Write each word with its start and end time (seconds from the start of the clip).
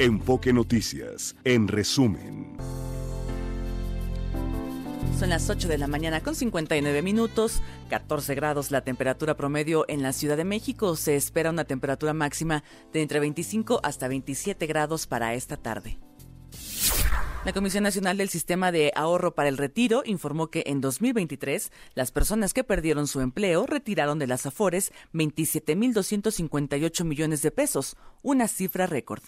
Enfoque 0.00 0.52
Noticias, 0.52 1.34
en 1.42 1.66
resumen. 1.66 2.56
Son 5.18 5.28
las 5.28 5.50
8 5.50 5.66
de 5.66 5.76
la 5.76 5.88
mañana 5.88 6.20
con 6.20 6.36
59 6.36 7.02
minutos, 7.02 7.60
14 7.90 8.36
grados 8.36 8.70
la 8.70 8.82
temperatura 8.82 9.36
promedio 9.36 9.84
en 9.88 10.02
la 10.02 10.12
Ciudad 10.12 10.36
de 10.36 10.44
México. 10.44 10.94
Se 10.94 11.16
espera 11.16 11.50
una 11.50 11.64
temperatura 11.64 12.14
máxima 12.14 12.62
de 12.92 13.02
entre 13.02 13.18
25 13.18 13.80
hasta 13.82 14.06
27 14.06 14.68
grados 14.68 15.08
para 15.08 15.34
esta 15.34 15.56
tarde. 15.56 15.98
La 17.44 17.52
Comisión 17.52 17.82
Nacional 17.82 18.18
del 18.18 18.28
Sistema 18.28 18.70
de 18.70 18.92
Ahorro 18.94 19.34
para 19.34 19.48
el 19.48 19.58
Retiro 19.58 20.02
informó 20.04 20.46
que 20.46 20.62
en 20.66 20.80
2023 20.80 21.72
las 21.94 22.12
personas 22.12 22.54
que 22.54 22.62
perdieron 22.62 23.08
su 23.08 23.20
empleo 23.20 23.66
retiraron 23.66 24.20
de 24.20 24.28
las 24.28 24.46
AFORES 24.46 24.92
27.258 25.12 27.04
millones 27.04 27.42
de 27.42 27.50
pesos, 27.50 27.96
una 28.22 28.46
cifra 28.46 28.86
récord. 28.86 29.22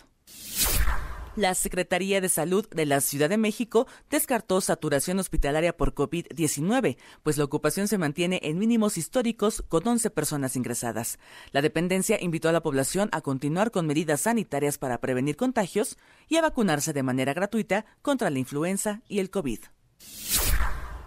La 1.37 1.55
Secretaría 1.55 2.21
de 2.21 2.29
Salud 2.29 2.69
de 2.71 2.87
la 2.87 3.01
Ciudad 3.01 3.29
de 3.29 3.39
México 3.39 3.87
descartó 4.11 4.61
saturación 4.61 5.21
hospitalaria 5.21 5.77
por 5.77 5.95
COVID-19, 5.95 6.97
pues 7.23 7.39
la 7.39 7.45
ocupación 7.45 7.87
se 7.87 7.99
mantiene 7.99 8.41
en 8.43 8.59
mínimos 8.59 8.99
históricos 8.99 9.65
con 9.69 9.87
11 9.87 10.11
personas 10.11 10.57
ingresadas. 10.57 11.19
La 11.53 11.63
dependencia 11.63 12.19
invitó 12.21 12.49
a 12.49 12.53
la 12.53 12.63
población 12.63 13.09
a 13.13 13.21
continuar 13.21 13.71
con 13.71 13.87
medidas 13.87 14.23
sanitarias 14.23 14.77
para 14.77 15.01
prevenir 15.01 15.37
contagios 15.37 15.99
y 16.29 16.37
a 16.37 16.43
vacunarse 16.43 16.93
de 16.93 17.05
manera 17.05 17.33
gratuita 17.33 17.87
contra 18.03 18.29
la 18.29 18.39
influenza 18.41 19.01
y 19.09 19.21
el 19.21 19.31
COVID. 19.31 19.61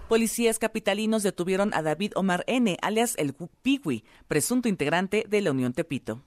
Policías 0.07 0.57
capitalinos 0.57 1.23
detuvieron 1.23 1.73
a 1.73 1.81
David 1.81 2.13
Omar 2.15 2.43
N., 2.47 2.77
alias 2.81 3.15
el 3.17 3.33
Piwi, 3.33 4.03
presunto 4.27 4.69
integrante 4.69 5.25
de 5.27 5.41
la 5.41 5.51
Unión 5.51 5.73
Tepito. 5.73 6.23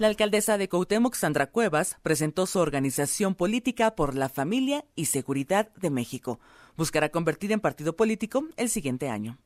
La 0.00 0.06
alcaldesa 0.06 0.56
de 0.56 0.66
Coutemoc, 0.66 1.14
Sandra 1.14 1.50
Cuevas, 1.50 1.98
presentó 2.02 2.46
su 2.46 2.58
organización 2.58 3.34
política 3.34 3.94
por 3.94 4.14
la 4.14 4.30
familia 4.30 4.86
y 4.96 5.04
seguridad 5.04 5.74
de 5.74 5.90
México. 5.90 6.40
Buscará 6.74 7.10
convertir 7.10 7.52
en 7.52 7.60
partido 7.60 7.94
político 7.96 8.46
el 8.56 8.70
siguiente 8.70 9.10
año. 9.10 9.36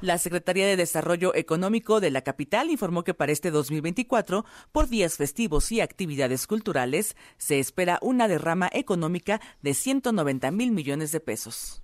La 0.00 0.18
Secretaría 0.18 0.66
de 0.66 0.76
Desarrollo 0.76 1.36
Económico 1.36 2.00
de 2.00 2.10
la 2.10 2.22
capital 2.22 2.68
informó 2.68 3.04
que 3.04 3.14
para 3.14 3.30
este 3.30 3.52
2024, 3.52 4.44
por 4.72 4.88
días 4.88 5.16
festivos 5.16 5.70
y 5.70 5.80
actividades 5.80 6.48
culturales, 6.48 7.14
se 7.38 7.60
espera 7.60 8.00
una 8.02 8.26
derrama 8.26 8.68
económica 8.72 9.40
de 9.62 9.74
190 9.74 10.50
mil 10.50 10.72
millones 10.72 11.12
de 11.12 11.20
pesos. 11.20 11.80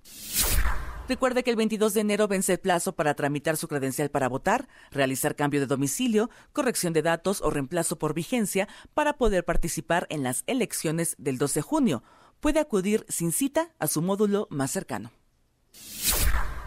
Recuerde 1.13 1.43
que 1.43 1.51
el 1.51 1.57
22 1.57 1.93
de 1.93 2.01
enero 2.01 2.27
vence 2.27 2.53
el 2.53 2.59
plazo 2.59 2.95
para 2.95 3.13
tramitar 3.13 3.55
su 3.55 3.67
credencial 3.67 4.09
para 4.09 4.27
votar, 4.27 4.67
realizar 4.89 5.35
cambio 5.35 5.59
de 5.59 5.67
domicilio, 5.67 6.31
corrección 6.53 6.91
de 6.91 7.03
datos 7.03 7.39
o 7.43 7.51
reemplazo 7.51 7.99
por 7.99 8.15
vigencia 8.15 8.67
para 8.95 9.13
poder 9.13 9.45
participar 9.45 10.07
en 10.09 10.23
las 10.23 10.43
elecciones 10.47 11.13
del 11.19 11.37
12 11.37 11.59
de 11.59 11.61
junio. 11.61 12.03
Puede 12.39 12.59
acudir 12.59 13.05
sin 13.09 13.31
cita 13.31 13.75
a 13.77 13.85
su 13.85 14.01
módulo 14.01 14.47
más 14.49 14.71
cercano. 14.71 15.11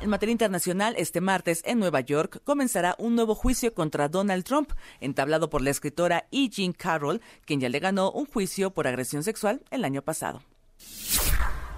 En 0.00 0.11
materia 0.11 0.30
internacional, 0.30 0.94
este 0.97 1.20
martes 1.20 1.62
en 1.64 1.81
Nueva 1.81 1.98
York 2.03 2.41
comenzará 2.44 2.94
un 3.00 3.16
nuevo 3.16 3.34
juicio 3.34 3.75
contra 3.75 4.08
Donald 4.08 4.44
Trump, 4.44 4.70
entablado 5.00 5.50
por 5.50 5.60
la 5.60 5.70
escritora 5.70 6.28
E. 6.31 6.48
Jean 6.50 6.72
Carroll, 6.72 7.20
quien 7.47 7.58
ya 7.58 7.69
le 7.69 7.81
ganó 7.81 8.12
un 8.12 8.27
juicio 8.27 8.70
por 8.70 8.86
agresión 8.86 9.25
sexual 9.25 9.64
el 9.72 9.84
año 9.84 10.03
pasado. 10.03 10.41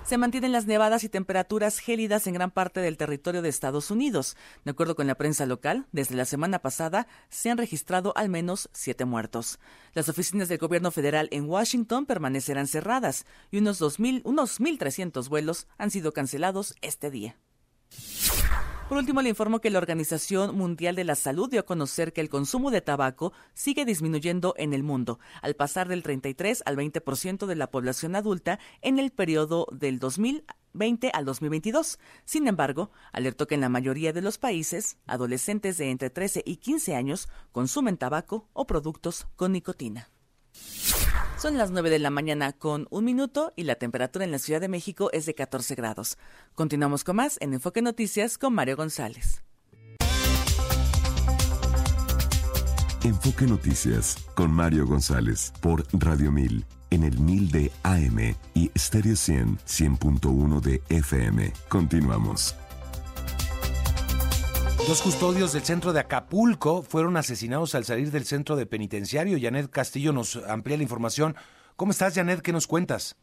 Se 0.08 0.16
mantienen 0.16 0.52
las 0.52 0.64
nevadas 0.64 1.04
y 1.04 1.10
temperaturas 1.10 1.80
gélidas 1.80 2.26
en 2.26 2.32
gran 2.32 2.50
parte 2.50 2.80
del 2.80 2.96
territorio 2.96 3.42
de 3.42 3.50
Estados 3.50 3.90
Unidos. 3.90 4.38
De 4.64 4.70
acuerdo 4.70 4.96
con 4.96 5.06
la 5.06 5.16
prensa 5.16 5.44
local, 5.44 5.86
desde 5.92 6.14
la 6.14 6.24
semana 6.24 6.60
pasada 6.60 7.06
se 7.28 7.50
han 7.50 7.58
registrado 7.58 8.14
al 8.16 8.30
menos 8.30 8.70
siete 8.72 9.04
muertos. 9.04 9.58
Las 9.92 10.08
oficinas 10.08 10.48
del 10.48 10.56
gobierno 10.56 10.90
federal 10.92 11.28
en 11.30 11.44
Washington 11.44 12.06
permanecerán 12.06 12.68
cerradas 12.68 13.26
y 13.50 13.58
unos 13.58 13.82
2.000, 13.82 14.22
unos 14.24 14.62
1.300 14.62 15.28
vuelos 15.28 15.66
han 15.76 15.91
sido 15.91 16.14
cancelados 16.14 16.74
este 16.80 17.10
día. 17.10 17.36
Por 18.88 18.97
último, 18.97 19.21
le 19.21 19.28
informo 19.28 19.60
que 19.60 19.69
la 19.69 19.78
Organización 19.78 20.56
Mundial 20.56 20.97
de 20.97 21.04
la 21.04 21.15
Salud 21.15 21.50
dio 21.50 21.60
a 21.60 21.66
conocer 21.66 22.15
que 22.15 22.22
el 22.22 22.31
consumo 22.31 22.71
de 22.71 22.81
tabaco 22.81 23.34
sigue 23.53 23.84
disminuyendo 23.84 24.54
en 24.56 24.72
el 24.72 24.82
mundo, 24.82 25.21
al 25.43 25.54
pasar 25.56 25.88
del 25.88 26.03
33 26.03 26.62
al 26.65 26.78
20% 26.78 27.44
de 27.44 27.54
la 27.54 27.71
población 27.71 28.16
adulta 28.16 28.59
en 28.81 28.98
el 28.98 29.10
periodo 29.10 29.66
del 29.72 29.98
2020 29.98 31.10
al 31.12 31.27
2022. 31.27 31.98
Sin 32.25 32.48
embargo, 32.48 32.91
alertó 33.12 33.47
que 33.47 33.56
en 33.56 33.60
la 33.60 33.69
mayoría 33.69 34.15
de 34.15 34.22
los 34.22 34.38
países, 34.38 34.97
adolescentes 35.06 35.77
de 35.77 35.91
entre 35.91 36.09
13 36.09 36.43
y 36.47 36.56
15 36.56 36.94
años 36.94 37.28
consumen 37.53 37.98
tabaco 37.98 38.48
o 38.54 38.66
productos 38.66 39.27
con 39.37 39.53
nicotina. 39.53 40.09
Son 41.38 41.56
las 41.56 41.71
9 41.71 41.88
de 41.88 42.00
la 42.00 42.10
mañana 42.10 42.53
con 42.53 42.88
un 42.91 43.04
minuto 43.04 43.53
y 43.54 43.62
la 43.62 43.76
temperatura 43.76 44.25
en 44.25 44.32
la 44.32 44.41
Ciudad 44.41 44.60
de 44.60 44.66
México 44.66 45.09
es 45.12 45.25
de 45.25 45.37
14 45.37 45.76
grados. 45.76 46.19
Continuamos 46.56 47.04
con 47.04 47.15
más 47.15 47.38
en 47.41 47.54
Enfoque 47.54 47.81
Noticias 47.81 48.38
con 48.38 48.54
Mario 48.54 48.76
González. 48.76 49.44
Enfoque 53.04 53.47
Noticias 53.47 54.16
con 54.34 54.50
Mario 54.50 54.84
González 54.84 55.53
por 55.60 55.84
Radio 55.93 56.32
1000 56.32 56.66
en 56.91 57.04
el 57.04 57.21
1000 57.21 57.50
de 57.53 57.72
AM 57.84 58.34
y 58.54 58.72
Stereo 58.77 59.15
100 59.15 59.59
100.1 59.59 60.60
de 60.60 60.82
FM. 60.88 61.53
Continuamos. 61.69 62.56
Dos 64.88 65.03
custodios 65.03 65.53
del 65.53 65.65
centro 65.65 65.93
de 65.93 66.00
Acapulco 66.00 66.82
fueron 66.82 67.19
asesinados 67.19 67.75
al 67.75 67.84
salir 67.84 68.10
del 68.10 68.25
centro 68.25 68.56
de 68.56 68.65
penitenciario. 68.65 69.37
Janet 69.38 69.69
Castillo 69.69 70.15
nos 70.15 70.37
amplía 70.49 70.78
la 70.78 70.82
información. 70.82 71.34
¿Cómo 71.76 71.91
estás, 71.91 72.15
Janet? 72.15 72.41
¿Qué 72.41 72.53
nos 72.53 72.66
cuentas? 72.66 73.15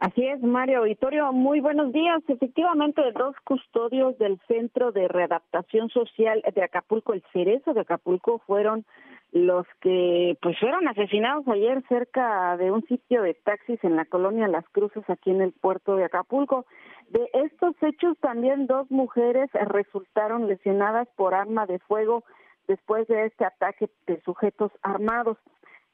Así 0.00 0.22
es, 0.26 0.42
Mario 0.42 0.80
Auditorio. 0.80 1.32
Muy 1.32 1.60
buenos 1.60 1.94
días. 1.94 2.22
Efectivamente, 2.28 3.00
dos 3.12 3.34
custodios 3.42 4.18
del 4.18 4.38
Centro 4.48 4.92
de 4.92 5.08
Readaptación 5.08 5.88
Social 5.88 6.42
de 6.54 6.62
Acapulco, 6.62 7.14
el 7.14 7.24
Cerezo 7.32 7.72
de 7.72 7.80
Acapulco, 7.80 8.42
fueron 8.46 8.84
los 9.32 9.66
que 9.80 10.36
pues 10.42 10.58
fueron 10.58 10.88
asesinados 10.88 11.46
ayer 11.48 11.82
cerca 11.88 12.56
de 12.56 12.70
un 12.70 12.82
sitio 12.86 13.22
de 13.22 13.34
taxis 13.34 13.82
en 13.84 13.96
la 13.96 14.04
colonia 14.04 14.48
Las 14.48 14.68
Cruces, 14.70 15.08
aquí 15.08 15.30
en 15.30 15.40
el 15.40 15.52
puerto 15.52 15.96
de 15.96 16.04
Acapulco. 16.04 16.66
De 17.10 17.28
estos 17.34 17.74
hechos 17.82 18.18
también 18.18 18.66
dos 18.66 18.90
mujeres 18.90 19.48
resultaron 19.52 20.48
lesionadas 20.48 21.08
por 21.16 21.34
arma 21.34 21.66
de 21.66 21.78
fuego 21.80 22.24
después 22.66 23.06
de 23.08 23.26
este 23.26 23.44
ataque 23.44 23.88
de 24.06 24.20
sujetos 24.22 24.72
armados. 24.82 25.36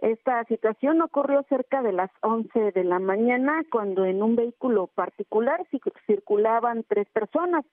Esta 0.00 0.44
situación 0.44 1.00
ocurrió 1.00 1.42
cerca 1.48 1.80
de 1.82 1.92
las 1.92 2.10
11 2.20 2.72
de 2.72 2.84
la 2.84 2.98
mañana 2.98 3.62
cuando 3.70 4.04
en 4.04 4.22
un 4.22 4.36
vehículo 4.36 4.88
particular 4.88 5.66
circulaban 6.06 6.84
tres 6.86 7.08
personas, 7.10 7.64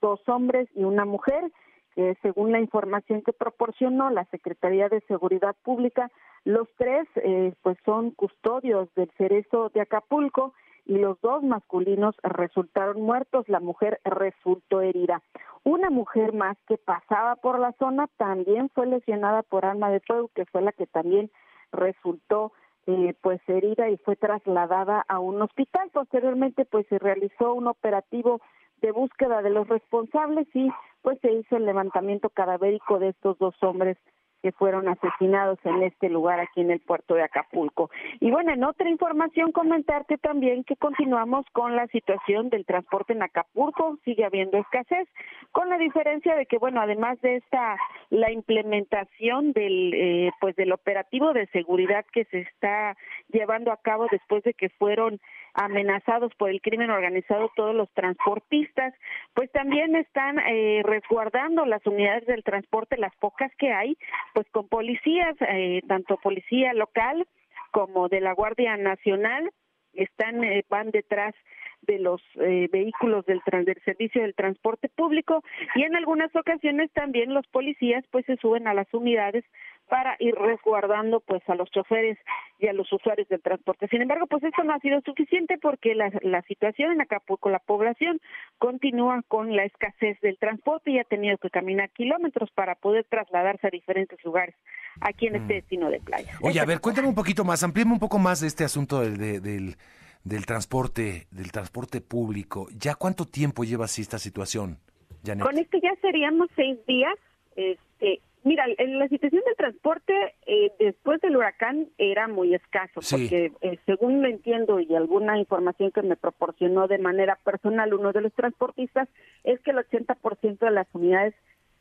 dos 0.00 0.20
hombres 0.28 0.68
y 0.74 0.82
una 0.82 1.04
mujer, 1.04 1.52
que 1.94 2.16
según 2.22 2.52
la 2.52 2.60
información 2.60 3.22
que 3.22 3.32
proporcionó 3.32 4.10
la 4.10 4.24
Secretaría 4.26 4.88
de 4.88 5.00
Seguridad 5.02 5.56
Pública, 5.62 6.10
los 6.44 6.68
tres 6.76 7.06
eh, 7.16 7.52
pues 7.62 7.76
son 7.84 8.10
custodios 8.12 8.88
del 8.94 9.10
cerezo 9.18 9.70
de 9.70 9.80
Acapulco 9.80 10.54
y 10.88 10.96
los 10.96 11.20
dos 11.20 11.42
masculinos 11.42 12.16
resultaron 12.22 13.02
muertos, 13.02 13.48
la 13.48 13.60
mujer 13.60 14.00
resultó 14.04 14.80
herida. 14.80 15.22
Una 15.62 15.90
mujer 15.90 16.32
más 16.32 16.56
que 16.66 16.78
pasaba 16.78 17.36
por 17.36 17.58
la 17.60 17.72
zona 17.72 18.08
también 18.16 18.70
fue 18.70 18.86
lesionada 18.86 19.42
por 19.42 19.66
arma 19.66 19.90
de 19.90 20.00
fuego, 20.00 20.30
que 20.34 20.46
fue 20.46 20.62
la 20.62 20.72
que 20.72 20.86
también 20.86 21.30
resultó 21.72 22.52
eh, 22.86 23.14
pues 23.20 23.38
herida 23.48 23.90
y 23.90 23.98
fue 23.98 24.16
trasladada 24.16 25.04
a 25.08 25.18
un 25.18 25.42
hospital. 25.42 25.90
Posteriormente 25.92 26.64
pues 26.64 26.86
se 26.88 26.98
realizó 26.98 27.52
un 27.52 27.66
operativo 27.66 28.40
de 28.80 28.92
búsqueda 28.92 29.42
de 29.42 29.50
los 29.50 29.68
responsables 29.68 30.46
y 30.54 30.70
pues 31.02 31.18
se 31.20 31.32
hizo 31.32 31.56
el 31.56 31.66
levantamiento 31.66 32.30
cadavérico 32.30 32.98
de 32.98 33.08
estos 33.08 33.38
dos 33.38 33.54
hombres 33.62 33.96
que 34.42 34.52
fueron 34.52 34.88
asesinados 34.88 35.58
en 35.64 35.82
este 35.82 36.08
lugar 36.08 36.40
aquí 36.40 36.60
en 36.60 36.70
el 36.70 36.80
puerto 36.80 37.14
de 37.14 37.22
Acapulco. 37.22 37.90
Y 38.20 38.30
bueno, 38.30 38.52
en 38.52 38.64
otra 38.64 38.88
información 38.88 39.52
comentarte 39.52 40.16
también 40.18 40.64
que 40.64 40.76
continuamos 40.76 41.44
con 41.52 41.74
la 41.74 41.86
situación 41.88 42.48
del 42.48 42.64
transporte 42.64 43.14
en 43.14 43.22
Acapulco, 43.22 43.98
sigue 44.04 44.24
habiendo 44.24 44.58
escasez, 44.58 45.08
con 45.52 45.68
la 45.68 45.78
diferencia 45.78 46.36
de 46.36 46.46
que 46.46 46.58
bueno, 46.58 46.80
además 46.80 47.20
de 47.20 47.36
esta 47.36 47.76
la 48.10 48.30
implementación 48.30 49.52
del 49.52 49.92
eh, 49.94 50.30
pues 50.40 50.54
del 50.56 50.72
operativo 50.72 51.32
de 51.32 51.46
seguridad 51.48 52.04
que 52.12 52.24
se 52.26 52.40
está 52.40 52.96
llevando 53.28 53.72
a 53.72 53.76
cabo 53.78 54.06
después 54.10 54.42
de 54.44 54.54
que 54.54 54.68
fueron 54.68 55.20
amenazados 55.54 56.32
por 56.36 56.50
el 56.50 56.60
crimen 56.60 56.90
organizado 56.90 57.50
todos 57.56 57.74
los 57.74 57.90
transportistas, 57.92 58.94
pues 59.34 59.50
también 59.52 59.96
están 59.96 60.38
eh, 60.38 60.82
resguardando 60.84 61.66
las 61.66 61.84
unidades 61.86 62.26
del 62.26 62.44
transporte, 62.44 62.96
las 62.96 63.14
pocas 63.16 63.50
que 63.56 63.72
hay, 63.72 63.96
pues 64.34 64.46
con 64.50 64.68
policías, 64.68 65.36
eh, 65.40 65.82
tanto 65.88 66.16
policía 66.16 66.72
local 66.74 67.26
como 67.70 68.08
de 68.08 68.20
la 68.20 68.32
Guardia 68.32 68.76
Nacional, 68.76 69.50
están 69.92 70.44
eh, 70.44 70.64
van 70.68 70.90
detrás 70.90 71.34
de 71.82 71.98
los 71.98 72.20
eh, 72.40 72.68
vehículos 72.72 73.24
del, 73.26 73.40
del 73.46 73.80
servicio 73.84 74.22
del 74.22 74.34
transporte 74.34 74.88
público. 74.88 75.42
Y 75.74 75.82
en 75.82 75.96
algunas 75.96 76.34
ocasiones 76.34 76.90
también 76.92 77.34
los 77.34 77.46
policías 77.48 78.04
pues 78.10 78.26
se 78.26 78.36
suben 78.36 78.66
a 78.66 78.74
las 78.74 78.92
unidades 78.92 79.44
para 79.88 80.16
ir 80.18 80.34
resguardando 80.34 81.20
pues 81.20 81.42
a 81.48 81.54
los 81.54 81.70
choferes 81.70 82.18
y 82.58 82.66
a 82.68 82.72
los 82.72 82.92
usuarios 82.92 83.28
del 83.28 83.40
transporte. 83.40 83.88
Sin 83.88 84.02
embargo, 84.02 84.26
pues 84.26 84.42
esto 84.44 84.62
no 84.64 84.74
ha 84.74 84.78
sido 84.80 85.00
suficiente 85.00 85.58
porque 85.58 85.94
la, 85.94 86.10
la 86.22 86.42
situación 86.42 86.92
en 86.92 87.00
Acapulco, 87.00 87.48
la 87.48 87.58
población 87.58 88.20
continúa 88.58 89.22
con 89.28 89.56
la 89.56 89.64
escasez 89.64 90.20
del 90.20 90.38
transporte 90.38 90.90
y 90.90 90.98
ha 90.98 91.04
tenido 91.04 91.38
que 91.38 91.50
caminar 91.50 91.90
kilómetros 91.90 92.50
para 92.50 92.74
poder 92.74 93.04
trasladarse 93.08 93.66
a 93.66 93.70
diferentes 93.70 94.22
lugares 94.24 94.54
aquí 95.00 95.26
en 95.26 95.36
este 95.36 95.54
mm. 95.54 95.56
destino 95.56 95.90
de 95.90 96.00
playa. 96.00 96.32
Oye, 96.42 96.60
a 96.60 96.64
ver, 96.64 96.80
cuéntame 96.80 97.08
un 97.08 97.14
poquito 97.14 97.44
más, 97.44 97.62
amplíame 97.62 97.92
un 97.92 97.98
poco 97.98 98.18
más 98.18 98.40
de 98.40 98.48
este 98.48 98.64
asunto 98.64 99.00
del, 99.00 99.42
del, 99.42 99.76
del 100.24 100.46
transporte, 100.46 101.26
del 101.30 101.52
transporte 101.52 102.00
público. 102.00 102.68
¿Ya 102.76 102.94
cuánto 102.94 103.24
tiempo 103.24 103.64
lleva 103.64 103.86
así 103.86 104.02
esta 104.02 104.18
situación, 104.18 104.78
Janet? 105.24 105.44
Con 105.44 105.58
esto 105.58 105.78
ya 105.82 105.94
seríamos 106.00 106.48
seis 106.54 106.78
días. 106.86 107.14
Este, 107.56 108.20
Mira, 108.44 108.64
en 108.78 108.98
la 108.98 109.08
situación 109.08 109.42
del 109.44 109.56
transporte 109.56 110.14
eh, 110.46 110.72
después 110.78 111.20
del 111.20 111.36
huracán 111.36 111.88
era 111.98 112.28
muy 112.28 112.54
escaso, 112.54 113.00
porque 113.10 113.52
eh, 113.60 113.78
según 113.84 114.22
lo 114.22 114.28
entiendo 114.28 114.80
y 114.80 114.94
alguna 114.94 115.38
información 115.38 115.90
que 115.90 116.02
me 116.02 116.16
proporcionó 116.16 116.86
de 116.86 116.98
manera 116.98 117.36
personal 117.44 117.92
uno 117.94 118.12
de 118.12 118.20
los 118.20 118.32
transportistas, 118.34 119.08
es 119.44 119.60
que 119.60 119.72
el 119.72 119.78
80% 119.78 120.58
de 120.58 120.70
las 120.70 120.86
unidades 120.92 121.34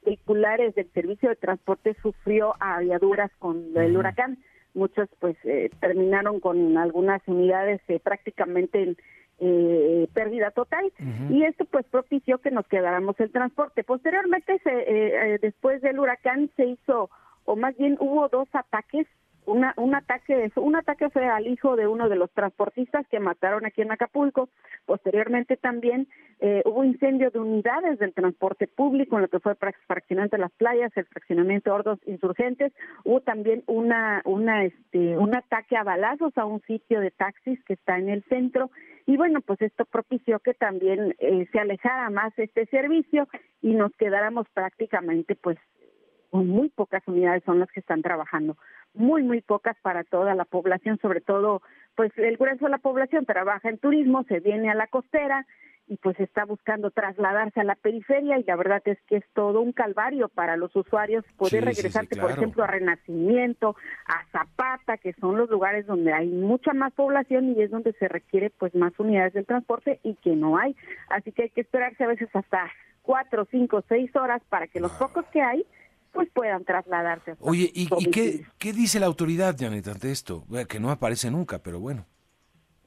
vehiculares 0.04 0.74
del 0.76 0.92
servicio 0.94 1.30
de 1.30 1.36
transporte 1.36 1.96
sufrió 2.02 2.56
aviaduras 2.60 3.32
con 3.40 3.72
el 3.76 3.96
huracán. 3.96 4.40
Muchos 4.74 5.10
pues 5.20 5.36
eh, 5.44 5.70
terminaron 5.80 6.40
con 6.40 6.78
algunas 6.78 7.22
unidades 7.28 7.82
prácticamente 8.04 8.82
en 8.82 8.98
eh, 9.40 10.08
pérdida 10.14 10.52
total 10.52 10.92
y 11.30 11.44
esto 11.44 11.66
pues 11.66 11.86
propició 11.86 12.40
que 12.40 12.52
nos 12.52 12.68
quedáramos 12.68 13.20
el 13.20 13.32
transporte. 13.32 13.84
Posteriormente, 13.84 14.60
se, 14.64 14.70
eh, 14.70 14.86
eh, 15.36 15.40
después 15.42 15.82
del 15.82 16.00
huracán 16.00 16.50
se 16.56 16.66
hizo, 16.66 17.10
o 17.46 17.56
más 17.56 17.78
bien 17.78 17.98
hubo 18.00 18.28
dos 18.30 18.48
ataques 18.54 19.08
una, 19.48 19.74
un 19.78 19.96
ataque 19.96 20.52
un 20.56 20.76
ataque 20.76 21.10
fue 21.10 21.26
al 21.26 21.48
hijo 21.48 21.76
de 21.76 21.88
uno 21.88 22.10
de 22.10 22.18
los 22.18 22.30
transportistas 22.32 23.08
que 23.08 23.20
mataron 23.20 23.66
aquí 23.66 23.82
en 23.82 23.92
Acapulco. 23.92 24.50
Posteriormente 24.86 25.56
también 25.56 26.08
eh, 26.40 26.62
hubo 26.66 26.84
incendio 26.84 27.32
de 27.32 27.40
unidades 27.40 27.98
del 27.98 28.14
transporte 28.14 28.68
público 28.68 29.16
en 29.16 29.24
lo 29.24 29.28
que 29.30 29.40
fue 29.40 29.56
de 29.56 30.38
las 30.38 30.52
playas 30.52 30.92
el 30.96 31.06
fraccionamiento 31.06 31.70
de 31.70 31.76
Hordos 31.76 32.00
Insurgentes. 32.06 32.74
Hubo 33.06 33.22
también 33.22 33.64
una 33.68 34.22
una 34.26 34.66
este 34.66 35.18
un 35.18 35.36
ataque 35.36 35.78
a 35.78 35.84
balazos 35.84 36.38
a 36.38 36.46
un 36.46 36.62
sitio 36.64 37.00
de 37.00 37.12
taxis 37.12 37.64
que 37.64 37.74
está 37.74 37.98
en 37.98 38.10
el 38.10 38.24
centro. 38.26 38.70
Y 39.06 39.16
bueno 39.16 39.40
pues 39.40 39.62
esto 39.62 39.86
propició 39.86 40.40
que 40.40 40.56
también 40.56 41.16
eh, 41.20 41.48
se 41.54 41.60
alejara 41.60 42.10
más 42.10 42.38
este 42.38 42.66
servicio 42.66 43.30
y 43.62 43.74
nos 43.74 43.94
quedáramos 43.94 44.46
prácticamente 44.54 45.36
pues 45.36 45.58
muy 46.32 46.70
pocas 46.70 47.02
unidades 47.08 47.44
son 47.46 47.60
las 47.60 47.72
que 47.72 47.80
están 47.80 48.02
trabajando 48.02 48.58
muy, 48.94 49.24
muy 49.24 49.42
pocas 49.42 49.78
para 49.82 50.04
toda 50.04 50.36
la 50.36 50.46
población, 50.46 51.00
sobre 51.02 51.22
todo, 51.22 51.62
pues 51.96 52.12
el 52.18 52.38
grueso 52.38 52.66
de 52.66 52.72
la 52.72 52.78
población 52.78 53.26
trabaja 53.26 53.70
en 53.70 53.78
turismo, 53.78 54.24
se 54.24 54.40
viene 54.40 54.70
a 54.70 54.76
la 54.76 54.88
costera 54.88 55.46
y 55.88 55.96
pues 55.98 56.20
está 56.20 56.44
buscando 56.44 56.92
trasladarse 56.92 57.62
a 57.62 57.64
la 57.64 57.76
periferia 57.76 58.38
y 58.38 58.44
la 58.44 58.58
verdad 58.58 58.82
es 58.86 58.98
que 59.08 59.18
es 59.18 59.24
todo 59.34 59.62
un 59.62 59.72
calvario 59.72 60.28
para 60.28 60.58
los 60.58 60.76
usuarios 60.76 61.24
poder 61.38 61.64
regresarse, 61.64 62.20
por 62.20 62.32
ejemplo, 62.32 62.64
a 62.64 62.68
Renacimiento, 62.68 63.76
a 64.06 64.26
Zapata, 64.32 64.98
que 64.98 65.14
son 65.14 65.38
los 65.38 65.50
lugares 65.50 65.86
donde 65.88 66.12
hay 66.12 66.28
mucha 66.28 66.74
más 66.74 66.94
población 66.94 67.56
y 67.56 67.62
es 67.62 67.72
donde 67.72 67.94
se 67.94 68.10
requiere 68.10 68.50
pues 68.50 68.76
más 68.76 69.00
unidades 69.00 69.34
del 69.34 69.46
transporte 69.46 70.00
y 70.04 70.16
que 70.16 70.36
no 70.36 70.58
hay. 70.58 70.76
Así 71.10 71.32
que 71.32 71.44
hay 71.44 71.50
que 71.52 71.62
esperarse 71.62 72.04
a 72.04 72.08
veces 72.08 72.30
hasta 72.34 72.70
cuatro, 73.02 73.48
cinco, 73.50 73.82
seis 73.88 74.14
horas 74.16 74.42
para 74.50 74.68
que 74.68 74.82
los 74.82 74.92
pocos 74.92 75.26
que 75.28 75.42
hay 75.42 75.66
pues 76.18 76.30
puedan 76.34 76.66
trasladarse. 76.66 77.36
Oye, 77.42 77.70
¿y, 77.72 77.88
qué, 78.10 78.46
qué, 78.58 78.74
dice 78.74 79.00
la 79.00 79.06
autoridad, 79.06 79.56
Janet, 79.56 79.88
ante 79.88 80.12
esto? 80.12 80.46
Que 80.68 80.80
no 80.80 80.90
aparece 80.90 81.30
nunca, 81.30 81.60
pero 81.60 81.80
bueno. 81.80 82.08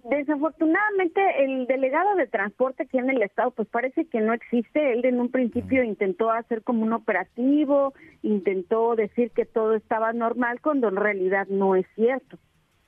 Desafortunadamente, 0.02 1.20
el 1.44 1.68
delegado 1.68 2.16
de 2.16 2.26
transporte 2.26 2.82
aquí 2.82 2.98
en 2.98 3.08
el 3.08 3.22
estado, 3.22 3.52
pues 3.52 3.68
parece 3.68 4.06
que 4.06 4.20
no 4.20 4.32
existe. 4.32 4.94
Él 4.94 5.04
en 5.04 5.20
un 5.20 5.30
principio 5.30 5.84
intentó 5.84 6.32
hacer 6.32 6.64
como 6.64 6.82
un 6.82 6.92
operativo, 6.92 7.94
intentó 8.22 8.96
decir 8.96 9.30
que 9.30 9.44
todo 9.44 9.76
estaba 9.76 10.12
normal, 10.12 10.60
cuando 10.60 10.88
en 10.88 10.96
realidad 10.96 11.46
no 11.48 11.76
es 11.76 11.86
cierto. 11.94 12.36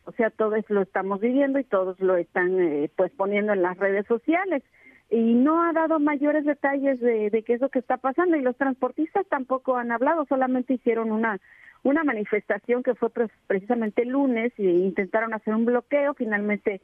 O 0.06 0.12
sea, 0.12 0.30
todos 0.30 0.64
lo 0.68 0.82
estamos 0.82 1.20
viviendo 1.20 1.60
y 1.60 1.64
todos 1.64 2.00
lo 2.00 2.16
están 2.16 2.60
eh, 2.60 2.90
pues 2.96 3.12
poniendo 3.12 3.52
en 3.52 3.62
las 3.62 3.78
redes 3.78 4.04
sociales 4.08 4.64
y 5.12 5.34
no 5.34 5.62
ha 5.62 5.74
dado 5.74 6.00
mayores 6.00 6.46
detalles 6.46 6.98
de, 6.98 7.28
de, 7.28 7.42
qué 7.42 7.52
es 7.52 7.60
lo 7.60 7.68
que 7.68 7.78
está 7.78 7.98
pasando 7.98 8.34
y 8.34 8.40
los 8.40 8.56
transportistas 8.56 9.26
tampoco 9.28 9.76
han 9.76 9.92
hablado, 9.92 10.24
solamente 10.24 10.74
hicieron 10.74 11.12
una 11.12 11.38
una 11.84 12.04
manifestación 12.04 12.82
que 12.82 12.94
fue 12.94 13.10
precisamente 13.46 14.02
el 14.02 14.10
lunes 14.10 14.52
e 14.56 14.62
intentaron 14.62 15.34
hacer 15.34 15.54
un 15.54 15.64
bloqueo, 15.64 16.14
finalmente 16.14 16.80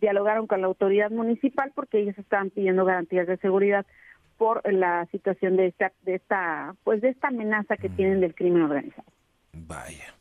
dialogaron 0.00 0.46
con 0.46 0.60
la 0.60 0.66
autoridad 0.66 1.10
municipal 1.10 1.72
porque 1.74 2.00
ellos 2.00 2.18
estaban 2.18 2.50
pidiendo 2.50 2.84
garantías 2.84 3.26
de 3.26 3.38
seguridad 3.38 3.86
por 4.36 4.60
la 4.70 5.06
situación 5.06 5.56
de 5.56 5.68
esta 5.68 5.92
de 6.02 6.16
esta 6.16 6.74
pues 6.84 7.00
de 7.00 7.08
esta 7.08 7.28
amenaza 7.28 7.76
que 7.76 7.88
mm. 7.88 7.96
tienen 7.96 8.20
del 8.20 8.34
crimen 8.34 8.62
organizado. 8.62 9.08
Vaya. 9.52 10.14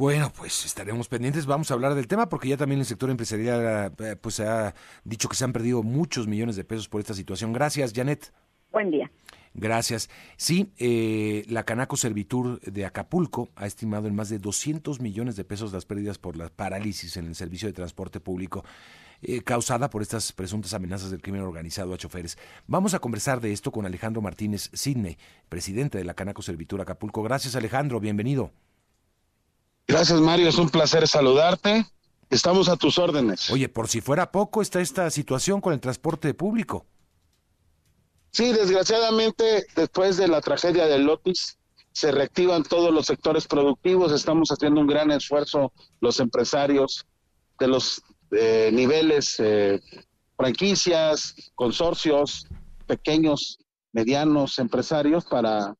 Bueno, 0.00 0.32
pues 0.34 0.64
estaremos 0.64 1.08
pendientes. 1.08 1.44
Vamos 1.44 1.70
a 1.70 1.74
hablar 1.74 1.94
del 1.94 2.08
tema 2.08 2.30
porque 2.30 2.48
ya 2.48 2.56
también 2.56 2.80
el 2.80 2.86
sector 2.86 3.10
empresarial 3.10 3.92
eh, 3.98 4.16
pues 4.16 4.40
ha 4.40 4.74
dicho 5.04 5.28
que 5.28 5.36
se 5.36 5.44
han 5.44 5.52
perdido 5.52 5.82
muchos 5.82 6.26
millones 6.26 6.56
de 6.56 6.64
pesos 6.64 6.88
por 6.88 7.02
esta 7.02 7.12
situación. 7.12 7.52
Gracias, 7.52 7.92
Janet. 7.94 8.32
Buen 8.72 8.90
día. 8.90 9.12
Gracias. 9.52 10.08
Sí, 10.38 10.72
eh, 10.78 11.44
la 11.48 11.64
Canaco 11.64 11.98
Servitur 11.98 12.62
de 12.62 12.86
Acapulco 12.86 13.50
ha 13.56 13.66
estimado 13.66 14.08
en 14.08 14.14
más 14.14 14.30
de 14.30 14.38
200 14.38 15.00
millones 15.00 15.36
de 15.36 15.44
pesos 15.44 15.70
las 15.70 15.84
pérdidas 15.84 16.16
por 16.16 16.34
la 16.34 16.48
parálisis 16.48 17.18
en 17.18 17.26
el 17.26 17.34
servicio 17.34 17.68
de 17.68 17.74
transporte 17.74 18.20
público 18.20 18.64
eh, 19.20 19.42
causada 19.42 19.90
por 19.90 20.00
estas 20.00 20.32
presuntas 20.32 20.72
amenazas 20.72 21.10
del 21.10 21.20
crimen 21.20 21.42
organizado 21.42 21.92
a 21.92 21.98
choferes. 21.98 22.38
Vamos 22.66 22.94
a 22.94 23.00
conversar 23.00 23.42
de 23.42 23.52
esto 23.52 23.70
con 23.70 23.84
Alejandro 23.84 24.22
Martínez 24.22 24.70
Sidney, 24.72 25.18
presidente 25.50 25.98
de 25.98 26.04
la 26.04 26.14
Canaco 26.14 26.40
Servitur 26.40 26.80
Acapulco. 26.80 27.22
Gracias, 27.22 27.54
Alejandro. 27.54 28.00
Bienvenido. 28.00 28.50
Gracias, 29.90 30.20
Mario. 30.20 30.48
Es 30.48 30.58
un 30.58 30.70
placer 30.70 31.06
saludarte. 31.08 31.86
Estamos 32.30 32.68
a 32.68 32.76
tus 32.76 32.98
órdenes. 32.98 33.50
Oye, 33.50 33.68
por 33.68 33.88
si 33.88 34.00
fuera 34.00 34.30
poco, 34.30 34.62
está 34.62 34.80
esta 34.80 35.10
situación 35.10 35.60
con 35.60 35.72
el 35.72 35.80
transporte 35.80 36.32
público. 36.32 36.86
Sí, 38.30 38.52
desgraciadamente, 38.52 39.66
después 39.74 40.16
de 40.16 40.28
la 40.28 40.40
tragedia 40.40 40.86
del 40.86 41.02
Lotis, 41.02 41.58
se 41.92 42.12
reactivan 42.12 42.62
todos 42.62 42.94
los 42.94 43.06
sectores 43.06 43.48
productivos. 43.48 44.12
Estamos 44.12 44.50
haciendo 44.50 44.80
un 44.80 44.86
gran 44.86 45.10
esfuerzo 45.10 45.72
los 46.00 46.20
empresarios 46.20 47.04
de 47.58 47.66
los 47.66 48.00
eh, 48.30 48.70
niveles, 48.72 49.40
eh, 49.40 49.80
franquicias, 50.36 51.34
consorcios, 51.56 52.46
pequeños, 52.86 53.58
medianos 53.92 54.60
empresarios 54.60 55.24
para 55.24 55.74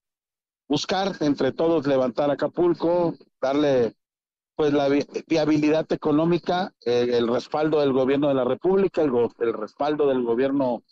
buscar 0.66 1.16
entre 1.20 1.52
todos 1.52 1.87
levantar 1.87 2.30
Acapulco, 2.30 3.14
darle 3.40 3.94
pues 4.61 4.75
la 4.75 4.90
viabilidad 5.26 5.90
económica, 5.90 6.75
eh, 6.85 7.12
el 7.14 7.29
respaldo 7.29 7.81
del 7.81 7.95
gobierno 7.95 8.29
de 8.29 8.35
la 8.35 8.45
República, 8.45 9.00
el, 9.00 9.11
el 9.38 9.55
respaldo 9.55 10.07
del 10.07 10.23
gobierno 10.23 10.83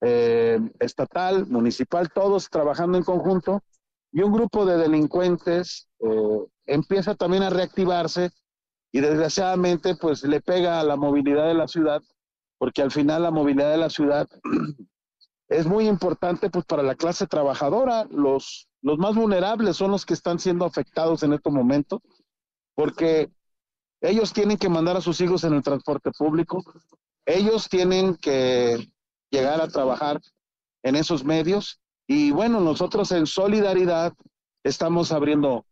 eh, 0.00 0.58
estatal, 0.80 1.46
municipal, 1.46 2.10
todos 2.12 2.50
trabajando 2.50 2.98
en 2.98 3.04
conjunto, 3.04 3.62
y 4.10 4.22
un 4.22 4.32
grupo 4.32 4.66
de 4.66 4.78
delincuentes 4.78 5.86
eh, 6.00 6.46
empieza 6.64 7.14
también 7.14 7.44
a 7.44 7.50
reactivarse 7.50 8.30
y 8.90 9.00
desgraciadamente 9.00 9.94
pues 9.94 10.24
le 10.24 10.40
pega 10.40 10.80
a 10.80 10.84
la 10.84 10.96
movilidad 10.96 11.46
de 11.46 11.54
la 11.54 11.68
ciudad, 11.68 12.02
porque 12.58 12.82
al 12.82 12.90
final 12.90 13.22
la 13.22 13.30
movilidad 13.30 13.70
de 13.70 13.78
la 13.78 13.88
ciudad 13.88 14.28
es 15.48 15.64
muy 15.64 15.86
importante 15.86 16.50
pues 16.50 16.64
para 16.64 16.82
la 16.82 16.96
clase 16.96 17.28
trabajadora, 17.28 18.08
los, 18.10 18.66
los 18.82 18.98
más 18.98 19.14
vulnerables 19.14 19.76
son 19.76 19.92
los 19.92 20.04
que 20.04 20.14
están 20.14 20.40
siendo 20.40 20.64
afectados 20.64 21.22
en 21.22 21.34
estos 21.34 21.52
momentos 21.52 22.00
porque 22.76 23.30
ellos 24.00 24.32
tienen 24.32 24.58
que 24.58 24.68
mandar 24.68 24.96
a 24.96 25.00
sus 25.00 25.20
hijos 25.20 25.42
en 25.42 25.54
el 25.54 25.62
transporte 25.62 26.12
público, 26.16 26.62
ellos 27.24 27.68
tienen 27.68 28.14
que 28.14 28.88
llegar 29.30 29.60
a 29.60 29.66
trabajar 29.66 30.20
en 30.84 30.94
esos 30.94 31.24
medios 31.24 31.80
y 32.06 32.30
bueno, 32.30 32.60
nosotros 32.60 33.10
en 33.10 33.26
solidaridad 33.26 34.12
estamos 34.62 35.10
abriendo 35.10 35.66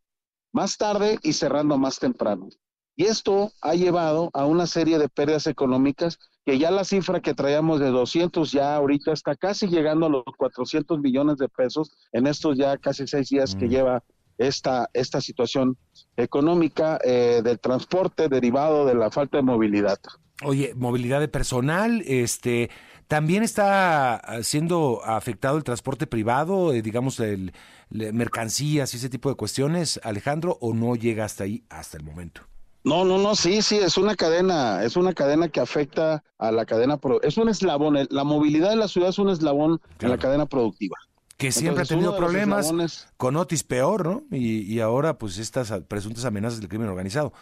más 0.52 0.76
tarde 0.76 1.18
y 1.22 1.34
cerrando 1.34 1.78
más 1.78 2.00
temprano. 2.00 2.48
Y 2.96 3.04
esto 3.04 3.52
ha 3.60 3.74
llevado 3.74 4.30
a 4.32 4.46
una 4.46 4.66
serie 4.66 4.98
de 4.98 5.08
pérdidas 5.08 5.46
económicas 5.46 6.18
que 6.44 6.58
ya 6.58 6.70
la 6.70 6.84
cifra 6.84 7.20
que 7.20 7.34
traíamos 7.34 7.80
de 7.80 7.90
200 7.90 8.52
ya 8.52 8.76
ahorita 8.76 9.12
está 9.12 9.34
casi 9.34 9.66
llegando 9.66 10.06
a 10.06 10.10
los 10.10 10.24
400 10.36 11.00
millones 11.00 11.38
de 11.38 11.48
pesos 11.48 11.92
en 12.12 12.26
estos 12.26 12.56
ya 12.56 12.76
casi 12.78 13.06
seis 13.06 13.28
días 13.28 13.54
que 13.54 13.66
mm. 13.66 13.70
lleva 13.70 14.04
esta, 14.38 14.90
esta 14.92 15.20
situación 15.20 15.76
económica 16.16 16.98
eh, 17.04 17.40
del 17.42 17.58
transporte 17.58 18.28
derivado 18.28 18.86
de 18.86 18.94
la 18.94 19.10
falta 19.10 19.38
de 19.38 19.42
movilidad. 19.42 19.98
Oye, 20.42 20.72
movilidad 20.74 21.20
de 21.20 21.28
personal, 21.28 22.02
este, 22.06 22.70
también 23.06 23.42
está 23.42 24.20
siendo 24.42 25.00
afectado 25.04 25.56
el 25.56 25.64
transporte 25.64 26.06
privado, 26.06 26.72
eh, 26.72 26.82
digamos, 26.82 27.20
el, 27.20 27.52
mercancías 27.90 28.92
y 28.92 28.96
ese 28.96 29.08
tipo 29.08 29.28
de 29.28 29.36
cuestiones, 29.36 30.00
Alejandro, 30.02 30.58
o 30.60 30.74
no 30.74 30.96
llega 30.96 31.24
hasta 31.24 31.44
ahí 31.44 31.64
hasta 31.68 31.96
el 31.96 32.04
momento. 32.04 32.42
No, 32.82 33.04
no, 33.04 33.16
no, 33.16 33.34
sí, 33.34 33.62
sí, 33.62 33.78
es 33.78 33.96
una 33.96 34.14
cadena, 34.14 34.84
es 34.84 34.96
una 34.96 35.14
cadena 35.14 35.48
que 35.48 35.60
afecta 35.60 36.22
a 36.36 36.52
la 36.52 36.66
cadena, 36.66 36.98
es 37.22 37.38
un 37.38 37.48
eslabón, 37.48 37.96
la 38.10 38.24
movilidad 38.24 38.70
de 38.70 38.76
la 38.76 38.88
ciudad 38.88 39.08
es 39.08 39.18
un 39.18 39.30
eslabón 39.30 39.80
en 40.00 40.10
la 40.10 40.18
cadena 40.18 40.44
productiva. 40.44 40.96
Que 41.36 41.50
siempre 41.50 41.82
ha 41.82 41.86
tenido 41.86 42.16
problemas, 42.16 43.08
con 43.16 43.36
Otis 43.36 43.64
peor, 43.64 44.06
¿no? 44.06 44.36
Y, 44.36 44.78
ahora 44.80 45.18
pues 45.18 45.38
estas 45.38 45.72
presuntas 45.88 46.24
amenazas 46.24 46.60
del 46.60 46.68
crimen 46.68 46.88
organizado. 46.88 47.32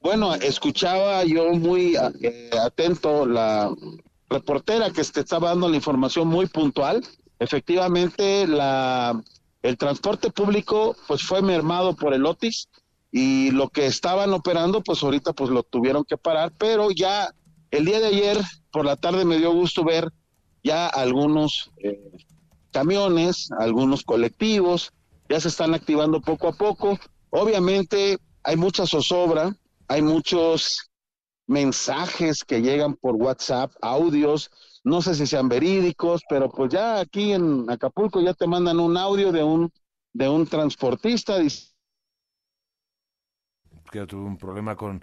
Bueno, 0.00 0.34
escuchaba 0.34 1.24
yo 1.24 1.52
muy 1.52 1.96
eh, 2.20 2.50
atento 2.60 3.24
la 3.24 3.72
reportera 4.28 4.90
que 4.90 5.02
te 5.04 5.20
estaba 5.20 5.50
dando 5.50 5.68
la 5.68 5.76
información 5.76 6.28
muy 6.28 6.46
puntual. 6.46 7.04
Efectivamente, 7.38 8.46
la, 8.46 9.22
el 9.62 9.78
transporte 9.78 10.30
público 10.30 10.96
pues 11.06 11.22
fue 11.22 11.40
mermado 11.40 11.94
por 11.94 12.12
el 12.14 12.26
Otis, 12.26 12.68
y 13.16 13.52
lo 13.52 13.68
que 13.68 13.86
estaban 13.86 14.32
operando, 14.32 14.82
pues 14.82 15.00
ahorita 15.04 15.34
pues 15.34 15.48
lo 15.48 15.62
tuvieron 15.62 16.04
que 16.04 16.16
parar, 16.16 16.52
pero 16.58 16.90
ya 16.90 17.32
el 17.70 17.84
día 17.84 18.00
de 18.00 18.08
ayer 18.08 18.38
por 18.72 18.84
la 18.84 18.96
tarde 18.96 19.24
me 19.24 19.38
dio 19.38 19.52
gusto 19.52 19.84
ver 19.84 20.10
ya 20.64 20.88
algunos 20.88 21.70
eh, 21.76 22.10
camiones, 22.74 23.48
algunos 23.58 24.02
colectivos, 24.02 24.92
ya 25.30 25.40
se 25.40 25.48
están 25.48 25.72
activando 25.72 26.20
poco 26.20 26.48
a 26.48 26.52
poco. 26.52 26.98
Obviamente 27.30 28.18
hay 28.42 28.56
mucha 28.56 28.86
zozobra, 28.86 29.56
hay 29.88 30.02
muchos 30.02 30.90
mensajes 31.46 32.44
que 32.44 32.60
llegan 32.60 32.94
por 32.94 33.14
WhatsApp, 33.14 33.72
audios, 33.80 34.50
no 34.82 35.00
sé 35.00 35.14
si 35.14 35.26
sean 35.26 35.48
verídicos, 35.48 36.22
pero 36.28 36.50
pues 36.50 36.72
ya 36.72 37.00
aquí 37.00 37.32
en 37.32 37.70
Acapulco 37.70 38.20
ya 38.20 38.34
te 38.34 38.46
mandan 38.46 38.80
un 38.80 38.96
audio 38.96 39.32
de 39.32 39.42
un 39.42 39.72
de 40.12 40.28
un 40.28 40.46
transportista 40.46 41.38
que 43.90 44.06
tuve 44.06 44.24
un 44.24 44.36
problema 44.36 44.76
con 44.76 45.02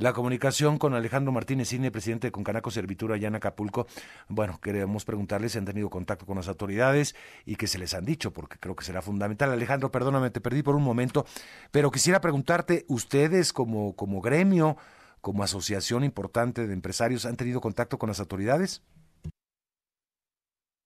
la 0.00 0.14
comunicación 0.14 0.78
con 0.78 0.94
Alejandro 0.94 1.30
Martínez 1.30 1.68
Cine, 1.68 1.90
presidente 1.90 2.28
de 2.28 2.32
Concanaco 2.32 2.70
Servitura 2.70 3.16
allá 3.16 3.28
en 3.28 3.34
Acapulco. 3.34 3.86
Bueno, 4.28 4.58
queremos 4.62 5.04
preguntarles 5.04 5.52
si 5.52 5.58
han 5.58 5.66
tenido 5.66 5.90
contacto 5.90 6.24
con 6.24 6.36
las 6.36 6.48
autoridades 6.48 7.14
y 7.44 7.56
qué 7.56 7.66
se 7.66 7.78
les 7.78 7.92
han 7.92 8.06
dicho, 8.06 8.32
porque 8.32 8.56
creo 8.58 8.74
que 8.74 8.82
será 8.82 9.02
fundamental. 9.02 9.52
Alejandro, 9.52 9.92
perdóname, 9.92 10.30
te 10.30 10.40
perdí 10.40 10.62
por 10.62 10.74
un 10.74 10.82
momento, 10.82 11.26
pero 11.70 11.90
quisiera 11.90 12.22
preguntarte, 12.22 12.86
ustedes 12.88 13.52
como, 13.52 13.94
como 13.94 14.22
gremio, 14.22 14.78
como 15.20 15.42
asociación 15.42 16.02
importante 16.02 16.66
de 16.66 16.72
empresarios, 16.72 17.26
¿han 17.26 17.36
tenido 17.36 17.60
contacto 17.60 17.98
con 17.98 18.08
las 18.08 18.20
autoridades? 18.20 18.82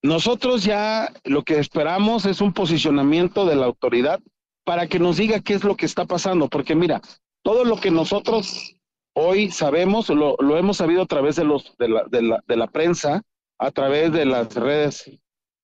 Nosotros 0.02 0.64
ya 0.64 1.12
lo 1.22 1.44
que 1.44 1.60
esperamos 1.60 2.26
es 2.26 2.40
un 2.40 2.52
posicionamiento 2.52 3.46
de 3.46 3.54
la 3.54 3.66
autoridad 3.66 4.18
para 4.64 4.88
que 4.88 4.98
nos 4.98 5.18
diga 5.18 5.38
qué 5.38 5.54
es 5.54 5.62
lo 5.62 5.76
que 5.76 5.86
está 5.86 6.04
pasando, 6.04 6.48
porque 6.48 6.74
mira, 6.74 7.00
todo 7.44 7.64
lo 7.64 7.76
que 7.76 7.92
nosotros 7.92 8.73
hoy 9.14 9.50
sabemos, 9.50 10.08
lo, 10.10 10.36
hemos 10.56 10.76
sabido 10.76 11.02
a 11.02 11.06
través 11.06 11.36
de, 11.36 11.44
los, 11.44 11.76
de, 11.78 11.88
la, 11.88 12.04
de, 12.04 12.22
la, 12.22 12.44
de 12.46 12.56
la 12.56 12.66
prensa, 12.66 13.22
a 13.58 13.70
través 13.70 14.12
de 14.12 14.26
las 14.26 14.54
redes, 14.54 15.10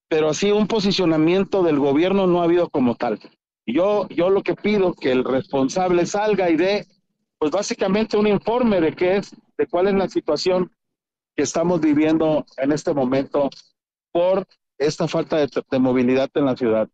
pero 0.08 0.30
así 0.30 0.50
un 0.50 0.66
posicionamiento 0.66 1.62
del 1.62 1.78
gobierno 1.78 2.26
no 2.26 2.40
ha 2.40 2.44
habido 2.44 2.68
como 2.70 2.94
tal. 2.94 3.20
Yo, 3.66 4.08
yo 4.08 4.30
lo 4.30 4.42
que 4.42 4.54
pido 4.54 4.94
que 4.94 5.12
el 5.12 5.24
responsable 5.24 6.06
salga 6.06 6.50
y 6.50 6.56
dé, 6.56 6.86
pues 7.38 7.50
básicamente 7.50 8.16
un 8.16 8.26
informe 8.26 8.80
de 8.80 8.94
qué 8.94 9.16
es, 9.18 9.36
de 9.56 9.66
cuál 9.66 9.88
es 9.88 9.94
la 9.94 10.08
situación 10.08 10.72
que 11.36 11.42
estamos 11.42 11.80
viviendo 11.80 12.44
en 12.56 12.72
este 12.72 12.92
momento 12.94 13.50
por 14.12 14.46
esta 14.78 15.06
falta 15.06 15.36
de, 15.36 15.48
de 15.70 15.78
movilidad 15.78 16.30
en 16.34 16.44
la 16.44 16.56
ciudad. 16.56 16.88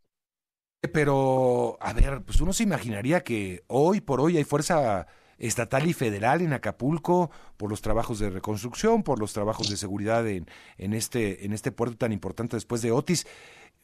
Pero, 0.92 1.78
a 1.80 1.92
ver, 1.92 2.22
pues 2.24 2.40
uno 2.40 2.52
se 2.52 2.62
imaginaría 2.62 3.22
que 3.22 3.64
hoy 3.66 4.00
por 4.00 4.20
hoy 4.20 4.36
hay 4.36 4.44
fuerza 4.44 5.06
estatal 5.38 5.86
y 5.86 5.92
federal 5.92 6.42
en 6.42 6.52
Acapulco 6.52 7.30
por 7.56 7.70
los 7.70 7.82
trabajos 7.82 8.18
de 8.18 8.30
reconstrucción, 8.30 9.02
por 9.02 9.18
los 9.18 9.32
trabajos 9.32 9.68
de 9.68 9.76
seguridad 9.76 10.26
en, 10.26 10.46
en, 10.78 10.94
este, 10.94 11.44
en 11.44 11.52
este 11.52 11.72
puerto 11.72 11.96
tan 11.96 12.12
importante 12.12 12.56
después 12.56 12.82
de 12.82 12.92
Otis. 12.92 13.26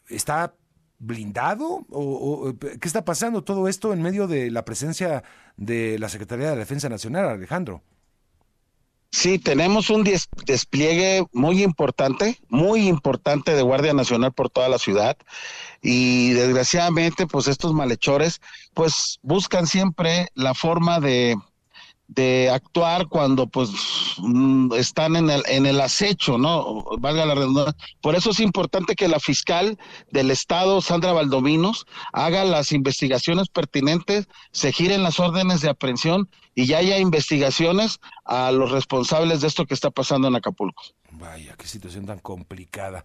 ¿Está 0.09 0.55
blindado? 0.99 1.85
¿O, 1.91 2.55
qué 2.59 2.87
está 2.87 3.05
pasando 3.05 3.43
todo 3.43 3.69
esto 3.69 3.93
en 3.93 4.03
medio 4.03 4.27
de 4.27 4.51
la 4.51 4.65
presencia 4.65 5.23
de 5.57 5.99
la 5.99 6.09
Secretaría 6.09 6.51
de 6.51 6.57
Defensa 6.57 6.89
Nacional, 6.89 7.29
Alejandro? 7.29 7.83
Sí, 9.11 9.39
tenemos 9.39 9.91
un 9.91 10.05
despliegue 10.47 11.27
muy 11.33 11.63
importante, 11.63 12.39
muy 12.49 12.89
importante 12.89 13.55
de 13.55 13.61
Guardia 13.61 13.93
Nacional 13.93 14.33
por 14.33 14.49
toda 14.49 14.71
la 14.71 14.79
ciudad 14.79 15.19
y 15.83 16.31
desgraciadamente 16.31 17.27
pues 17.27 17.49
estos 17.49 17.75
malhechores 17.75 18.41
pues 18.73 19.19
buscan 19.23 19.67
siempre 19.67 20.29
la 20.35 20.55
forma 20.55 21.01
de 21.01 21.37
de 22.15 22.51
actuar 22.51 23.07
cuando 23.09 23.47
pues 23.47 23.71
mm, 24.19 24.75
están 24.75 25.17
en 25.17 25.31
el, 25.31 25.43
en 25.47 25.65
el 25.65 25.81
acecho, 25.81 26.37
¿no? 26.37 26.85
Valga 26.99 27.25
la 27.25 27.35
redundancia. 27.35 27.75
Por 28.03 28.15
eso 28.15 28.31
es 28.31 28.41
importante 28.41 28.95
que 28.95 29.09
la 29.09 29.19
fiscal 29.19 29.79
del 30.11 30.31
estado, 30.31 30.83
Sandra 30.83 31.13
Valdominos, 31.13 31.87
haga 32.13 32.45
las 32.45 32.73
investigaciones 32.73 33.49
pertinentes, 33.49 34.29
se 34.51 34.73
giren 34.73 35.03
las 35.03 35.21
órdenes 35.21 35.63
de 35.63 35.71
aprehensión 35.71 36.29
y 36.55 36.67
ya 36.67 36.79
haya 36.79 36.99
investigaciones 36.99 37.99
a 38.27 38.53
los 38.53 38.71
responsables 38.71 39.41
de 39.41 39.47
esto 39.47 39.65
que 39.65 39.75
está 39.75 39.91
pasando 39.91 40.29
en 40.29 40.37
Acapulco. 40.37 40.83
Vaya, 41.13 41.55
qué 41.57 41.67
situación 41.67 42.05
tan 42.05 42.19
complicada. 42.19 43.05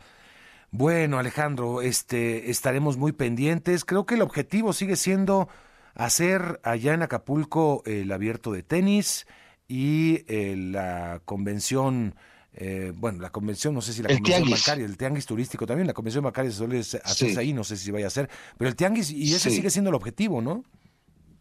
Bueno, 0.72 1.18
Alejandro, 1.18 1.82
este 1.82 2.52
estaremos 2.52 2.98
muy 2.98 3.12
pendientes. 3.12 3.86
Creo 3.86 4.06
que 4.06 4.16
el 4.16 4.22
objetivo 4.22 4.74
sigue 4.74 4.96
siendo 4.96 5.48
hacer 5.96 6.60
allá 6.64 6.94
en 6.94 7.02
Acapulco 7.02 7.84
el 7.86 8.12
abierto 8.12 8.52
de 8.52 8.64
tenis 8.64 9.26
y 9.68 10.24
eh, 10.28 10.56
la 10.56 11.22
convención, 11.26 12.16
eh, 12.54 12.94
bueno, 12.96 13.20
la 13.20 13.32
convención, 13.32 13.74
no 13.74 13.82
sé 13.82 13.94
si 13.94 14.04
la 14.04 14.10
convención 14.10 14.50
bancaria, 14.50 14.86
el 14.86 14.98
tianguis 14.98 15.26
turístico 15.26 15.66
también, 15.66 15.88
la 15.88 15.94
convención 15.94 16.24
bancaria 16.24 16.52
se 16.52 16.58
suele 16.58 16.80
hacerse 16.80 17.40
ahí, 17.40 17.54
no 17.54 17.64
sé 17.64 17.78
si 17.78 17.92
vaya 17.92 18.08
a 18.08 18.12
ser, 18.12 18.30
pero 18.58 18.70
el 18.70 18.76
tianguis, 18.76 19.10
y 19.10 19.34
ese 19.34 19.50
sigue 19.50 19.70
siendo 19.70 19.90
el 19.90 19.96
objetivo, 19.96 20.42
¿no? 20.42 20.64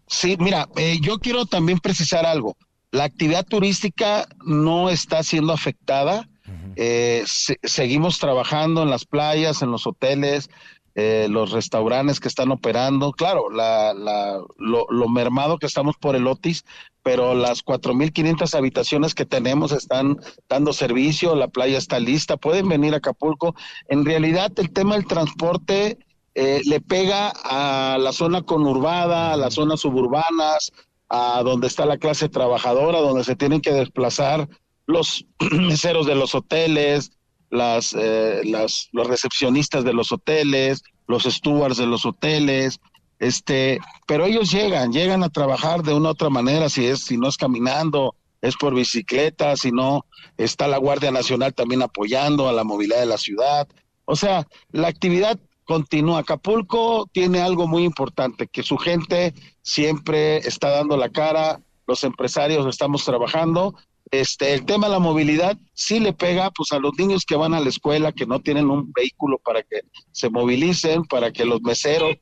Sí, 0.09 0.37
mira, 0.39 0.69
eh, 0.77 0.99
yo 1.03 1.19
quiero 1.19 1.47
también 1.47 1.79
precisar 1.79 2.25
algo. 2.27 2.57
La 2.93 3.05
actividad 3.05 3.45
turística 3.45 4.27
no 4.45 4.89
está 4.89 5.23
siendo 5.23 5.53
afectada. 5.53 6.29
Seguimos 6.77 8.19
trabajando 8.19 8.83
en 8.83 8.91
las 8.91 9.05
playas, 9.05 9.63
en 9.63 9.71
los 9.71 9.87
hoteles, 9.87 10.51
eh, 10.99 11.27
los 11.29 11.53
restaurantes 11.53 12.21
que 12.21 12.29
están 12.29 12.51
operando, 12.51 13.13
claro, 13.13 13.51
la, 13.51 13.93
la, 13.93 14.41
lo, 14.57 14.87
lo, 14.89 15.09
mermado 15.11 15.59
que 15.59 15.67
estamos 15.67 15.95
por 16.01 16.17
el 16.17 16.27
Otis, 16.27 16.65
pero 17.03 17.35
las 17.35 17.63
4.500 17.63 18.55
habitaciones 18.57 19.15
que 19.15 19.27
tenemos 19.27 19.73
están 19.73 20.17
dando 20.49 20.73
servicio, 20.73 21.35
la 21.35 21.49
playa 21.49 21.77
está 21.77 22.01
lista, 22.01 22.39
pueden 22.39 22.71
venir 22.71 22.95
a 22.95 22.97
Acapulco. 22.97 23.55
En 23.89 24.07
realidad 24.07 24.51
el 24.57 24.73
tema 24.73 24.95
del 24.95 25.07
transporte 25.07 25.99
eh, 26.35 26.63
le 26.65 26.81
pega 26.81 27.31
a 27.45 27.99
la 27.99 28.13
zona 28.13 28.41
conurbada, 28.41 29.35
a 29.35 29.37
las 29.37 29.53
zonas 29.53 29.81
suburbanas, 29.81 30.73
a 31.11 31.43
donde 31.43 31.67
está 31.67 31.85
la 31.85 31.99
clase 31.99 32.31
trabajadora, 32.31 33.01
donde 33.01 33.25
se 33.25 33.37
tienen 33.37 33.61
que 33.61 33.73
desplazar 33.73 34.49
los 34.87 35.27
meseros 35.53 36.07
de 36.07 36.15
los 36.15 36.35
hoteles, 36.35 37.13
las, 37.51 37.95
eh, 37.99 38.41
las, 38.45 38.89
los 38.93 39.07
recepcionistas 39.07 39.85
de 39.85 39.93
los 39.93 40.13
hoteles, 40.13 40.83
los 41.07 41.25
stewards 41.25 41.77
de 41.77 41.87
los 41.87 42.05
hoteles, 42.07 42.81
este, 43.19 43.81
pero 44.07 44.27
ellos 44.27 44.51
llegan, 44.51 44.93
llegan 44.93 45.23
a 45.23 45.31
trabajar 45.31 45.83
de 45.83 45.95
una 45.95 46.11
u 46.11 46.13
otra 46.13 46.31
manera, 46.31 46.69
si 46.69 46.87
es, 46.87 47.01
si 47.01 47.17
no 47.17 47.29
es 47.29 47.37
caminando, 47.37 48.15
es 48.43 48.57
por 48.57 48.75
bicicleta, 48.75 49.57
si 49.57 49.73
no, 49.73 50.05
está 50.37 50.69
la 50.69 50.79
Guardia 50.79 51.11
Nacional 51.11 51.55
también 51.55 51.83
apoyando 51.83 52.49
a 52.49 52.53
la 52.53 52.65
movilidad 52.65 53.01
de 53.01 53.07
la 53.07 53.19
ciudad. 53.19 53.67
O 54.05 54.17
sea, 54.17 54.47
la 54.71 54.89
actividad 54.89 55.39
continúa. 55.65 56.21
Acapulco 56.21 57.09
tiene 57.13 57.41
algo 57.41 57.67
muy 57.67 57.85
importante, 57.85 58.47
que 58.47 58.63
su 58.63 58.77
gente 58.77 59.35
siempre 59.63 60.39
está 60.39 60.71
dando 60.71 60.97
la 60.97 61.09
cara, 61.09 61.61
los 61.87 62.05
empresarios 62.05 62.67
estamos 62.67 63.05
trabajando 63.05 63.75
este, 64.11 64.55
el 64.55 64.65
tema 64.65 64.87
de 64.87 64.93
la 64.93 64.99
movilidad 64.99 65.57
sí 65.75 66.01
le 66.01 66.13
pega 66.13 66.51
pues 66.51 66.73
a 66.73 66.79
los 66.79 66.93
niños 66.99 67.25
que 67.25 67.37
van 67.37 67.55
a 67.55 67.61
la 67.61 67.69
escuela, 67.69 68.13
que 68.13 68.27
no 68.27 68.41
tienen 68.41 68.71
un 68.71 68.93
vehículo 68.93 69.39
para 69.39 69.63
que 69.63 69.81
se 70.13 70.31
movilicen, 70.31 71.05
para 71.05 71.33
que 71.33 71.45
los 71.45 71.61
meseros, 71.63 72.17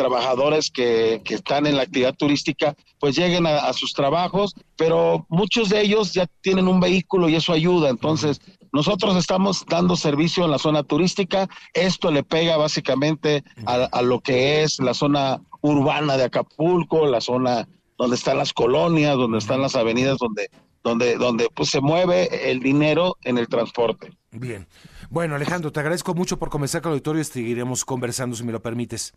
trabajadores 0.00 0.70
que, 0.70 1.20
que 1.24 1.34
están 1.34 1.66
en 1.66 1.76
la 1.76 1.82
actividad 1.82 2.14
turística, 2.14 2.74
pues 2.98 3.16
lleguen 3.16 3.46
a, 3.46 3.70
sus 3.74 3.92
trabajos, 3.92 4.54
pero 4.76 5.26
muchos 5.28 5.68
de 5.68 5.82
ellos 5.82 6.14
ya 6.14 6.26
tienen 6.40 6.68
un 6.68 6.80
vehículo 6.80 7.28
y 7.28 7.34
eso 7.34 7.52
ayuda. 7.52 7.90
Entonces, 7.90 8.40
nosotros 8.72 9.14
estamos 9.16 9.66
dando 9.68 9.96
servicio 9.96 10.46
en 10.46 10.52
la 10.52 10.58
zona 10.58 10.84
turística. 10.84 11.50
Esto 11.74 12.10
le 12.10 12.22
pega 12.22 12.56
básicamente 12.56 13.44
a, 13.66 13.74
a 13.74 14.00
lo 14.00 14.20
que 14.20 14.62
es 14.62 14.78
la 14.78 14.94
zona 14.94 15.42
urbana 15.60 16.16
de 16.16 16.24
Acapulco, 16.24 17.04
la 17.04 17.20
zona 17.20 17.68
donde 17.98 18.16
están 18.16 18.38
las 18.38 18.54
colonias, 18.54 19.18
donde 19.18 19.36
están 19.36 19.60
las 19.60 19.76
avenidas 19.76 20.16
donde 20.16 20.48
donde, 20.82 21.16
donde 21.16 21.48
pues 21.54 21.70
se 21.70 21.80
mueve 21.80 22.50
el 22.50 22.60
dinero 22.60 23.16
en 23.22 23.38
el 23.38 23.48
transporte. 23.48 24.12
Bien. 24.30 24.66
Bueno, 25.10 25.34
Alejandro, 25.34 25.72
te 25.72 25.80
agradezco 25.80 26.14
mucho 26.14 26.38
por 26.38 26.50
comenzar 26.50 26.82
con 26.82 26.90
el 26.90 26.94
auditorio 26.94 27.22
y 27.22 27.24
seguiremos 27.24 27.84
conversando 27.84 28.36
si 28.36 28.44
me 28.44 28.52
lo 28.52 28.62
permites. 28.62 29.12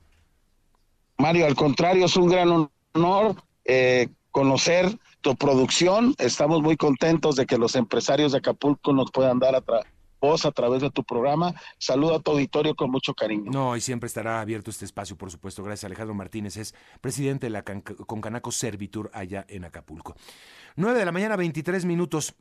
Mario, 1.18 1.46
al 1.46 1.56
contrario, 1.56 2.06
es 2.06 2.16
un 2.16 2.28
gran 2.28 2.70
honor 2.94 3.36
eh, 3.66 4.10
conocer 4.32 4.98
tu 5.22 5.36
producción. 5.36 6.16
Estamos 6.18 6.62
muy 6.62 6.76
contentos 6.76 7.36
de 7.36 7.46
que 7.46 7.58
los 7.58 7.76
empresarios 7.76 8.32
de 8.32 8.40
Acapulco 8.40 8.92
nos 8.92 9.12
puedan 9.12 9.40
dar 9.40 9.56
a 9.56 9.64
voz 10.20 10.46
a 10.46 10.52
través 10.52 10.82
de 10.82 10.90
tu 10.90 11.04
programa. 11.04 11.54
Saludo 11.78 12.16
a 12.16 12.20
tu 12.20 12.32
auditorio 12.32 12.76
con 12.76 12.90
mucho 12.90 13.14
cariño. 13.14 13.52
No, 13.52 13.76
y 13.76 13.82
siempre 13.82 14.08
estará 14.08 14.42
abierto 14.42 14.72
este 14.72 14.86
espacio, 14.86 15.18
por 15.18 15.30
supuesto. 15.30 15.64
Gracias, 15.64 15.86
Alejandro 15.86 16.16
Martínez. 16.16 16.58
Es 16.58 16.74
presidente 17.02 17.48
de 17.48 17.50
la 17.52 17.64
Concanaco 17.64 18.52
Servitur 18.52 19.12
allá 19.14 19.46
en 19.50 19.66
Acapulco. 19.66 20.16
9 20.76 21.00
de 21.00 21.06
la 21.06 21.12
mañana, 21.12 21.36
23 21.36 21.86
minutos. 21.86 22.36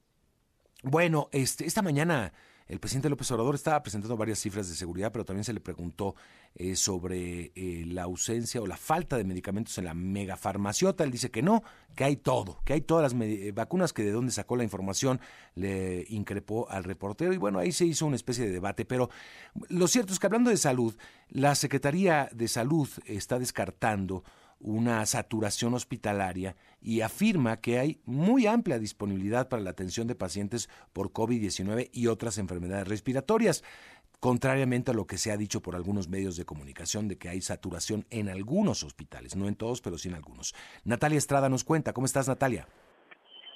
Bueno, 0.82 1.28
este, 1.32 1.66
esta 1.66 1.82
mañana 1.82 2.32
el 2.72 2.80
presidente 2.80 3.10
López 3.10 3.30
Obrador 3.30 3.54
estaba 3.54 3.82
presentando 3.82 4.16
varias 4.16 4.38
cifras 4.38 4.66
de 4.66 4.74
seguridad, 4.74 5.12
pero 5.12 5.26
también 5.26 5.44
se 5.44 5.52
le 5.52 5.60
preguntó 5.60 6.14
eh, 6.54 6.74
sobre 6.74 7.52
eh, 7.54 7.84
la 7.86 8.04
ausencia 8.04 8.62
o 8.62 8.66
la 8.66 8.78
falta 8.78 9.18
de 9.18 9.24
medicamentos 9.24 9.76
en 9.76 9.84
la 9.84 9.92
megafarmaciota. 9.92 11.04
Él 11.04 11.10
dice 11.10 11.30
que 11.30 11.42
no, 11.42 11.62
que 11.94 12.04
hay 12.04 12.16
todo, 12.16 12.62
que 12.64 12.72
hay 12.72 12.80
todas 12.80 13.12
las 13.12 13.22
eh, 13.22 13.52
vacunas, 13.52 13.92
que 13.92 14.04
de 14.04 14.12
dónde 14.12 14.32
sacó 14.32 14.56
la 14.56 14.64
información 14.64 15.20
le 15.54 16.06
increpó 16.08 16.70
al 16.70 16.84
reportero. 16.84 17.34
Y 17.34 17.36
bueno, 17.36 17.58
ahí 17.58 17.72
se 17.72 17.84
hizo 17.84 18.06
una 18.06 18.16
especie 18.16 18.46
de 18.46 18.52
debate. 18.52 18.86
Pero 18.86 19.10
lo 19.68 19.86
cierto 19.86 20.14
es 20.14 20.18
que 20.18 20.26
hablando 20.26 20.48
de 20.48 20.56
salud, 20.56 20.96
la 21.28 21.54
Secretaría 21.54 22.30
de 22.32 22.48
Salud 22.48 22.88
está 23.04 23.38
descartando 23.38 24.24
una 24.62 25.04
saturación 25.06 25.74
hospitalaria 25.74 26.56
y 26.80 27.00
afirma 27.00 27.60
que 27.60 27.78
hay 27.78 28.00
muy 28.06 28.46
amplia 28.46 28.78
disponibilidad 28.78 29.48
para 29.48 29.62
la 29.62 29.70
atención 29.70 30.06
de 30.06 30.14
pacientes 30.14 30.68
por 30.92 31.12
COVID-19 31.12 31.90
y 31.92 32.06
otras 32.06 32.38
enfermedades 32.38 32.88
respiratorias, 32.88 33.64
contrariamente 34.20 34.92
a 34.92 34.94
lo 34.94 35.06
que 35.06 35.18
se 35.18 35.32
ha 35.32 35.36
dicho 35.36 35.60
por 35.60 35.74
algunos 35.74 36.08
medios 36.08 36.36
de 36.36 36.44
comunicación 36.44 37.08
de 37.08 37.18
que 37.18 37.28
hay 37.28 37.40
saturación 37.40 38.04
en 38.10 38.28
algunos 38.28 38.84
hospitales, 38.84 39.34
no 39.36 39.48
en 39.48 39.56
todos, 39.56 39.82
pero 39.82 39.98
sí 39.98 40.08
en 40.08 40.14
algunos. 40.14 40.54
Natalia 40.84 41.18
Estrada 41.18 41.48
nos 41.48 41.64
cuenta. 41.64 41.92
¿Cómo 41.92 42.06
estás, 42.06 42.28
Natalia? 42.28 42.66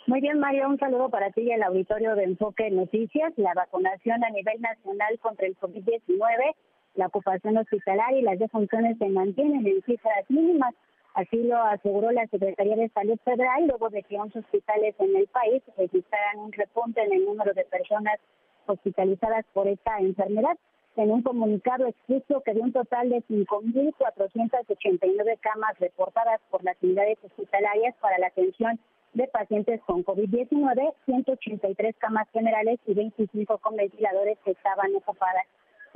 Muy 0.09 0.21
bien, 0.21 0.39
Mario, 0.39 0.69
un 0.69 0.79
saludo 0.79 1.09
para 1.09 1.33
ti 1.33 1.43
y 1.43 1.51
el 1.51 1.63
auditorio 1.65 2.15
de 2.15 2.25
Enfoque 2.25 2.71
Noticias. 2.71 3.33
La 3.37 3.55
vacunación 3.55 4.23
a 4.23 4.31
nivel 4.31 4.61
nacional 4.61 5.19
contra 5.21 5.49
el 5.49 5.57
COVID-19, 5.59 6.55
la 6.95 7.07
ocupación 7.07 7.57
hospitalaria 7.57 8.21
y 8.21 8.23
las 8.23 8.39
defunciones 8.39 8.99
se 8.99 9.09
mantienen 9.09 9.67
en 9.67 9.83
cifras 9.83 10.25
mínimas. 10.29 10.75
Así 11.17 11.43
lo 11.45 11.61
aseguró 11.63 12.11
la 12.13 12.27
Secretaría 12.27 12.77
de 12.77 12.91
Salud 12.91 13.19
Federal 13.25 13.67
luego 13.67 13.89
de 13.89 14.03
que 14.03 14.19
11 14.19 14.39
hospitales 14.39 14.95
en 14.99 15.17
el 15.17 15.27
país 15.29 15.63
registraran 15.79 16.41
un 16.41 16.53
repunte 16.53 17.03
en 17.03 17.11
el 17.11 17.25
número 17.25 17.55
de 17.55 17.65
personas 17.65 18.21
hospitalizadas 18.67 19.47
por 19.55 19.67
esta 19.67 19.99
enfermedad. 19.99 20.59
En 20.95 21.11
un 21.11 21.23
comunicado 21.23 21.87
expuso 21.87 22.43
que 22.43 22.53
de 22.53 22.61
un 22.61 22.75
total 22.75 23.09
de 23.09 23.23
5.489 23.31 25.39
camas 25.41 25.79
reportadas 25.79 26.43
por 26.51 26.63
las 26.63 26.77
unidades 26.83 27.17
hospitalarias 27.25 27.95
para 27.99 28.19
la 28.19 28.27
atención 28.27 28.79
de 29.15 29.27
pacientes 29.29 29.81
con 29.87 30.05
COVID-19, 30.05 30.93
183 31.07 31.97
camas 31.97 32.29
generales 32.31 32.79
y 32.87 32.93
25 32.93 33.57
con 33.57 33.77
ventiladores 33.77 34.37
que 34.45 34.51
estaban 34.51 34.95
ocupadas. 34.95 35.47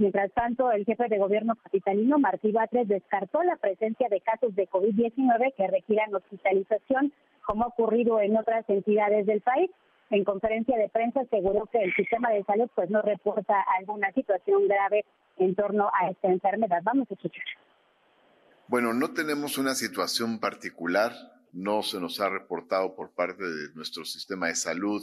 Mientras 0.01 0.33
tanto, 0.33 0.73
el 0.73 0.87
jefe 0.87 1.09
de 1.09 1.19
gobierno 1.19 1.57
capitalino, 1.57 2.19
Martí 2.19 2.53
Batres, 2.53 2.89
descartó 2.89 3.43
la 3.43 3.57
presencia 3.57 4.09
de 4.09 4.23
casos 4.23 4.55
de 4.55 4.67
COVID-19 4.67 5.53
que 5.55 5.67
requieran 5.67 6.15
hospitalización, 6.15 7.13
como 7.45 7.65
ha 7.65 7.67
ocurrido 7.67 8.19
en 8.19 8.35
otras 8.35 8.65
entidades 8.71 9.27
del 9.27 9.43
país. 9.43 9.71
En 10.09 10.25
conferencia 10.25 10.79
de 10.79 10.89
prensa 10.89 11.21
aseguró 11.21 11.67
que 11.67 11.83
el 11.83 11.93
sistema 11.93 12.31
de 12.31 12.43
salud 12.45 12.71
pues 12.75 12.89
no 12.89 13.03
reporta 13.03 13.63
alguna 13.79 14.11
situación 14.13 14.69
grave 14.69 15.05
en 15.37 15.55
torno 15.55 15.91
a 15.93 16.09
esta 16.09 16.29
enfermedad. 16.29 16.81
Vamos 16.83 17.07
a 17.11 17.13
escuchar. 17.13 17.45
Bueno, 18.69 18.95
no 18.95 19.13
tenemos 19.13 19.59
una 19.59 19.75
situación 19.75 20.41
particular, 20.41 21.13
no 21.53 21.83
se 21.83 22.01
nos 22.01 22.23
ha 22.23 22.31
reportado 22.31 22.97
por 22.97 23.11
parte 23.11 23.45
de 23.45 23.75
nuestro 23.75 24.07
sistema 24.07 24.47
de 24.47 24.55
salud 24.55 25.03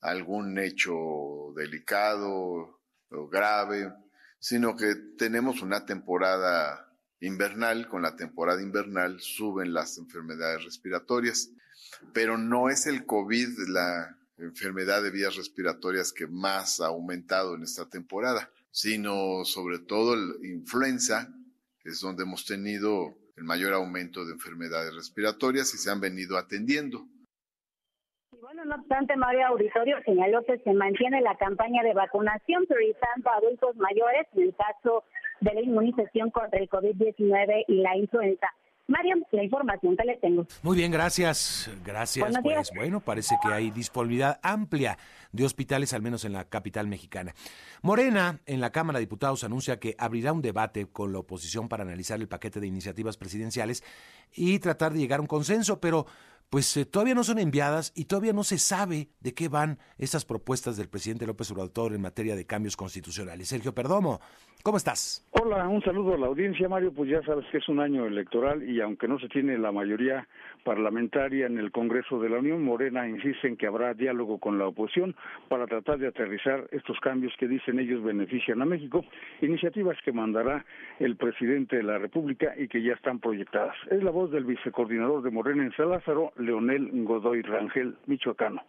algún 0.00 0.60
hecho 0.60 0.94
delicado 1.56 2.78
o 3.10 3.28
grave 3.28 3.90
sino 4.38 4.76
que 4.76 4.94
tenemos 5.16 5.62
una 5.62 5.84
temporada 5.86 6.92
invernal, 7.20 7.88
con 7.88 8.02
la 8.02 8.16
temporada 8.16 8.62
invernal 8.62 9.20
suben 9.20 9.72
las 9.72 9.98
enfermedades 9.98 10.64
respiratorias, 10.64 11.50
pero 12.12 12.38
no 12.38 12.70
es 12.70 12.86
el 12.86 13.04
COVID 13.06 13.68
la 13.68 14.16
enfermedad 14.36 15.02
de 15.02 15.10
vías 15.10 15.36
respiratorias 15.36 16.12
que 16.12 16.26
más 16.26 16.80
ha 16.80 16.86
aumentado 16.86 17.56
en 17.56 17.62
esta 17.62 17.88
temporada, 17.88 18.50
sino 18.70 19.44
sobre 19.44 19.80
todo 19.80 20.14
la 20.14 20.46
influenza, 20.46 21.34
es 21.84 22.00
donde 22.00 22.22
hemos 22.22 22.44
tenido 22.44 23.18
el 23.36 23.44
mayor 23.44 23.72
aumento 23.72 24.24
de 24.24 24.32
enfermedades 24.32 24.94
respiratorias 24.94 25.72
y 25.74 25.78
se 25.78 25.90
han 25.90 26.00
venido 26.00 26.36
atendiendo. 26.36 27.08
Bueno, 28.58 28.74
no 28.74 28.82
obstante, 28.82 29.14
Mario 29.16 29.46
Auditorio 29.46 29.98
señaló 30.04 30.42
que 30.44 30.58
se 30.58 30.72
mantiene 30.72 31.20
la 31.20 31.36
campaña 31.36 31.80
de 31.84 31.94
vacunación 31.94 32.66
priorizando 32.66 33.30
a 33.30 33.36
adultos 33.36 33.76
mayores 33.76 34.26
en 34.34 34.42
el 34.42 34.54
caso 34.56 35.04
de 35.40 35.54
la 35.54 35.60
inmunización 35.60 36.30
contra 36.30 36.58
el 36.58 36.68
COVID-19 36.68 37.66
y 37.68 37.74
la 37.82 37.96
influenza. 37.96 38.48
Mario, 38.88 39.16
la 39.30 39.44
información 39.44 39.96
que 39.96 40.04
le 40.04 40.16
tengo. 40.16 40.46
Muy 40.62 40.76
bien, 40.76 40.90
gracias. 40.90 41.70
Gracias. 41.84 42.26
Pues 42.42 42.70
bueno, 42.74 43.00
parece 43.00 43.36
que 43.40 43.52
hay 43.52 43.70
disponibilidad 43.70 44.40
amplia 44.42 44.98
de 45.30 45.44
hospitales, 45.44 45.92
al 45.92 46.02
menos 46.02 46.24
en 46.24 46.32
la 46.32 46.48
capital 46.48 46.88
mexicana. 46.88 47.34
Morena, 47.82 48.40
en 48.46 48.60
la 48.60 48.70
Cámara 48.70 48.98
de 48.98 49.04
Diputados, 49.04 49.44
anuncia 49.44 49.78
que 49.78 49.94
abrirá 49.98 50.32
un 50.32 50.42
debate 50.42 50.86
con 50.86 51.12
la 51.12 51.20
oposición 51.20 51.68
para 51.68 51.84
analizar 51.84 52.18
el 52.18 52.26
paquete 52.26 52.58
de 52.58 52.66
iniciativas 52.66 53.18
presidenciales 53.18 53.84
y 54.32 54.58
tratar 54.58 54.94
de 54.94 54.98
llegar 54.98 55.18
a 55.18 55.22
un 55.22 55.28
consenso, 55.28 55.80
pero 55.80 56.06
pues 56.50 56.76
eh, 56.76 56.86
todavía 56.86 57.14
no 57.14 57.24
son 57.24 57.38
enviadas 57.38 57.92
y 57.94 58.06
todavía 58.06 58.32
no 58.32 58.44
se 58.44 58.58
sabe 58.58 59.10
de 59.20 59.34
qué 59.34 59.48
van 59.48 59.78
estas 59.98 60.24
propuestas 60.24 60.76
del 60.76 60.88
presidente 60.88 61.26
López 61.26 61.50
Obrador 61.50 61.94
en 61.94 62.00
materia 62.00 62.36
de 62.36 62.46
cambios 62.46 62.76
constitucionales. 62.76 63.48
Sergio 63.48 63.74
Perdomo, 63.74 64.20
¿cómo 64.62 64.76
estás? 64.76 65.24
Hola, 65.30 65.68
un 65.68 65.82
saludo 65.82 66.14
a 66.14 66.18
la 66.18 66.26
audiencia, 66.26 66.68
Mario. 66.68 66.92
Pues 66.92 67.10
ya 67.10 67.22
sabes 67.22 67.46
que 67.50 67.58
es 67.58 67.68
un 67.68 67.80
año 67.80 68.06
electoral 68.06 68.68
y 68.68 68.80
aunque 68.80 69.08
no 69.08 69.18
se 69.18 69.28
tiene 69.28 69.56
la 69.56 69.72
mayoría 69.72 70.26
parlamentaria 70.64 71.46
en 71.46 71.58
el 71.58 71.70
Congreso 71.70 72.18
de 72.20 72.28
la 72.28 72.38
Unión, 72.38 72.62
Morena 72.62 73.08
insiste 73.08 73.48
en 73.48 73.56
que 73.56 73.66
habrá 73.66 73.94
diálogo 73.94 74.38
con 74.38 74.58
la 74.58 74.66
oposición 74.66 75.14
para 75.48 75.66
tratar 75.66 75.98
de 75.98 76.08
aterrizar 76.08 76.68
estos 76.72 76.98
cambios 77.00 77.32
que 77.38 77.48
dicen 77.48 77.78
ellos 77.78 78.02
benefician 78.02 78.60
a 78.60 78.64
México, 78.64 79.04
iniciativas 79.40 79.96
que 80.04 80.12
mandará 80.12 80.64
el 80.98 81.16
presidente 81.16 81.76
de 81.76 81.84
la 81.84 81.98
República 81.98 82.54
y 82.58 82.68
que 82.68 82.82
ya 82.82 82.94
están 82.94 83.20
proyectadas. 83.20 83.76
Es 83.90 84.02
la 84.02 84.10
voz 84.10 84.30
del 84.30 84.44
vicecoordinador 84.44 85.22
de 85.22 85.30
Morena 85.30 85.64
en 85.64 85.72
San 85.72 85.90
Lázaro, 85.90 86.32
Leonel 86.36 86.90
Godoy 87.04 87.42
Rangel, 87.42 87.96
michoacano. 88.06 88.62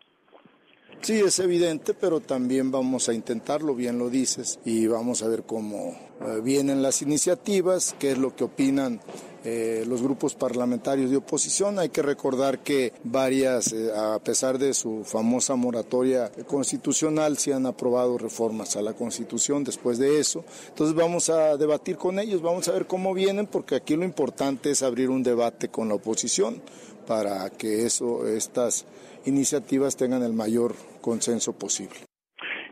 Sí, 1.01 1.13
es 1.13 1.39
evidente, 1.39 1.93
pero 1.93 2.19
también 2.19 2.71
vamos 2.71 3.07
a 3.07 3.13
intentarlo, 3.13 3.73
bien 3.73 3.97
lo 3.97 4.09
dices, 4.09 4.59
y 4.65 4.85
vamos 4.85 5.23
a 5.23 5.29
ver 5.29 5.43
cómo 5.43 5.97
eh, 6.19 6.41
vienen 6.43 6.81
las 6.81 7.01
iniciativas, 7.01 7.95
qué 7.97 8.11
es 8.11 8.17
lo 8.17 8.35
que 8.35 8.43
opinan 8.43 8.99
eh, 9.45 9.85
los 9.87 10.01
grupos 10.01 10.35
parlamentarios 10.35 11.09
de 11.09 11.15
oposición. 11.15 11.79
Hay 11.79 11.87
que 11.89 12.01
recordar 12.01 12.59
que 12.59 12.91
varias, 13.05 13.71
eh, 13.71 13.89
a 13.95 14.19
pesar 14.19 14.59
de 14.59 14.73
su 14.73 15.05
famosa 15.05 15.55
moratoria 15.55 16.29
constitucional, 16.45 17.37
se 17.37 17.53
han 17.53 17.65
aprobado 17.65 18.17
reformas 18.17 18.75
a 18.75 18.81
la 18.81 18.93
Constitución 18.93 19.63
después 19.63 19.97
de 19.97 20.19
eso. 20.19 20.43
Entonces 20.67 20.93
vamos 20.93 21.29
a 21.29 21.55
debatir 21.55 21.95
con 21.95 22.19
ellos, 22.19 22.41
vamos 22.41 22.67
a 22.67 22.73
ver 22.73 22.85
cómo 22.85 23.13
vienen, 23.13 23.47
porque 23.47 23.75
aquí 23.75 23.95
lo 23.95 24.03
importante 24.03 24.71
es 24.71 24.83
abrir 24.83 25.09
un 25.09 25.23
debate 25.23 25.69
con 25.69 25.87
la 25.87 25.95
oposición 25.95 26.61
para 27.07 27.49
que 27.49 27.85
eso, 27.85 28.27
estas 28.27 28.85
iniciativas 29.25 29.97
tengan 29.97 30.23
el 30.23 30.33
mayor 30.33 30.73
consenso 31.01 31.57
posible. 31.57 32.09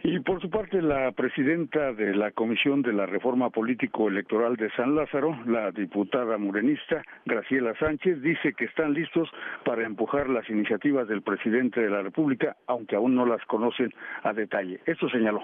Y 0.10 0.20
por 0.22 0.42
su 0.42 0.50
parte, 0.50 0.82
la 0.82 1.12
presidenta 1.12 1.92
de 1.92 2.16
la 2.16 2.32
Comisión 2.32 2.82
de 2.82 2.94
la 2.94 3.06
Reforma 3.06 3.50
Político-Electoral 3.50 4.56
de 4.56 4.72
San 4.72 4.96
Lázaro, 4.96 5.38
la 5.46 5.72
diputada 5.72 6.38
morenista 6.38 7.04
Graciela 7.26 7.74
Sánchez, 7.78 8.22
dice 8.22 8.54
que 8.54 8.66
están 8.66 8.94
listos 8.94 9.30
para 9.66 9.86
empujar 9.86 10.30
las 10.30 10.50
iniciativas 10.50 11.10
del 11.10 11.24
presidente 11.24 11.82
de 11.82 11.90
la 11.90 12.04
República, 12.04 12.56
aunque 12.68 12.96
aún 12.96 13.16
no 13.16 13.26
las 13.26 13.44
conocen 13.48 13.90
a 14.24 14.32
detalle. 14.32 14.80
Esto 14.86 15.10
señaló. 15.10 15.44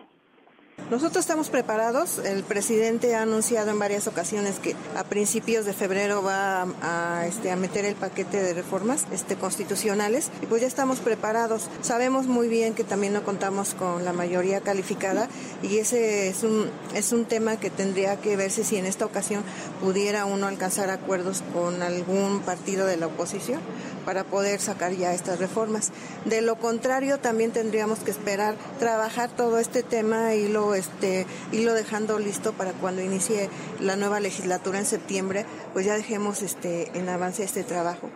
Nosotros 0.93 1.23
estamos 1.23 1.49
preparados. 1.49 2.19
El 2.19 2.43
presidente 2.43 3.15
ha 3.15 3.21
anunciado 3.21 3.71
en 3.71 3.79
varias 3.79 4.07
ocasiones 4.07 4.59
que 4.59 4.75
a 4.95 5.03
principios 5.03 5.65
de 5.65 5.73
febrero 5.73 6.21
va 6.21 6.67
a, 6.81 7.25
este, 7.25 7.55
meter 7.55 7.85
el 7.85 7.95
paquete 7.95 8.41
de 8.41 8.53
reformas 8.53 9.05
este, 9.11 9.35
constitucionales 9.35 10.29
y 10.41 10.45
pues 10.45 10.61
ya 10.61 10.67
estamos 10.67 10.99
preparados. 10.99 11.69
Sabemos 11.81 12.27
muy 12.27 12.47
bien 12.47 12.75
que 12.75 12.83
también 12.83 13.13
no 13.13 13.23
contamos 13.23 13.73
con 13.73 14.05
la 14.05 14.13
mayoría 14.13 14.61
calificada 14.61 15.29
y 15.61 15.77
ese 15.77 16.27
es 16.27 16.43
un, 16.43 16.69
es 16.93 17.11
un 17.11 17.25
tema 17.25 17.57
que 17.57 17.69
tendría 17.69 18.17
que 18.17 18.35
verse 18.35 18.63
si 18.63 18.77
en 18.77 18.85
esta 18.85 19.05
ocasión 19.05 19.43
pudiera 19.81 20.25
uno 20.25 20.47
alcanzar 20.47 20.89
acuerdos 20.89 21.43
con 21.53 21.81
algún 21.81 22.41
partido 22.41 22.85
de 22.85 22.97
la 22.97 23.07
oposición 23.07 23.61
para 24.05 24.23
poder 24.23 24.59
sacar 24.59 24.91
ya 24.93 25.13
estas 25.13 25.39
reformas. 25.39 25.91
De 26.25 26.41
lo 26.41 26.57
contrario, 26.57 27.19
también 27.19 27.51
tendríamos 27.51 27.99
que 27.99 28.11
esperar 28.11 28.55
trabajar 28.79 29.31
todo 29.31 29.59
este 29.59 29.81
tema 29.81 30.35
y 30.35 30.49
lo 30.63 30.75
este, 30.75 31.25
irlo 31.51 31.73
dejando 31.73 32.19
listo 32.19 32.53
para 32.53 32.71
cuando 32.73 33.01
inicie 33.01 33.49
la 33.81 33.95
nueva 33.95 34.19
legislatura 34.19 34.79
en 34.79 34.85
septiembre, 34.85 35.45
pues 35.73 35.85
ya 35.85 35.95
dejemos 35.95 36.41
este, 36.41 36.97
en 36.97 37.09
avance 37.09 37.43
este 37.43 37.63
trabajo. 37.63 38.09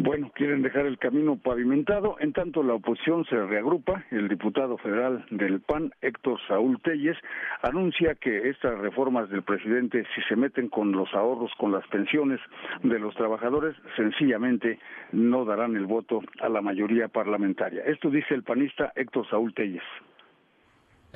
Bueno, 0.00 0.30
quieren 0.32 0.62
dejar 0.62 0.86
el 0.86 0.96
camino 0.96 1.36
pavimentado. 1.36 2.14
En 2.20 2.32
tanto, 2.32 2.62
la 2.62 2.74
oposición 2.74 3.24
se 3.24 3.34
reagrupa. 3.34 4.04
El 4.12 4.28
diputado 4.28 4.78
federal 4.78 5.26
del 5.32 5.60
PAN, 5.60 5.90
Héctor 6.00 6.38
Saúl 6.46 6.80
Telles, 6.82 7.16
anuncia 7.62 8.14
que 8.14 8.48
estas 8.48 8.78
reformas 8.78 9.28
del 9.28 9.42
presidente, 9.42 10.06
si 10.14 10.22
se 10.28 10.36
meten 10.36 10.68
con 10.68 10.92
los 10.92 11.12
ahorros, 11.14 11.50
con 11.58 11.72
las 11.72 11.84
pensiones 11.88 12.38
de 12.84 13.00
los 13.00 13.12
trabajadores, 13.16 13.74
sencillamente 13.96 14.78
no 15.10 15.44
darán 15.44 15.74
el 15.74 15.86
voto 15.86 16.20
a 16.40 16.48
la 16.48 16.62
mayoría 16.62 17.08
parlamentaria. 17.08 17.82
Esto 17.82 18.08
dice 18.08 18.34
el 18.34 18.44
panista 18.44 18.92
Héctor 18.94 19.28
Saúl 19.28 19.52
Telles. 19.52 19.82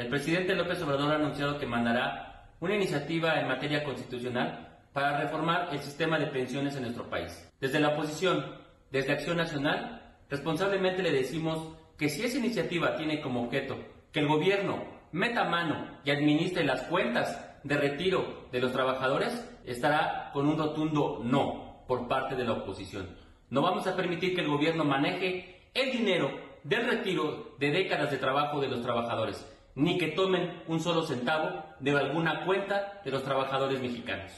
El 0.03 0.09
presidente 0.09 0.57
López 0.57 0.83
Obrador 0.83 1.13
ha 1.13 1.15
anunciado 1.15 1.61
que 1.61 1.67
mandará 1.67 2.49
una 2.59 2.75
iniciativa 2.75 3.39
en 3.39 3.47
materia 3.47 3.85
constitucional 3.85 4.81
para 4.93 5.21
reformar 5.21 5.69
el 5.71 5.79
sistema 5.79 6.19
de 6.19 6.27
pensiones 6.27 6.75
en 6.75 6.83
nuestro 6.83 7.09
país. 7.09 7.49
Desde 7.61 7.79
la 7.79 7.91
oposición, 7.91 8.45
desde 8.91 9.13
Acción 9.13 9.37
Nacional, 9.37 10.17
responsablemente 10.29 11.05
le 11.05 11.13
decimos 11.13 11.77
que 11.97 12.09
si 12.09 12.25
esa 12.25 12.39
iniciativa 12.39 12.97
tiene 12.97 13.21
como 13.21 13.45
objeto 13.45 13.77
que 14.11 14.19
el 14.19 14.27
gobierno 14.27 14.83
meta 15.13 15.45
mano 15.45 15.87
y 16.05 16.11
administre 16.11 16.65
las 16.65 16.83
cuentas 16.83 17.61
de 17.63 17.77
retiro 17.77 18.49
de 18.51 18.59
los 18.59 18.73
trabajadores, 18.73 19.49
estará 19.65 20.31
con 20.33 20.49
un 20.49 20.59
rotundo 20.59 21.21
no 21.23 21.85
por 21.87 22.09
parte 22.09 22.35
de 22.35 22.43
la 22.43 22.55
oposición. 22.55 23.09
No 23.51 23.63
vamos 23.63 23.87
a 23.87 23.95
permitir 23.95 24.35
que 24.35 24.41
el 24.41 24.49
gobierno 24.49 24.85
maneje 24.85 25.71
el 25.75 25.93
dinero 25.93 26.33
del 26.65 26.89
retiro 26.89 27.55
de 27.61 27.71
décadas 27.71 28.11
de 28.11 28.19
trabajo 28.19 28.61
de 28.61 28.67
los 28.67 28.83
trabajadores 28.83 29.47
ni 29.75 29.99
que 29.99 30.09
tomen 30.09 30.63
un 30.69 30.81
solo 30.81 31.03
centavo 31.03 31.65
de 31.81 31.99
alguna 31.99 32.45
cuenta 32.45 33.01
de 33.05 33.11
los 33.11 33.25
trabajadores 33.25 33.81
mexicanos. 33.81 34.33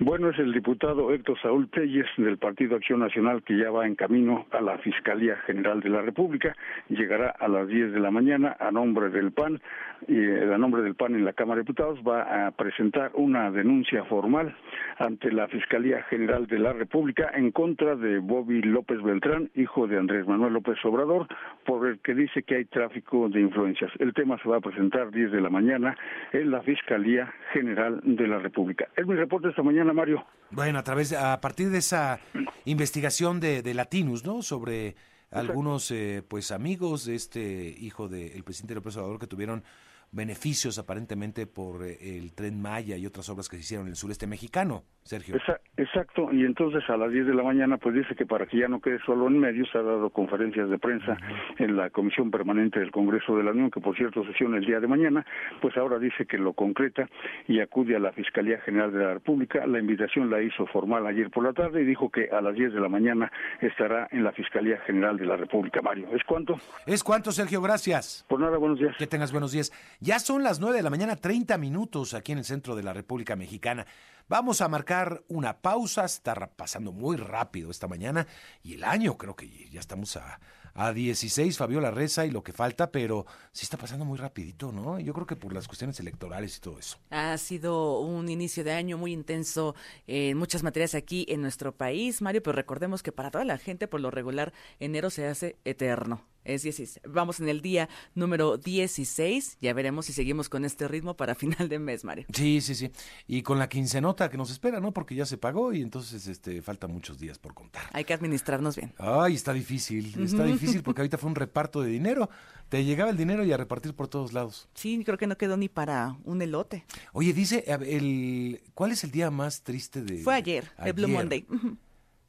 Bueno, 0.00 0.30
es 0.30 0.38
el 0.38 0.52
diputado 0.52 1.12
Héctor 1.12 1.40
Saúl 1.40 1.68
Telles 1.70 2.06
del 2.16 2.38
Partido 2.38 2.76
Acción 2.76 3.00
Nacional 3.00 3.42
que 3.42 3.56
ya 3.56 3.70
va 3.70 3.86
en 3.86 3.96
camino 3.96 4.46
a 4.52 4.60
la 4.60 4.78
Fiscalía 4.78 5.36
General 5.38 5.80
de 5.80 5.88
la 5.88 6.02
República. 6.02 6.54
Llegará 6.88 7.30
a 7.30 7.48
las 7.48 7.66
10 7.66 7.92
de 7.92 8.00
la 8.00 8.12
mañana 8.12 8.56
a 8.60 8.70
nombre 8.70 9.10
del 9.10 9.32
PAN 9.32 9.60
y 10.06 10.16
eh, 10.16 10.54
a 10.54 10.58
nombre 10.58 10.82
del 10.82 10.94
PAN 10.94 11.16
en 11.16 11.24
la 11.24 11.32
Cámara 11.32 11.56
de 11.56 11.62
Diputados 11.62 11.98
va 12.06 12.46
a 12.46 12.50
presentar 12.52 13.10
una 13.14 13.50
denuncia 13.50 14.04
formal 14.04 14.54
ante 14.98 15.32
la 15.32 15.48
Fiscalía 15.48 16.02
General 16.04 16.46
de 16.46 16.60
la 16.60 16.72
República 16.72 17.30
en 17.34 17.50
contra 17.50 17.96
de 17.96 18.18
Bobby 18.18 18.62
López 18.62 19.02
Beltrán, 19.02 19.50
hijo 19.56 19.88
de 19.88 19.98
Andrés 19.98 20.26
Manuel 20.28 20.52
López 20.52 20.76
Obrador, 20.84 21.26
por 21.64 21.88
el 21.88 21.98
que 21.98 22.14
dice 22.14 22.44
que 22.44 22.56
hay 22.56 22.64
tráfico 22.66 23.28
de 23.28 23.40
influencias. 23.40 23.90
El 23.98 24.14
tema 24.14 24.38
se 24.42 24.48
va 24.48 24.58
a 24.58 24.60
presentar 24.60 25.10
10 25.10 25.32
de 25.32 25.40
la 25.40 25.50
mañana 25.50 25.96
en 26.32 26.52
la 26.52 26.62
Fiscalía 26.62 27.32
General 27.52 28.00
de 28.04 28.28
la 28.28 28.38
República. 28.38 28.88
Es 28.96 29.06
mi 29.06 29.16
reporte 29.16 29.47
esta 29.50 29.62
mañana 29.62 29.92
Mario. 29.92 30.24
Bueno, 30.50 30.78
a 30.78 30.82
través, 30.82 31.12
a 31.12 31.40
partir 31.40 31.70
de 31.70 31.78
esa 31.78 32.20
investigación 32.64 33.40
de, 33.40 33.62
de 33.62 33.74
Latinus, 33.74 34.24
¿no? 34.24 34.42
Sobre 34.42 34.96
algunos, 35.30 35.90
eh, 35.90 36.22
pues, 36.26 36.50
amigos 36.50 37.04
de 37.04 37.14
este 37.14 37.74
hijo 37.78 38.08
del 38.08 38.42
presidente 38.44 38.74
López 38.74 38.96
Obrador 38.96 39.18
que 39.18 39.26
tuvieron 39.26 39.64
beneficios 40.10 40.78
aparentemente 40.78 41.46
por 41.46 41.84
eh, 41.84 42.16
el 42.16 42.32
tren 42.32 42.60
Maya 42.60 42.96
y 42.96 43.06
otras 43.06 43.28
obras 43.28 43.48
que 43.48 43.56
se 43.56 43.62
hicieron 43.62 43.86
en 43.86 43.90
el 43.90 43.96
sureste 43.96 44.26
mexicano, 44.26 44.84
Sergio. 45.08 45.36
Exacto, 45.76 46.28
y 46.32 46.44
entonces 46.44 46.82
a 46.88 46.96
las 46.96 47.10
10 47.10 47.26
de 47.26 47.34
la 47.34 47.42
mañana 47.42 47.78
pues 47.78 47.94
dice 47.94 48.14
que 48.14 48.26
para 48.26 48.46
que 48.46 48.58
ya 48.58 48.68
no 48.68 48.80
quede 48.80 48.98
solo 49.04 49.26
en 49.28 49.38
medios 49.38 49.68
ha 49.74 49.82
dado 49.82 50.10
conferencias 50.10 50.68
de 50.68 50.78
prensa 50.78 51.16
en 51.58 51.76
la 51.76 51.90
Comisión 51.90 52.30
Permanente 52.30 52.78
del 52.78 52.90
Congreso 52.90 53.36
de 53.36 53.42
la 53.42 53.52
Unión, 53.52 53.70
que 53.70 53.80
por 53.80 53.96
cierto 53.96 54.24
sesiona 54.24 54.58
el 54.58 54.66
día 54.66 54.80
de 54.80 54.86
mañana, 54.86 55.24
pues 55.60 55.76
ahora 55.76 55.98
dice 55.98 56.26
que 56.26 56.38
lo 56.38 56.52
concreta 56.52 57.08
y 57.46 57.60
acude 57.60 57.96
a 57.96 57.98
la 57.98 58.12
Fiscalía 58.12 58.60
General 58.60 58.92
de 58.92 58.98
la 58.98 59.14
República. 59.14 59.66
La 59.66 59.78
invitación 59.78 60.30
la 60.30 60.42
hizo 60.42 60.66
formal 60.66 61.06
ayer 61.06 61.30
por 61.30 61.44
la 61.44 61.52
tarde 61.52 61.82
y 61.82 61.84
dijo 61.84 62.10
que 62.10 62.28
a 62.30 62.40
las 62.40 62.54
10 62.54 62.74
de 62.74 62.80
la 62.80 62.88
mañana 62.88 63.32
estará 63.60 64.08
en 64.10 64.24
la 64.24 64.32
Fiscalía 64.32 64.78
General 64.86 65.16
de 65.16 65.26
la 65.26 65.36
República. 65.36 65.80
Mario, 65.82 66.08
¿es 66.12 66.22
cuánto? 66.24 66.58
Es 66.86 67.02
cuánto, 67.02 67.32
Sergio, 67.32 67.62
gracias. 67.62 68.24
Por 68.28 68.40
nada, 68.40 68.58
buenos 68.58 68.78
días. 68.78 68.94
Que 68.98 69.06
tengas 69.06 69.32
buenos 69.32 69.52
días. 69.52 69.72
Ya 70.00 70.18
son 70.18 70.42
las 70.42 70.60
9 70.60 70.76
de 70.76 70.82
la 70.82 70.90
mañana, 70.90 71.16
30 71.16 71.56
minutos 71.58 72.14
aquí 72.14 72.32
en 72.32 72.38
el 72.38 72.44
centro 72.44 72.76
de 72.76 72.82
la 72.82 72.92
República 72.92 73.36
Mexicana. 73.36 73.86
Vamos 74.30 74.60
a 74.60 74.68
marcar 74.68 75.24
una 75.28 75.62
pausa, 75.62 76.04
está 76.04 76.34
pasando 76.34 76.92
muy 76.92 77.16
rápido 77.16 77.70
esta 77.70 77.88
mañana 77.88 78.26
y 78.62 78.74
el 78.74 78.84
año 78.84 79.16
creo 79.16 79.34
que 79.34 79.48
ya 79.70 79.80
estamos 79.80 80.18
a, 80.18 80.38
a 80.74 80.92
16, 80.92 81.56
Fabiola 81.56 81.90
Reza 81.90 82.26
y 82.26 82.30
lo 82.30 82.42
que 82.42 82.52
falta, 82.52 82.92
pero 82.92 83.24
sí 83.52 83.64
está 83.64 83.78
pasando 83.78 84.04
muy 84.04 84.18
rapidito, 84.18 84.70
¿no? 84.70 85.00
Yo 85.00 85.14
creo 85.14 85.26
que 85.26 85.34
por 85.34 85.54
las 85.54 85.66
cuestiones 85.66 85.98
electorales 85.98 86.58
y 86.58 86.60
todo 86.60 86.78
eso. 86.78 86.98
Ha 87.08 87.38
sido 87.38 88.00
un 88.00 88.28
inicio 88.28 88.64
de 88.64 88.72
año 88.72 88.98
muy 88.98 89.14
intenso 89.14 89.74
en 90.06 90.36
muchas 90.36 90.62
materias 90.62 90.94
aquí 90.94 91.24
en 91.30 91.40
nuestro 91.40 91.74
país, 91.74 92.20
Mario, 92.20 92.42
pero 92.42 92.54
recordemos 92.54 93.02
que 93.02 93.12
para 93.12 93.30
toda 93.30 93.46
la 93.46 93.56
gente, 93.56 93.88
por 93.88 94.02
lo 94.02 94.10
regular, 94.10 94.52
enero 94.78 95.08
se 95.08 95.26
hace 95.26 95.56
eterno. 95.64 96.22
Es 96.48 96.62
16. 96.62 97.00
Vamos 97.06 97.40
en 97.40 97.48
el 97.50 97.60
día 97.60 97.90
número 98.14 98.56
16. 98.56 99.58
Ya 99.60 99.74
veremos 99.74 100.06
si 100.06 100.14
seguimos 100.14 100.48
con 100.48 100.64
este 100.64 100.88
ritmo 100.88 101.14
para 101.14 101.34
final 101.34 101.68
de 101.68 101.78
mes, 101.78 102.04
Mario. 102.04 102.24
Sí, 102.32 102.62
sí, 102.62 102.74
sí. 102.74 102.90
Y 103.26 103.42
con 103.42 103.58
la 103.58 103.68
quincenota 103.68 104.30
que 104.30 104.38
nos 104.38 104.50
espera, 104.50 104.80
¿no? 104.80 104.92
Porque 104.92 105.14
ya 105.14 105.26
se 105.26 105.36
pagó 105.36 105.74
y 105.74 105.82
entonces 105.82 106.26
este 106.26 106.62
faltan 106.62 106.90
muchos 106.90 107.18
días 107.18 107.38
por 107.38 107.52
contar. 107.52 107.82
Hay 107.92 108.04
que 108.04 108.14
administrarnos 108.14 108.76
bien. 108.76 108.94
Ay, 108.96 109.34
está 109.34 109.52
difícil. 109.52 110.14
Está 110.18 110.44
difícil 110.44 110.82
porque 110.82 111.02
ahorita 111.02 111.18
fue 111.18 111.28
un 111.28 111.36
reparto 111.36 111.82
de 111.82 111.90
dinero. 111.90 112.30
Te 112.70 112.82
llegaba 112.82 113.10
el 113.10 113.18
dinero 113.18 113.44
y 113.44 113.52
a 113.52 113.58
repartir 113.58 113.92
por 113.94 114.08
todos 114.08 114.32
lados. 114.32 114.70
Sí, 114.72 115.02
creo 115.04 115.18
que 115.18 115.26
no 115.26 115.36
quedó 115.36 115.58
ni 115.58 115.68
para 115.68 116.16
un 116.24 116.40
elote. 116.40 116.86
Oye, 117.12 117.34
dice, 117.34 117.64
el, 117.66 118.62
¿cuál 118.72 118.92
es 118.92 119.04
el 119.04 119.10
día 119.10 119.30
más 119.30 119.62
triste 119.62 120.02
de...? 120.02 120.22
Fue 120.22 120.34
ayer, 120.34 120.70
el 120.78 120.94
Blue 120.94 121.08
Monday. 121.08 121.46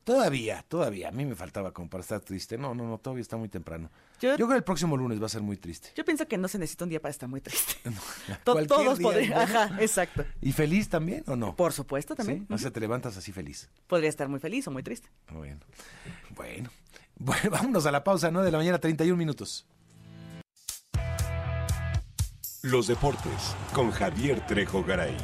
Todavía, 0.09 0.65
todavía. 0.67 1.09
A 1.09 1.11
mí 1.11 1.23
me 1.23 1.35
faltaba 1.35 1.71
como 1.71 1.87
para 1.87 2.01
estar 2.01 2.19
triste. 2.19 2.57
No, 2.57 2.73
no, 2.73 2.87
no, 2.87 2.97
todavía 2.97 3.21
está 3.21 3.37
muy 3.37 3.47
temprano. 3.47 3.91
Yo, 4.19 4.33
creo 4.33 4.47
que 4.47 4.55
el 4.55 4.63
próximo 4.63 4.97
lunes 4.97 5.21
va 5.21 5.27
a 5.27 5.29
ser 5.29 5.43
muy 5.43 5.55
triste. 5.55 5.91
Yo 5.95 6.03
pienso 6.03 6.27
que 6.27 6.35
no 6.35 6.47
se 6.47 6.57
necesita 6.57 6.85
un 6.85 6.89
día 6.89 6.99
para 6.99 7.11
estar 7.11 7.29
muy 7.29 7.41
triste. 7.41 7.75
todos 8.43 8.99
podrían. 8.99 9.33
Ajá, 9.33 9.77
exacto. 9.79 10.25
¿Y 10.41 10.51
feliz 10.51 10.89
también 10.89 11.23
o 11.27 11.35
no? 11.35 11.55
Por 11.55 11.73
supuesto 11.73 12.15
también. 12.15 12.47
¿Sí? 12.47 12.53
O 12.55 12.57
sea, 12.57 12.71
te 12.71 12.79
levantas 12.79 13.17
así 13.17 13.31
feliz. 13.31 13.69
Podría 13.85 14.09
estar 14.09 14.27
muy 14.27 14.39
feliz 14.39 14.67
o 14.67 14.71
muy 14.71 14.81
triste. 14.81 15.09
Bueno. 15.31 15.59
Bueno. 16.31 16.71
Bueno, 17.21 17.49
vámonos 17.51 17.85
a 17.85 17.91
la 17.91 18.01
pausa, 18.01 18.31
¿no? 18.31 18.41
De 18.43 18.49
la 18.49 18.57
mañana, 18.57 18.79
31 18.79 19.17
minutos. 19.17 19.67
Los 22.61 22.87
deportes 22.87 23.53
con 23.73 23.91
Javier 23.91 24.39
Trejo 24.47 24.85
Garay. 24.85 25.17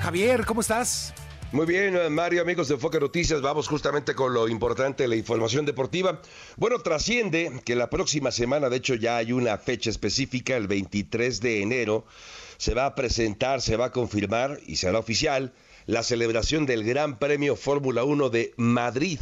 Javier, 0.00 0.46
¿cómo 0.46 0.60
estás? 0.60 1.12
Muy 1.52 1.66
bien, 1.66 2.14
Mario, 2.14 2.40
amigos 2.40 2.68
de 2.68 2.78
Foque 2.78 2.98
Noticias, 2.98 3.42
vamos 3.42 3.68
justamente 3.68 4.14
con 4.14 4.32
lo 4.32 4.48
importante 4.48 5.02
de 5.02 5.08
la 5.10 5.16
información 5.16 5.66
deportiva. 5.66 6.22
Bueno, 6.56 6.78
trasciende 6.78 7.60
que 7.62 7.76
la 7.76 7.90
próxima 7.90 8.30
semana, 8.30 8.70
de 8.70 8.78
hecho 8.78 8.94
ya 8.94 9.18
hay 9.18 9.32
una 9.32 9.58
fecha 9.58 9.90
específica, 9.90 10.56
el 10.56 10.66
23 10.66 11.42
de 11.42 11.60
enero, 11.60 12.06
se 12.56 12.72
va 12.72 12.86
a 12.86 12.94
presentar, 12.94 13.60
se 13.60 13.76
va 13.76 13.86
a 13.86 13.92
confirmar 13.92 14.60
y 14.66 14.76
será 14.76 14.98
oficial 14.98 15.52
la 15.84 16.02
celebración 16.02 16.64
del 16.64 16.84
Gran 16.84 17.18
Premio 17.18 17.54
Fórmula 17.54 18.02
1 18.02 18.30
de 18.30 18.54
Madrid 18.56 19.18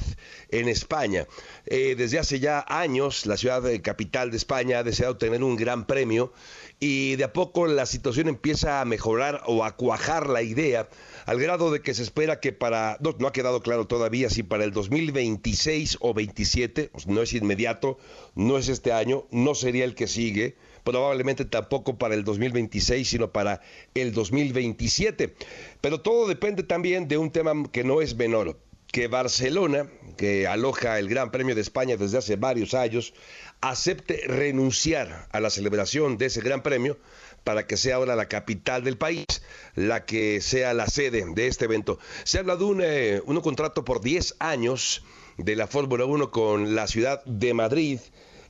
en 0.51 0.69
España. 0.69 1.27
Eh, 1.67 1.97
desde 1.99 2.21
hace 2.21 2.39
ya 2.39 2.65
años, 2.69 3.27
la 3.27 3.39
ciudad 3.39 3.65
capital 3.83 4.31
de 4.31 4.37
España 4.37 4.79
ha 4.79 4.83
deseado 4.85 5.17
tener 5.17 5.43
un 5.43 5.57
gran 5.57 5.85
premio 5.85 6.33
y 6.79 7.17
de 7.17 7.25
a 7.25 7.33
poco 7.33 7.67
la 7.67 7.87
situación 7.87 8.29
empieza 8.29 8.81
a 8.81 8.85
mejorar 8.85 9.43
o 9.47 9.65
a 9.65 9.75
cuajar 9.75 10.29
la 10.29 10.43
idea 10.43 10.89
al 11.31 11.39
grado 11.39 11.71
de 11.71 11.81
que 11.81 11.95
se 11.95 12.03
espera 12.03 12.41
que 12.41 12.53
para, 12.53 12.99
no, 12.99 13.29
ha 13.29 13.33
quedado 13.33 13.63
claro 13.63 13.87
todavía 13.87 14.29
si 14.31 14.43
para 14.43 14.65
el 14.65 14.73
2026 14.73 15.99
o 16.01 16.13
27, 16.13 16.91
pues 16.91 17.07
no 17.07 17.23
es 17.23 17.35
inmediato, 17.35 17.99
no 18.35 18.59
es 18.59 18.69
este 18.69 18.93
año, 18.93 19.29
no 19.31 19.55
sería 19.55 19.85
el 19.85 19.95
que 19.95 20.09
sigue, 20.09 20.57
probablemente 20.83 21.45
tampoco 21.45 21.97
para 21.99 22.17
el 22.17 22.25
2026, 22.25 23.09
sino 23.09 23.31
para 23.31 23.61
el 23.95 24.13
2027. 24.13 25.33
Pero 25.81 26.01
todo 26.01 26.27
depende 26.27 26.65
también 26.65 27.07
de 27.07 27.17
un 27.17 27.31
tema 27.31 27.53
que 27.71 27.85
no 27.85 28.01
es 28.01 28.17
menor. 28.17 28.59
que 28.91 29.07
Barcelona, 29.07 29.89
que 30.17 30.49
aloja 30.49 30.99
el 30.99 31.09
Gran 31.09 31.31
Premio 31.31 31.55
de 31.55 31.61
España 31.61 31.97
desde 31.97 32.19
hace 32.19 32.35
varios 32.35 32.75
años, 32.75 33.15
acepte 33.61 34.23
renunciar 34.27 35.29
a 35.31 35.39
la 35.39 35.51
celebración 35.51 36.19
de 36.19 36.27
ese 36.27 36.41
Gran 36.41 36.65
Premio 36.65 36.99
para 37.45 37.67
que 37.67 37.77
sea 37.77 37.97
ahora 37.97 38.17
la 38.17 38.29
capital 38.29 38.85
del 38.85 38.97
país, 38.97 39.27
la 39.75 40.05
que 40.05 40.41
sea 40.41 40.75
la 40.75 40.87
sede 40.87 41.25
de 41.35 41.47
este 41.47 41.65
evento. 41.65 41.99
Se 42.25 42.39
habla 42.39 42.57
de 42.57 42.65
un, 42.65 42.81
eh, 42.83 43.23
contrato 43.43 43.85
por 43.85 44.01
10 44.01 44.37
años 44.39 45.05
de 45.37 45.57
la 45.57 45.67
Fórmula 45.67 46.05
1 46.05 46.31
con 46.31 46.75
la 46.75 46.87
ciudad 46.87 47.25
de 47.25 47.55
Madrid 47.55 48.01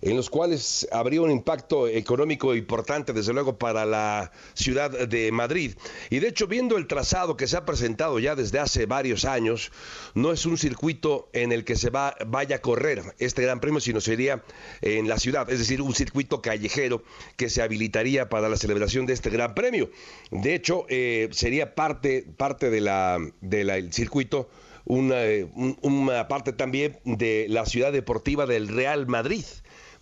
en 0.03 0.17
los 0.17 0.31
cuales 0.31 0.89
habría 0.93 1.21
un 1.23 1.31
impacto 1.31 1.87
económico 1.87 2.55
importante, 2.55 3.13
desde 3.13 3.33
luego, 3.33 3.59
para 3.59 3.85
la 3.85 4.33
ciudad 4.55 4.91
de 4.91 5.31
Madrid. 5.33 5.75
Y 6.09 6.21
de 6.21 6.29
hecho, 6.29 6.47
viendo 6.47 6.77
el 6.77 6.87
trazado 6.87 7.37
que 7.37 7.47
se 7.47 7.57
ha 7.57 7.67
presentado 7.67 8.19
ya 8.19 8.35
desde 8.35 8.59
hace 8.59 8.87
varios 8.87 9.25
años, 9.25 9.73
no 10.15 10.33
es 10.33 10.47
un 10.47 10.57
circuito 10.57 11.29
en 11.33 11.53
el 11.53 11.65
que 11.65 11.77
se 11.77 11.91
va, 11.91 12.17
vaya 12.27 12.57
a 12.57 12.61
correr 12.61 13.15
este 13.19 13.43
Gran 13.43 13.61
Premio, 13.61 13.81
sino 13.81 14.01
sería 14.01 14.43
en 14.81 15.09
la 15.09 15.19
ciudad, 15.19 15.51
es 15.51 15.59
decir, 15.59 15.83
un 15.83 15.95
circuito 15.95 16.41
callejero 16.41 17.03
que 17.37 17.51
se 17.51 17.63
habilitaría 17.63 18.29
para 18.29 18.49
la 18.49 18.57
celebración 18.57 19.07
de 19.07 19.13
este 19.13 19.31
Gran 19.31 19.55
Premio. 19.55 19.91
De 20.31 20.55
hecho, 20.55 20.87
eh, 20.89 21.29
sería 21.33 21.75
parte, 21.75 22.25
parte 22.37 22.71
del 22.71 22.85
de 23.41 23.89
circuito. 23.93 24.49
Una, 24.87 25.17
una, 25.83 26.27
parte 26.27 26.53
también 26.53 26.99
de 27.05 27.47
la 27.49 27.67
ciudad 27.67 27.93
deportiva 27.93 28.47
del 28.47 28.67
Real 28.67 29.07
Madrid 29.07 29.45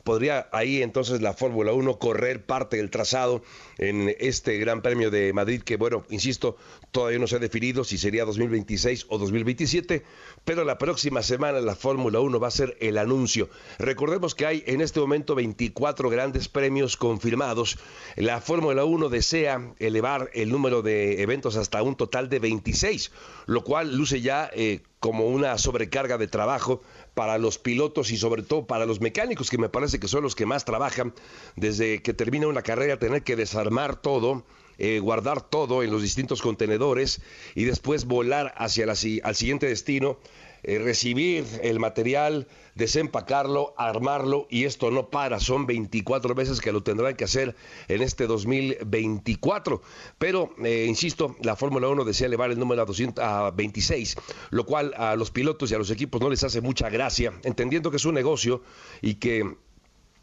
podría 0.09 0.49
ahí 0.53 0.81
entonces 0.81 1.21
la 1.21 1.35
Fórmula 1.35 1.75
1 1.75 1.99
correr 1.99 2.47
parte 2.47 2.79
del 2.79 2.88
trazado 2.88 3.42
en 3.77 4.16
este 4.18 4.57
Gran 4.57 4.81
Premio 4.81 5.11
de 5.11 5.35
Madrid, 5.35 5.61
que 5.61 5.77
bueno, 5.77 6.03
insisto, 6.09 6.57
todavía 6.92 7.18
no 7.18 7.27
se 7.27 7.37
ha 7.37 7.40
definido 7.40 7.85
si 7.85 7.99
sería 7.99 8.25
2026 8.25 9.05
o 9.11 9.18
2027, 9.18 10.03
pero 10.47 10.64
la 10.64 10.79
próxima 10.79 11.23
semana 11.23 11.61
la 11.61 11.75
Fórmula 11.75 12.21
1 12.21 12.40
va 12.40 12.49
a 12.49 12.51
ser 12.51 12.79
el 12.81 12.97
anuncio. 12.97 13.51
Recordemos 13.79 14.35
que 14.35 14.47
hay 14.47 14.64
en 14.66 14.81
este 14.81 14.99
momento 14.99 15.35
24 15.35 16.09
grandes 16.09 16.49
premios 16.49 16.97
confirmados. 16.97 17.77
La 18.16 18.40
Fórmula 18.40 18.87
1 18.87 19.11
desea 19.11 19.75
elevar 19.79 20.31
el 20.33 20.51
número 20.51 20.81
de 20.81 21.21
eventos 21.21 21.57
hasta 21.57 21.83
un 21.83 21.97
total 21.97 22.31
de 22.31 22.38
26, 22.38 23.12
lo 23.44 23.62
cual 23.62 23.94
luce 23.94 24.23
ya 24.23 24.49
eh, 24.55 24.81
como 25.01 25.27
una 25.27 25.59
sobrecarga 25.59 26.16
de 26.16 26.29
trabajo 26.29 26.81
para 27.19 27.37
los 27.37 27.59
pilotos 27.59 28.13
y 28.13 28.17
sobre 28.17 28.45
todo 28.45 28.65
para 28.65 28.87
los 28.87 29.01
mecánicos, 29.01 29.51
que 29.51 29.59
me 29.59 29.69
parece 29.69 29.99
que 29.99 30.07
son 30.07 30.23
los 30.23 30.37
que 30.37 30.47
más 30.47 30.65
trabajan. 30.65 31.13
Desde 31.57 32.01
que 32.01 32.15
termina 32.15 32.47
una 32.47 32.63
carrera, 32.63 33.01
tener 33.01 33.25
que 33.25 33.35
desarmar 33.35 34.01
todo, 34.01 34.45
eh, 34.79 35.01
guardar 35.01 35.43
todo 35.43 35.83
en 35.83 35.91
los 35.91 36.01
distintos 36.01 36.41
contenedores 36.41 37.21
y 37.57 37.65
después 37.65 38.05
volar 38.05 38.55
hacia 38.57 38.87
la, 38.87 38.93
al 38.93 39.35
siguiente 39.35 39.67
destino 39.67 40.17
eh, 40.62 40.79
recibir 40.79 41.44
el 41.62 41.79
material, 41.79 42.49
desempacarlo, 42.75 43.75
armarlo 43.77 44.47
y 44.51 44.64
esto 44.64 44.90
no 44.90 45.11
para, 45.11 45.40
son 45.40 45.66
24 45.66 46.35
veces 46.35 46.61
que 46.61 46.73
lo 46.73 46.83
tendrán 46.83 47.16
que 47.16 47.25
hacer 47.25 47.57
en 47.88 48.03
este 48.03 48.27
2024. 48.27 49.83
Pero, 50.18 50.55
eh, 50.64 50.87
insisto, 50.88 51.37
la 51.42 51.57
Fórmula 51.57 51.88
1 51.88 52.05
desea 52.05 52.27
elevar 52.27 52.51
el 52.51 52.59
número 52.59 52.83
a, 52.83 52.85
200, 52.85 53.25
a 53.25 53.51
26, 53.51 54.16
lo 54.51 54.64
cual 54.64 54.94
a 54.97 55.16
los 55.16 55.31
pilotos 55.31 55.71
y 55.71 55.75
a 55.75 55.79
los 55.79 55.90
equipos 55.90 56.21
no 56.21 56.31
les 56.31 56.44
hace 56.44 56.61
mucha 56.61 56.88
gracia, 56.90 57.33
entendiendo 57.44 57.90
que 57.90 57.97
es 57.97 58.05
un 58.05 58.14
negocio 58.14 58.62
y 59.03 59.14
que 59.14 59.57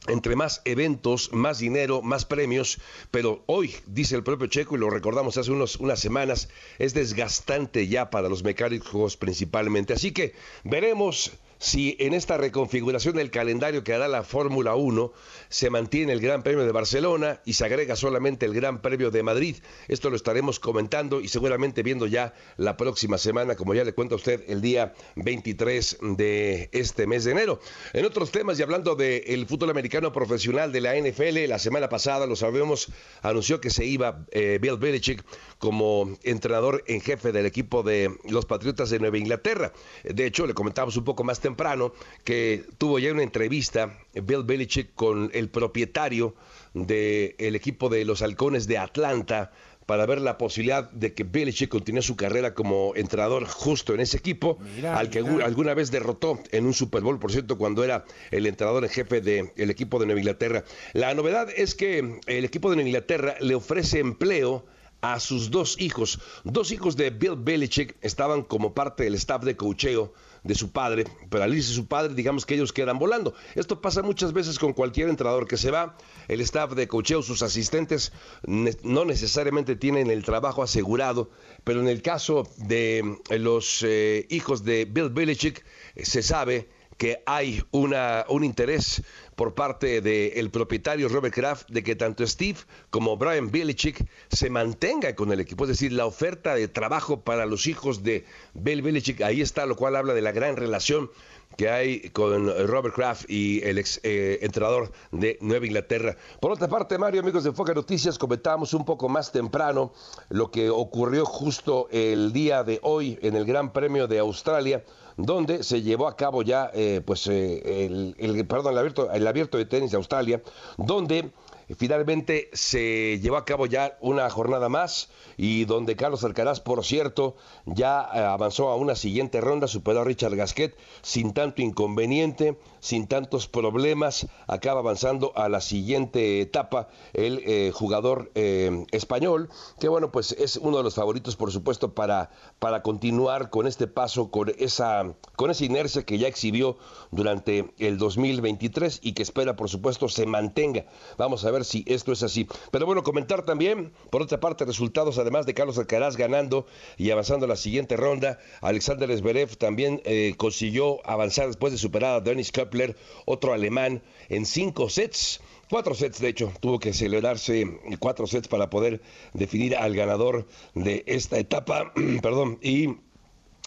entre 0.07 0.35
más 0.35 0.61
eventos, 0.65 1.31
más 1.33 1.59
dinero, 1.59 2.01
más 2.01 2.25
premios, 2.25 2.79
pero 3.11 3.43
hoy, 3.47 3.75
dice 3.87 4.15
el 4.15 4.23
propio 4.23 4.47
Checo, 4.47 4.75
y 4.75 4.79
lo 4.79 4.89
recordamos 4.89 5.37
hace 5.37 5.51
unas 5.51 5.99
semanas, 5.99 6.49
es 6.79 6.93
desgastante 6.93 7.87
ya 7.87 8.09
para 8.09 8.29
los 8.29 8.43
mecánicos 8.43 9.17
principalmente. 9.17 9.93
Así 9.93 10.11
que 10.11 10.33
veremos 10.63 11.31
si 11.57 11.95
en 11.99 12.13
esta 12.13 12.37
reconfiguración 12.37 13.15
del 13.15 13.31
calendario 13.31 13.83
que 13.83 13.93
hará 13.93 14.07
la 14.07 14.23
Fórmula 14.23 14.75
1 14.75 15.11
se 15.49 15.69
mantiene 15.69 16.13
el 16.13 16.19
Gran 16.19 16.43
Premio 16.43 16.65
de 16.65 16.71
Barcelona 16.71 17.41
y 17.45 17.53
se 17.53 17.65
agrega 17.65 17.95
solamente 17.95 18.45
el 18.45 18.53
Gran 18.53 18.81
Premio 18.81 19.11
de 19.11 19.23
Madrid. 19.23 19.57
Esto 19.87 20.09
lo 20.09 20.15
estaremos 20.15 20.59
comentando 20.59 21.21
y 21.21 21.27
seguramente 21.27 21.83
viendo 21.83 22.07
ya 22.07 22.33
la 22.57 22.77
próxima 22.77 23.17
semana, 23.17 23.55
como 23.55 23.73
ya 23.73 23.83
le 23.83 23.93
cuenta 23.93 24.15
a 24.15 24.17
usted, 24.17 24.43
el 24.47 24.61
día 24.61 24.93
23 25.15 25.97
de 26.17 26.69
este 26.71 27.07
mes 27.07 27.23
de 27.23 27.31
enero. 27.31 27.59
En 27.93 28.05
otros 28.05 28.31
temas 28.31 28.59
y 28.59 28.63
hablando 28.63 28.95
del 28.95 29.45
fútbol 29.47 29.69
americano 29.69 30.11
profesional 30.11 30.71
de 30.71 30.81
la 30.81 30.95
NFL, 30.95 31.47
la 31.47 31.59
semana 31.59 31.89
pasada, 31.89 32.25
lo 32.25 32.35
sabemos, 32.35 32.89
anunció 33.21 33.61
que 33.61 33.69
se 33.69 33.85
iba 33.85 34.25
eh, 34.31 34.59
Bill 34.61 34.77
Belichick 34.77 35.23
como 35.57 36.17
entrenador 36.23 36.83
en 36.87 37.01
jefe 37.01 37.31
del 37.31 37.45
equipo 37.45 37.83
de 37.83 38.15
los 38.29 38.45
Patriotas 38.45 38.89
de 38.89 38.99
Nueva 38.99 39.17
Inglaterra. 39.17 39.71
De 40.03 40.25
hecho, 40.25 40.45
le 40.47 40.53
comentamos 40.53 40.97
un 40.97 41.03
poco 41.03 41.23
más 41.23 41.39
temprano 41.45 41.93
que 42.23 42.65
tuvo 42.79 42.97
ya 42.97 43.11
una 43.11 43.21
entrevista 43.21 43.99
Bill 44.13 44.43
Belichick 44.43 44.95
con 44.95 45.29
el 45.31 45.49
propietario 45.49 46.33
del 46.73 47.55
equipo 47.55 47.87
de 47.87 48.03
los 48.03 48.23
Halcones 48.23 48.65
de 48.65 48.79
Atlanta 48.79 49.51
para 49.85 50.07
ver 50.07 50.21
la 50.21 50.39
posibilidad 50.39 50.89
de 50.89 51.13
que 51.13 51.23
Belichick 51.23 51.69
continúe 51.69 52.01
su 52.01 52.15
carrera 52.15 52.55
como 52.55 52.93
entrenador 52.95 53.45
justo 53.45 53.93
en 53.93 53.99
ese 53.99 54.17
equipo, 54.17 54.57
al 54.91 55.11
que 55.11 55.19
alguna 55.19 55.75
vez 55.75 55.91
derrotó 55.91 56.39
en 56.51 56.65
un 56.65 56.73
Super 56.73 57.03
Bowl, 57.03 57.19
por 57.19 57.31
cierto, 57.31 57.59
cuando 57.59 57.83
era 57.83 58.05
el 58.31 58.47
entrenador 58.47 58.83
en 58.83 58.89
jefe 58.89 59.21
del 59.21 59.69
equipo 59.69 59.99
de 59.99 60.07
Nueva 60.07 60.21
Inglaterra. 60.21 60.63
La 60.93 61.13
novedad 61.13 61.49
es 61.55 61.75
que 61.75 62.19
el 62.25 62.45
equipo 62.45 62.71
de 62.71 62.77
Nueva 62.77 62.89
Inglaterra 62.89 63.35
le 63.39 63.53
ofrece 63.53 63.99
empleo 63.99 64.65
a 65.01 65.19
sus 65.19 65.51
dos 65.51 65.79
hijos. 65.79 66.19
Dos 66.43 66.71
hijos 66.71 66.95
de 66.95 67.11
Bill 67.11 67.35
Belichick 67.37 67.95
estaban 68.01 68.41
como 68.41 68.73
parte 68.73 69.03
del 69.03 69.13
staff 69.13 69.43
de 69.43 69.55
cocheo 69.55 70.13
de 70.45 70.55
su 70.55 70.71
padre, 70.71 71.05
pero 71.29 71.43
al 71.43 71.53
irse 71.53 71.73
su 71.73 71.87
padre, 71.87 72.13
digamos 72.13 72.45
que 72.45 72.53
ellos 72.53 72.71
quedan 72.71 72.99
volando. 72.99 73.33
Esto 73.55 73.81
pasa 73.81 74.03
muchas 74.03 74.31
veces 74.31 74.59
con 74.59 74.73
cualquier 74.73 75.09
entrenador 75.09 75.47
que 75.47 75.57
se 75.57 75.71
va, 75.71 75.97
el 76.27 76.39
staff 76.41 76.73
de 76.73 76.87
cocheo, 76.87 77.23
sus 77.23 77.41
asistentes, 77.41 78.13
no 78.45 79.05
necesariamente 79.05 79.75
tienen 79.75 80.11
el 80.11 80.23
trabajo 80.23 80.61
asegurado, 80.61 81.31
pero 81.63 81.81
en 81.81 81.87
el 81.87 82.01
caso 82.01 82.47
de 82.57 83.17
eh, 83.29 83.39
los 83.39 83.83
eh, 83.83 84.27
hijos 84.29 84.63
de 84.63 84.85
Bill 84.85 85.09
Belichick, 85.09 85.65
eh, 85.95 86.05
se 86.05 86.21
sabe 86.21 86.69
que 86.97 87.23
hay 87.25 87.61
una, 87.71 88.25
un 88.29 88.43
interés 88.43 89.01
por 89.35 89.53
parte 89.53 90.01
del 90.01 90.49
propietario 90.49 91.09
Robert 91.09 91.33
Kraft 91.33 91.69
de 91.69 91.83
que 91.83 91.95
tanto 91.95 92.25
Steve 92.25 92.59
como 92.89 93.17
Brian 93.17 93.51
Belichick 93.51 94.07
se 94.29 94.49
mantenga 94.49 95.15
con 95.15 95.31
el 95.31 95.39
equipo. 95.39 95.65
Es 95.65 95.69
decir, 95.69 95.91
la 95.91 96.05
oferta 96.05 96.55
de 96.55 96.67
trabajo 96.67 97.21
para 97.21 97.45
los 97.45 97.67
hijos 97.67 98.03
de 98.03 98.25
Bill 98.53 98.81
Belichick, 98.81 99.21
ahí 99.21 99.41
está, 99.41 99.65
lo 99.65 99.75
cual 99.75 99.95
habla 99.95 100.13
de 100.13 100.21
la 100.21 100.31
gran 100.31 100.55
relación 100.55 101.11
que 101.57 101.69
hay 101.69 102.09
con 102.09 102.47
Robert 102.67 102.95
Kraft 102.95 103.29
y 103.29 103.61
el 103.63 103.77
ex 103.77 103.99
eh, 104.03 104.39
entrenador 104.41 104.91
de 105.11 105.37
Nueva 105.41 105.65
Inglaterra. 105.65 106.17
Por 106.39 106.51
otra 106.51 106.67
parte, 106.67 106.97
Mario, 106.97 107.21
amigos 107.21 107.43
de 107.43 107.51
Foca 107.51 107.73
Noticias, 107.73 108.17
comentábamos 108.17 108.73
un 108.73 108.85
poco 108.85 109.09
más 109.09 109.31
temprano 109.31 109.91
lo 110.29 110.51
que 110.51 110.69
ocurrió 110.69 111.25
justo 111.25 111.87
el 111.91 112.33
día 112.33 112.63
de 112.63 112.79
hoy 112.83 113.17
en 113.21 113.35
el 113.35 113.45
Gran 113.45 113.71
Premio 113.71 114.07
de 114.07 114.19
Australia 114.19 114.83
donde 115.17 115.63
se 115.63 115.81
llevó 115.81 116.07
a 116.07 116.15
cabo 116.15 116.41
ya 116.41 116.71
eh, 116.73 117.01
pues 117.05 117.27
eh, 117.27 117.85
el, 118.17 118.45
perdón, 118.47 118.73
el 118.73 118.79
abierto, 118.79 119.11
el 119.11 119.25
abierto 119.25 119.57
de 119.57 119.65
tenis 119.65 119.91
de 119.91 119.97
Australia, 119.97 120.41
donde 120.77 121.31
finalmente 121.73 122.49
se 122.53 123.19
llevó 123.21 123.37
a 123.37 123.45
cabo 123.45 123.65
ya 123.65 123.97
una 124.01 124.29
jornada 124.29 124.69
más 124.69 125.09
y 125.37 125.65
donde 125.65 125.95
Carlos 125.95 126.23
Alcaraz, 126.23 126.59
por 126.59 126.85
cierto, 126.85 127.35
ya 127.65 128.07
eh, 128.13 128.19
avanzó 128.19 128.69
a 128.69 128.75
una 128.75 128.95
siguiente 128.95 129.41
ronda, 129.41 129.67
superó 129.67 130.01
a 130.01 130.03
Richard 130.03 130.35
Gasquet 130.35 130.77
sin 131.01 131.33
tanto 131.33 131.61
inconveniente, 131.61 132.57
sin 132.79 133.07
tantos 133.07 133.47
problemas, 133.47 134.27
acaba 134.47 134.79
avanzando 134.81 135.31
a 135.35 135.49
la 135.49 135.61
siguiente 135.61 136.41
etapa 136.41 136.87
el 137.13 137.41
eh, 137.45 137.71
jugador 137.73 138.31
eh, 138.35 138.85
español, 138.91 139.49
que 139.79 139.87
bueno, 139.87 140.11
pues 140.11 140.33
es 140.33 140.57
uno 140.57 140.77
de 140.77 140.83
los 140.83 140.95
favoritos, 140.95 141.35
por 141.35 141.51
supuesto, 141.51 141.93
para, 141.93 142.29
para 142.59 142.83
continuar 142.83 143.49
con 143.49 143.67
este 143.67 143.87
paso, 143.87 144.29
con 144.29 144.51
esa, 144.57 145.15
con 145.35 145.49
esa 145.49 145.65
inercia 145.65 146.03
que 146.03 146.17
ya 146.17 146.27
exhibió 146.27 146.77
durante 147.11 147.73
el 147.79 147.97
2023 147.97 148.99
y 149.01 149.13
que 149.13 149.23
espera, 149.23 149.55
por 149.55 149.69
supuesto, 149.69 150.09
se 150.09 150.25
mantenga. 150.25 150.85
Vamos 151.17 151.45
a 151.45 151.51
ver 151.51 151.54
si 151.63 151.83
esto 151.87 152.11
es 152.11 152.23
así. 152.23 152.47
Pero 152.71 152.85
bueno, 152.85 153.03
comentar 153.03 153.43
también, 153.45 153.93
por 154.09 154.21
otra 154.21 154.39
parte, 154.39 154.65
resultados 154.65 155.17
además 155.17 155.45
de 155.45 155.53
Carlos 155.53 155.77
Alcaraz 155.77 156.17
ganando 156.17 156.65
y 156.97 157.11
avanzando 157.11 157.45
a 157.45 157.49
la 157.49 157.55
siguiente 157.55 157.95
ronda, 157.95 158.39
Alexander 158.61 159.15
Zverev 159.15 159.55
también 159.57 160.01
eh, 160.05 160.33
consiguió 160.37 161.05
avanzar 161.07 161.47
después 161.47 161.71
de 161.71 161.79
superar 161.79 162.15
a 162.15 162.21
Dennis 162.21 162.51
Köppler, 162.51 162.95
otro 163.25 163.53
alemán, 163.53 164.01
en 164.29 164.45
cinco 164.45 164.89
sets. 164.89 165.41
Cuatro 165.69 165.95
sets, 165.95 166.19
de 166.19 166.29
hecho, 166.29 166.51
tuvo 166.59 166.79
que 166.79 166.93
celebrarse 166.93 167.65
cuatro 167.99 168.27
sets 168.27 168.47
para 168.47 168.69
poder 168.69 169.01
definir 169.33 169.75
al 169.75 169.95
ganador 169.95 170.47
de 170.75 171.03
esta 171.07 171.39
etapa. 171.39 171.91
Perdón, 172.21 172.59
y 172.61 172.97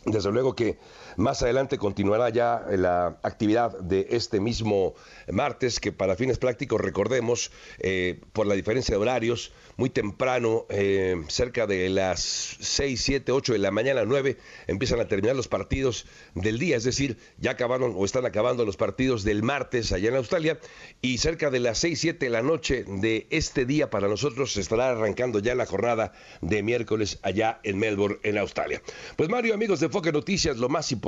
desde 0.04 0.30
luego 0.30 0.54
que 0.54 0.78
Más 1.18 1.42
adelante 1.42 1.78
continuará 1.78 2.28
ya 2.28 2.64
la 2.70 3.18
actividad 3.24 3.76
de 3.80 4.06
este 4.10 4.38
mismo 4.38 4.94
martes, 5.28 5.80
que 5.80 5.90
para 5.90 6.14
fines 6.14 6.38
prácticos, 6.38 6.80
recordemos, 6.80 7.50
eh, 7.80 8.20
por 8.32 8.46
la 8.46 8.54
diferencia 8.54 8.94
de 8.94 9.02
horarios, 9.02 9.50
muy 9.76 9.90
temprano, 9.90 10.66
eh, 10.68 11.16
cerca 11.26 11.66
de 11.66 11.88
las 11.88 12.20
6, 12.60 13.02
7, 13.02 13.32
8 13.32 13.52
de 13.52 13.58
la 13.58 13.72
mañana, 13.72 14.04
9, 14.04 14.36
empiezan 14.68 15.00
a 15.00 15.08
terminar 15.08 15.34
los 15.34 15.48
partidos 15.48 16.06
del 16.36 16.60
día, 16.60 16.76
es 16.76 16.84
decir, 16.84 17.18
ya 17.38 17.50
acabaron 17.52 17.94
o 17.96 18.04
están 18.04 18.24
acabando 18.24 18.64
los 18.64 18.76
partidos 18.76 19.24
del 19.24 19.42
martes 19.42 19.90
allá 19.90 20.10
en 20.10 20.16
Australia, 20.16 20.60
y 21.02 21.18
cerca 21.18 21.50
de 21.50 21.58
las 21.58 21.78
6, 21.78 21.98
7 21.98 22.26
de 22.26 22.30
la 22.30 22.42
noche 22.42 22.84
de 22.86 23.26
este 23.30 23.66
día 23.66 23.90
para 23.90 24.06
nosotros 24.06 24.52
se 24.52 24.60
estará 24.60 24.90
arrancando 24.90 25.40
ya 25.40 25.56
la 25.56 25.66
jornada 25.66 26.12
de 26.42 26.62
miércoles 26.62 27.18
allá 27.22 27.58
en 27.64 27.80
Melbourne, 27.80 28.18
en 28.22 28.38
Australia. 28.38 28.80
Pues 29.16 29.28
Mario, 29.28 29.52
amigos 29.54 29.80
de 29.80 29.88
Foque 29.88 30.12
Noticias, 30.12 30.58
lo 30.58 30.68
más 30.68 30.92
importante 30.92 31.07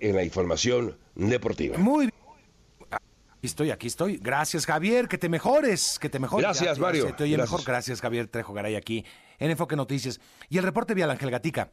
en 0.00 0.16
la 0.16 0.24
información 0.24 0.98
deportiva. 1.14 1.78
Muy 1.78 2.06
bien. 2.06 2.14
Aquí 2.90 3.46
estoy, 3.46 3.70
aquí 3.70 3.86
estoy. 3.86 4.16
Gracias, 4.16 4.66
Javier. 4.66 5.06
Que 5.06 5.16
te 5.16 5.28
mejores, 5.28 5.98
que 6.00 6.08
te 6.08 6.18
mejores. 6.18 6.44
Gracias, 6.44 6.78
Mario. 6.78 7.14
Te 7.14 7.24
oye 7.24 7.36
mejor. 7.36 7.62
Gracias, 7.64 8.00
Javier 8.00 8.26
Trejo 8.26 8.52
Garay, 8.52 8.74
aquí 8.74 9.04
en 9.38 9.50
Enfoque 9.50 9.76
Noticias. 9.76 10.20
Y 10.48 10.58
el 10.58 10.64
reporte 10.64 10.94
vía 10.94 11.08
Ángel 11.08 11.30
Gatica. 11.30 11.70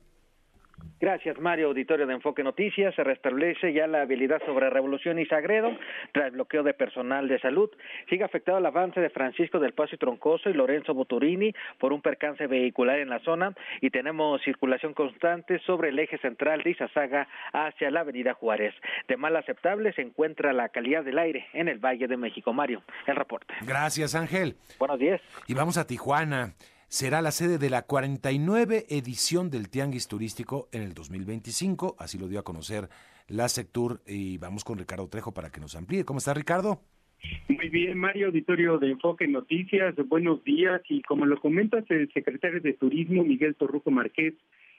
Gracias, 1.00 1.40
Mario. 1.40 1.68
Auditorio 1.68 2.08
de 2.08 2.14
Enfoque 2.14 2.44
Noticias. 2.44 2.96
Se 2.96 3.04
restablece 3.04 3.74
ya 3.74 3.88
la 3.88 4.02
habilidad 4.02 4.42
sobre 4.46 4.70
Revolución 4.70 5.20
y 5.20 5.26
Sagredo 5.26 5.76
tras 6.14 6.32
bloqueo 6.32 6.64
de 6.64 6.74
personal 6.74 7.28
de 7.28 7.40
salud. 7.40 7.70
Sigue 8.10 8.24
afectado 8.24 8.58
el 8.58 8.66
avance 8.66 9.00
de 9.00 9.10
Francisco 9.10 9.60
del 9.60 9.74
Paso 9.74 9.96
y 9.96 9.98
Troncoso 9.98 10.50
y 10.50 10.54
Lorenzo 10.54 10.94
Boturini 10.94 11.54
por 11.80 11.94
un 11.94 12.02
percance 12.02 12.48
vehicular 12.48 13.00
en 13.00 13.10
la 13.10 13.20
zona 13.20 13.54
y 13.82 13.90
tenemos 13.90 14.42
circulación 14.44 14.94
constante 14.94 15.60
sobre 15.60 15.90
el 15.90 16.00
eje 16.00 16.18
central 16.20 16.62
de 16.64 16.72
Izazaga 16.72 17.28
hacia 17.54 17.92
la 17.92 18.02
Avenida 18.02 18.34
Juárez. 18.34 18.74
De 19.08 19.18
mal 19.18 19.36
aceptable 19.36 19.94
se 19.94 20.02
encuentra 20.02 20.54
la 20.54 20.70
calidad 20.70 21.04
del 21.04 21.20
aire 21.20 21.48
en 21.54 21.68
el 21.68 21.80
Valle 21.80 22.08
de 22.08 22.18
México. 22.18 22.54
Mario, 22.54 22.82
el 23.06 23.16
reporte. 23.16 23.54
Gracias, 23.66 24.16
Ángel. 24.16 24.56
Buenos 24.80 25.00
días. 25.00 25.22
Y 25.48 25.54
vamos 25.54 25.78
a 25.78 25.86
Tijuana 25.86 26.54
será 26.96 27.22
la 27.22 27.32
sede 27.32 27.58
de 27.58 27.70
la 27.70 27.82
49 27.82 28.86
edición 28.88 29.50
del 29.50 29.68
Tianguis 29.70 30.08
Turístico 30.08 30.70
en 30.72 30.82
el 30.82 30.94
2025, 30.94 31.98
así 32.00 32.18
lo 32.18 32.30
dio 32.30 32.40
a 32.40 32.44
conocer 32.44 32.88
la 33.28 33.50
Sectur 33.50 34.00
y 34.08 34.38
vamos 34.38 34.64
con 34.64 34.78
Ricardo 34.78 35.10
Trejo 35.10 35.34
para 35.34 35.50
que 35.50 35.60
nos 35.60 35.76
amplíe. 35.76 36.06
¿Cómo 36.06 36.20
está 36.20 36.34
Ricardo? 36.34 36.80
Muy 37.50 37.68
bien, 37.68 37.98
Mario, 37.98 38.28
auditorio 38.28 38.78
de 38.78 38.92
Enfoque 38.92 39.28
Noticias, 39.28 39.94
buenos 40.08 40.42
días 40.46 40.82
y 40.88 41.02
como 41.02 41.26
lo 41.26 41.38
comentas 41.42 41.84
el 41.90 42.10
secretario 42.14 42.62
de 42.62 42.72
Turismo 42.72 43.26
Miguel 43.26 43.56
Torruco 43.56 43.92
Márquez 43.92 44.34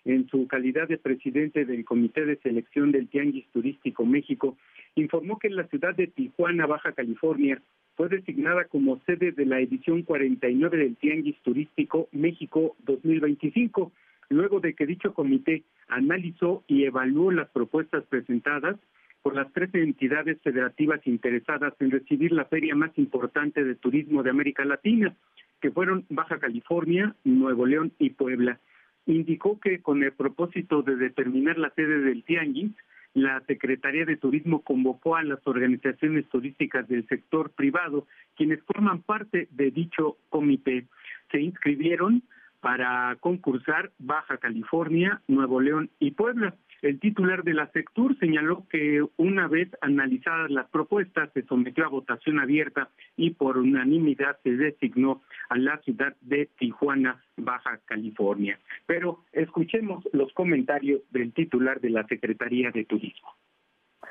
en 0.06 0.26
su 0.30 0.46
calidad 0.46 0.88
de 0.88 0.96
presidente 0.96 1.66
del 1.66 1.84
Comité 1.84 2.24
de 2.24 2.38
Selección 2.38 2.92
del 2.92 3.08
Tianguis 3.08 3.46
Turístico 3.52 4.06
México, 4.06 4.56
informó 4.94 5.38
que 5.38 5.48
en 5.48 5.56
la 5.56 5.66
ciudad 5.68 5.94
de 5.94 6.06
Tijuana, 6.06 6.64
Baja 6.64 6.92
California, 6.92 7.60
fue 7.96 8.08
designada 8.08 8.66
como 8.66 9.00
sede 9.06 9.32
de 9.32 9.46
la 9.46 9.58
edición 9.58 10.02
49 10.02 10.76
del 10.76 10.96
Tianguis 10.96 11.40
Turístico 11.42 12.08
México 12.12 12.76
2025, 12.84 13.90
luego 14.28 14.60
de 14.60 14.74
que 14.74 14.86
dicho 14.86 15.14
comité 15.14 15.64
analizó 15.88 16.62
y 16.68 16.84
evaluó 16.84 17.32
las 17.32 17.48
propuestas 17.48 18.04
presentadas 18.04 18.76
por 19.22 19.34
las 19.34 19.50
tres 19.52 19.74
entidades 19.74 20.38
federativas 20.42 21.00
interesadas 21.06 21.72
en 21.80 21.90
recibir 21.90 22.32
la 22.32 22.44
feria 22.44 22.76
más 22.76 22.96
importante 22.96 23.64
de 23.64 23.74
turismo 23.74 24.22
de 24.22 24.30
América 24.30 24.64
Latina, 24.64 25.16
que 25.60 25.70
fueron 25.70 26.04
Baja 26.10 26.38
California, 26.38 27.16
Nuevo 27.24 27.66
León 27.66 27.92
y 27.98 28.10
Puebla. 28.10 28.60
Indicó 29.06 29.58
que 29.58 29.80
con 29.80 30.02
el 30.02 30.12
propósito 30.12 30.82
de 30.82 30.96
determinar 30.96 31.58
la 31.58 31.70
sede 31.70 32.00
del 32.00 32.24
Tianguis, 32.24 32.72
la 33.16 33.40
Secretaría 33.46 34.04
de 34.04 34.18
Turismo 34.18 34.60
convocó 34.60 35.16
a 35.16 35.22
las 35.22 35.38
organizaciones 35.46 36.28
turísticas 36.28 36.86
del 36.86 37.08
sector 37.08 37.48
privado, 37.48 38.06
quienes 38.36 38.62
forman 38.64 39.00
parte 39.00 39.48
de 39.52 39.70
dicho 39.70 40.18
comité. 40.28 40.86
Se 41.32 41.40
inscribieron 41.40 42.22
para 42.60 43.16
concursar 43.20 43.90
Baja 43.98 44.36
California, 44.36 45.22
Nuevo 45.28 45.62
León 45.62 45.88
y 45.98 46.10
Puebla. 46.10 46.56
El 46.86 47.00
titular 47.00 47.42
de 47.42 47.52
la 47.52 47.66
Sectur 47.72 48.16
señaló 48.20 48.64
que 48.70 49.04
una 49.16 49.48
vez 49.48 49.68
analizadas 49.80 50.52
las 50.52 50.68
propuestas 50.70 51.32
se 51.32 51.42
sometió 51.42 51.84
a 51.84 51.88
votación 51.88 52.38
abierta 52.38 52.90
y 53.16 53.30
por 53.30 53.58
unanimidad 53.58 54.38
se 54.44 54.52
designó 54.52 55.22
a 55.48 55.58
la 55.58 55.78
ciudad 55.78 56.14
de 56.20 56.48
Tijuana, 56.56 57.24
Baja 57.36 57.80
California. 57.86 58.60
Pero 58.86 59.24
escuchemos 59.32 60.08
los 60.12 60.32
comentarios 60.32 61.00
del 61.10 61.32
titular 61.32 61.80
de 61.80 61.90
la 61.90 62.06
Secretaría 62.06 62.70
de 62.70 62.84
Turismo. 62.84 63.34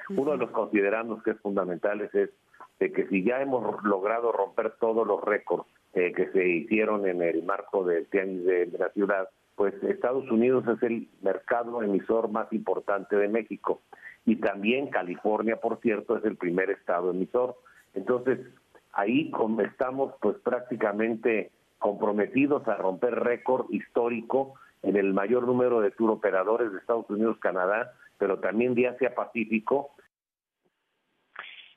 Uno 0.09 0.31
de 0.31 0.38
los 0.39 0.51
considerandos 0.51 1.23
que 1.23 1.31
es 1.31 1.39
fundamentales 1.39 2.13
es 2.13 2.29
de 2.81 2.91
que 2.91 3.07
si 3.07 3.23
ya 3.23 3.41
hemos 3.41 3.81
logrado 3.85 4.33
romper 4.33 4.71
todos 4.81 5.07
los 5.07 5.23
récords 5.23 5.65
eh, 5.93 6.11
que 6.11 6.29
se 6.33 6.45
hicieron 6.45 7.07
en 7.07 7.21
el 7.21 7.41
marco 7.43 7.85
del 7.85 8.05
de 8.09 8.69
la 8.77 8.89
ciudad, 8.89 9.29
pues 9.56 9.74
Estados 9.84 10.30
Unidos 10.30 10.65
es 10.68 10.84
el 10.84 11.08
mercado 11.22 11.82
emisor 11.82 12.30
más 12.30 12.52
importante 12.52 13.15
de 13.15 13.28
México 13.28 13.82
y 14.26 14.38
también 14.38 14.89
California, 14.89 15.58
por 15.58 15.80
cierto, 15.82 16.18
es 16.18 16.26
el 16.26 16.36
primer 16.36 16.70
estado 16.72 17.12
emisor. 17.12 17.56
Entonces, 17.94 18.39
ahí 18.91 19.32
estamos 19.63 20.13
pues 20.20 20.38
prácticamente 20.39 21.52
comprometidos 21.78 22.68
a 22.68 22.76
romper 22.76 23.15
récord 23.15 23.68
histórico 23.70 24.56
en 24.82 24.98
el 24.98 25.13
mayor 25.13 25.46
número 25.46 25.80
de 25.82 25.91
tour 25.91 26.12
operadores 26.12 26.72
de 26.72 26.80
Estados 26.80 27.10
Unidos, 27.10 27.38
Canadá, 27.39 27.94
pero 28.18 28.39
también 28.39 28.76
de 28.76 28.88
Asia 28.88 29.13
Pacífico. 29.13 29.91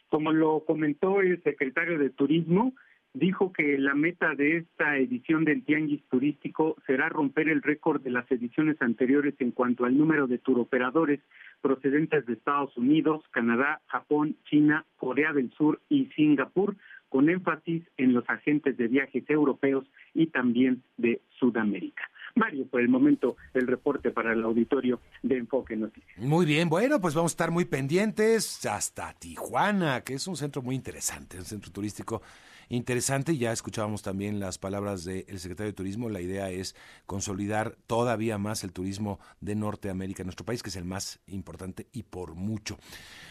Como 0.09 0.33
lo 0.33 0.65
comentó 0.65 1.21
el 1.21 1.43
secretario 1.43 1.99
de 1.99 2.11
Turismo, 2.11 2.73
dijo 3.15 3.53
que 3.53 3.79
la 3.79 3.95
meta 3.95 4.35
de 4.35 4.59
esta 4.59 4.97
edición 4.97 5.45
del 5.45 5.65
Tianguis 5.65 6.03
Turístico 6.09 6.77
será 6.87 7.09
romper 7.09 7.49
el 7.49 7.63
récord 7.63 8.01
de 8.03 8.11
las 8.11 8.31
ediciones 8.31 8.81
anteriores 8.81 9.35
en 9.39 9.51
cuanto 9.51 9.85
al 9.85 9.97
número 9.97 10.27
de 10.27 10.39
turoperadores 10.39 11.21
procedentes 11.61 12.27
de 12.27 12.35
Estados 12.35 12.77
Unidos, 12.77 13.25
Canadá, 13.31 13.81
Japón, 13.87 14.37
China, 14.45 14.85
Corea 14.97 15.33
del 15.33 15.51
Sur 15.53 15.81
y 15.89 16.07
Singapur, 16.17 16.77
con 17.09 17.31
énfasis 17.31 17.83
en 17.97 18.13
los 18.13 18.29
agentes 18.29 18.77
de 18.77 18.87
viajes 18.89 19.25
europeos 19.29 19.87
y 20.15 20.27
también 20.27 20.83
de 20.97 21.23
Sudamérica. 21.39 22.03
Mario, 22.35 22.67
por 22.67 22.81
el 22.81 22.89
momento, 22.89 23.37
el 23.55 23.67
reporte 23.67 24.11
para 24.11 24.33
el 24.33 24.45
auditorio 24.45 25.01
de 25.23 25.39
Enfoque 25.39 25.75
Noticias. 25.77 26.19
Muy 26.19 26.47
bien, 26.47 26.69
bueno, 26.69 27.01
pues 27.01 27.15
vamos 27.15 27.33
a 27.33 27.35
estar 27.35 27.51
muy 27.51 27.65
pendientes 27.65 28.65
hasta 28.67 29.13
Tijuana, 29.15 30.03
que 30.03 30.15
es 30.15 30.27
un 30.29 30.37
centro 30.37 30.63
muy 30.63 30.75
interesante, 30.75 31.39
un 31.39 31.45
centro 31.45 31.73
turístico 31.73 32.23
interesante. 32.69 33.37
Ya 33.37 33.53
escuchábamos 33.53 34.03
también 34.03 34.41
las 34.41 34.59
palabras 34.59 35.05
del 35.05 35.39
secretario 35.39 35.73
de 35.73 35.77
Turismo. 35.77 36.09
La 36.09 36.21
idea 36.21 36.51
es 36.51 36.75
consolidar 37.07 37.77
todavía 37.87 38.39
más 38.39 38.65
el 38.65 38.73
turismo 38.73 39.19
de 39.41 39.55
Norteamérica, 39.55 40.25
nuestro 40.25 40.47
país, 40.47 40.63
que 40.63 40.71
es 40.71 40.77
el 40.77 40.85
más 40.85 41.21
importante 41.27 41.89
y 41.93 42.03
por 42.05 42.35
mucho. 42.35 42.79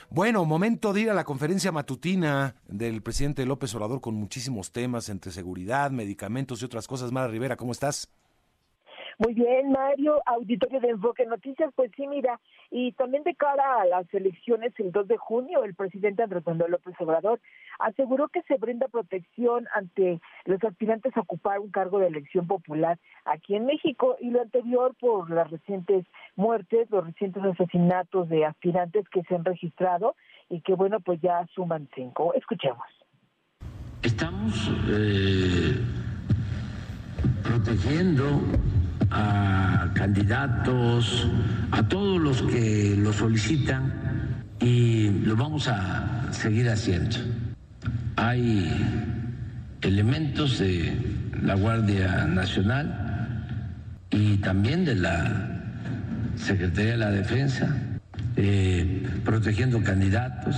Bueno, 0.10 0.46
momento 0.46 0.94
de 0.94 1.02
ir 1.02 1.10
a 1.10 1.14
la 1.14 1.26
conferencia 1.26 1.72
matutina 1.72 2.56
del 2.68 3.02
presidente 3.02 3.46
López 3.46 3.76
Obrador 3.76 4.00
con 4.02 4.16
muchísimos 4.16 4.72
temas 4.72 5.10
entre 5.10 5.32
seguridad, 5.32 5.92
medicamentos 5.92 6.62
y 6.62 6.66
otras 6.66 6.88
cosas. 6.88 7.12
Mara 7.12 7.28
Rivera, 7.28 7.58
¿cómo 7.58 7.74
estás? 7.74 8.10
Muy 9.20 9.34
bien, 9.34 9.72
Mario, 9.72 10.22
auditorio 10.28 10.80
de 10.80 10.90
Enfoque 10.90 11.26
Noticias, 11.26 11.72
pues 11.76 11.92
sí, 11.96 12.06
mira, 12.06 12.40
y 12.70 12.92
también 12.92 13.24
de 13.24 13.34
cara 13.34 13.82
a 13.82 13.86
las 13.86 14.14
elecciones 14.14 14.74
el 14.78 14.92
2 14.92 15.08
de 15.08 15.18
junio, 15.18 15.64
el 15.64 15.74
presidente 15.74 16.22
Andrés 16.22 16.46
Manuel 16.46 16.72
López 16.74 16.94
Obrador 17.00 17.40
aseguró 17.80 18.28
que 18.28 18.44
se 18.44 18.58
brinda 18.58 18.88
protección 18.88 19.66
ante 19.74 20.22
los 20.46 20.64
aspirantes 20.64 21.18
a 21.18 21.22
ocupar 21.22 21.60
un 21.60 21.72
cargo 21.72 21.98
de 21.98 22.08
elección 22.08 22.46
popular 22.46 23.00
aquí 23.26 23.56
en 23.56 23.66
México 23.66 24.18
y 24.20 24.30
lo 24.30 24.42
anterior 24.42 24.96
por 25.00 25.32
las 25.32 25.50
recientes 25.50 26.06
muertes, 26.36 26.88
los 26.92 27.04
recientes 27.04 27.44
asesinatos 27.44 28.30
de 28.30 28.46
aspirantes 28.46 29.10
que 29.10 29.24
se 29.24 29.34
han 29.34 29.46
registrado 29.46 30.16
y 30.48 30.62
que, 30.62 30.76
bueno, 30.76 31.00
pues 31.00 31.20
ya 31.22 31.44
suman 31.56 31.90
cinco. 31.96 32.36
Escuchemos. 32.36 32.86
Estamos 34.04 34.72
eh, 34.90 35.76
protegiendo 37.44 38.24
a 39.12 39.92
candidatos, 39.94 41.28
a 41.72 41.88
todos 41.88 42.20
los 42.20 42.42
que 42.44 42.96
lo 42.98 43.14
solicitan 43.14 43.94
y 44.60 45.10
lo 45.10 45.36
vamos 45.36 45.68
a 45.68 46.32
seguir 46.32 46.70
haciendo. 46.70 47.18
Hay 48.16 48.72
elementos 49.82 50.60
de 50.60 50.94
la 51.42 51.56
Guardia 51.56 52.26
Nacional 52.26 53.46
y 54.10 54.38
también 54.38 54.86
de 54.86 54.96
la 54.96 55.62
Secretaría 56.36 56.92
de 56.92 56.98
la 56.98 57.12
Defensa, 57.12 57.76
eh, 58.36 59.08
protegiendo 59.24 59.82
candidatos 59.84 60.56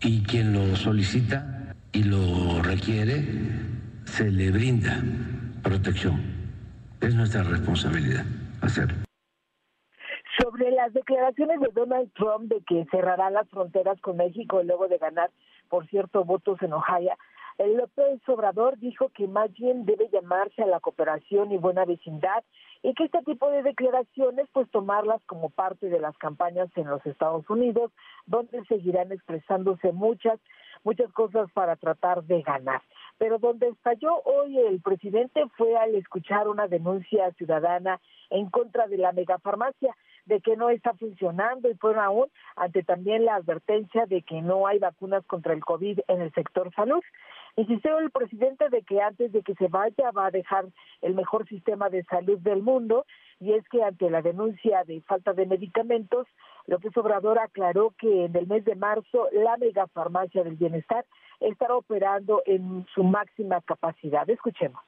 y 0.00 0.20
quien 0.22 0.52
lo 0.52 0.76
solicita 0.76 1.74
y 1.92 2.04
lo 2.04 2.62
requiere, 2.62 3.26
se 4.04 4.30
le 4.30 4.50
brinda 4.50 5.02
protección. 5.62 6.37
Es 7.00 7.14
nuestra 7.14 7.42
responsabilidad 7.44 8.24
hacerlo. 8.60 8.98
Sobre 10.40 10.70
la 10.70 10.84
las 10.84 10.92
declaraciones 10.92 11.60
de 11.60 11.68
Donald 11.72 12.12
Trump 12.14 12.50
de 12.50 12.62
que 12.64 12.86
cerrará 12.90 13.30
las 13.30 13.48
fronteras 13.48 14.00
con 14.00 14.16
México 14.16 14.62
luego 14.62 14.88
de 14.88 14.98
ganar, 14.98 15.30
por 15.68 15.86
cierto, 15.88 16.24
votos 16.24 16.62
en 16.62 16.72
Ohio, 16.72 17.12
el 17.58 17.76
López 17.76 18.20
Obrador 18.28 18.78
dijo 18.78 19.08
que 19.08 19.26
más 19.26 19.52
bien 19.52 19.84
debe 19.84 20.08
llamarse 20.12 20.62
a 20.62 20.66
la 20.66 20.78
cooperación 20.78 21.50
y 21.50 21.56
buena 21.56 21.84
vecindad 21.84 22.44
y 22.82 22.94
que 22.94 23.04
este 23.04 23.20
tipo 23.22 23.50
de 23.50 23.64
declaraciones 23.64 24.46
pues 24.52 24.70
tomarlas 24.70 25.20
como 25.26 25.50
parte 25.50 25.88
de 25.88 25.98
las 25.98 26.16
campañas 26.18 26.68
en 26.76 26.86
los 26.86 27.04
Estados 27.04 27.50
Unidos, 27.50 27.90
donde 28.26 28.64
seguirán 28.66 29.10
expresándose 29.10 29.90
muchas, 29.90 30.38
muchas 30.84 31.12
cosas 31.12 31.50
para 31.52 31.74
tratar 31.74 32.22
de 32.22 32.42
ganar. 32.42 32.80
Pero 33.18 33.38
donde 33.38 33.68
estalló 33.68 34.22
hoy 34.24 34.58
el 34.58 34.80
presidente 34.80 35.44
fue 35.56 35.76
al 35.76 35.94
escuchar 35.94 36.48
una 36.48 36.68
denuncia 36.68 37.30
ciudadana 37.32 38.00
en 38.30 38.48
contra 38.48 38.86
de 38.86 38.98
la 38.98 39.12
megafarmacia 39.12 39.94
de 40.26 40.40
que 40.40 40.56
no 40.56 40.70
está 40.70 40.92
funcionando 40.94 41.70
y 41.70 41.74
fueron 41.74 42.04
aún 42.04 42.26
ante 42.54 42.82
también 42.82 43.24
la 43.24 43.36
advertencia 43.36 44.06
de 44.06 44.22
que 44.22 44.42
no 44.42 44.66
hay 44.66 44.78
vacunas 44.78 45.24
contra 45.26 45.54
el 45.54 45.64
COVID 45.64 46.00
en 46.06 46.20
el 46.20 46.32
sector 46.34 46.72
salud. 46.74 47.02
Insistió 47.56 47.98
el 47.98 48.10
presidente 48.10 48.68
de 48.68 48.82
que 48.82 49.00
antes 49.00 49.32
de 49.32 49.42
que 49.42 49.54
se 49.54 49.66
vaya 49.68 50.10
va 50.12 50.26
a 50.26 50.30
dejar 50.30 50.66
el 51.02 51.14
mejor 51.14 51.48
sistema 51.48 51.88
de 51.88 52.04
salud 52.04 52.38
del 52.38 52.62
mundo 52.62 53.04
y 53.40 53.52
es 53.52 53.66
que 53.68 53.82
ante 53.82 54.10
la 54.10 54.22
denuncia 54.22 54.84
de 54.84 55.00
falta 55.00 55.32
de 55.32 55.46
medicamentos, 55.46 56.26
López 56.68 56.94
Obrador 56.98 57.38
aclaró 57.38 57.94
que 57.98 58.26
en 58.26 58.36
el 58.36 58.46
mes 58.46 58.64
de 58.66 58.76
marzo 58.76 59.28
la 59.32 59.56
megafarmacia 59.56 60.44
del 60.44 60.56
bienestar 60.56 61.06
estará 61.40 61.74
operando 61.74 62.42
en 62.44 62.86
su 62.94 63.02
máxima 63.02 63.62
capacidad. 63.62 64.28
Escuchemos. 64.28 64.82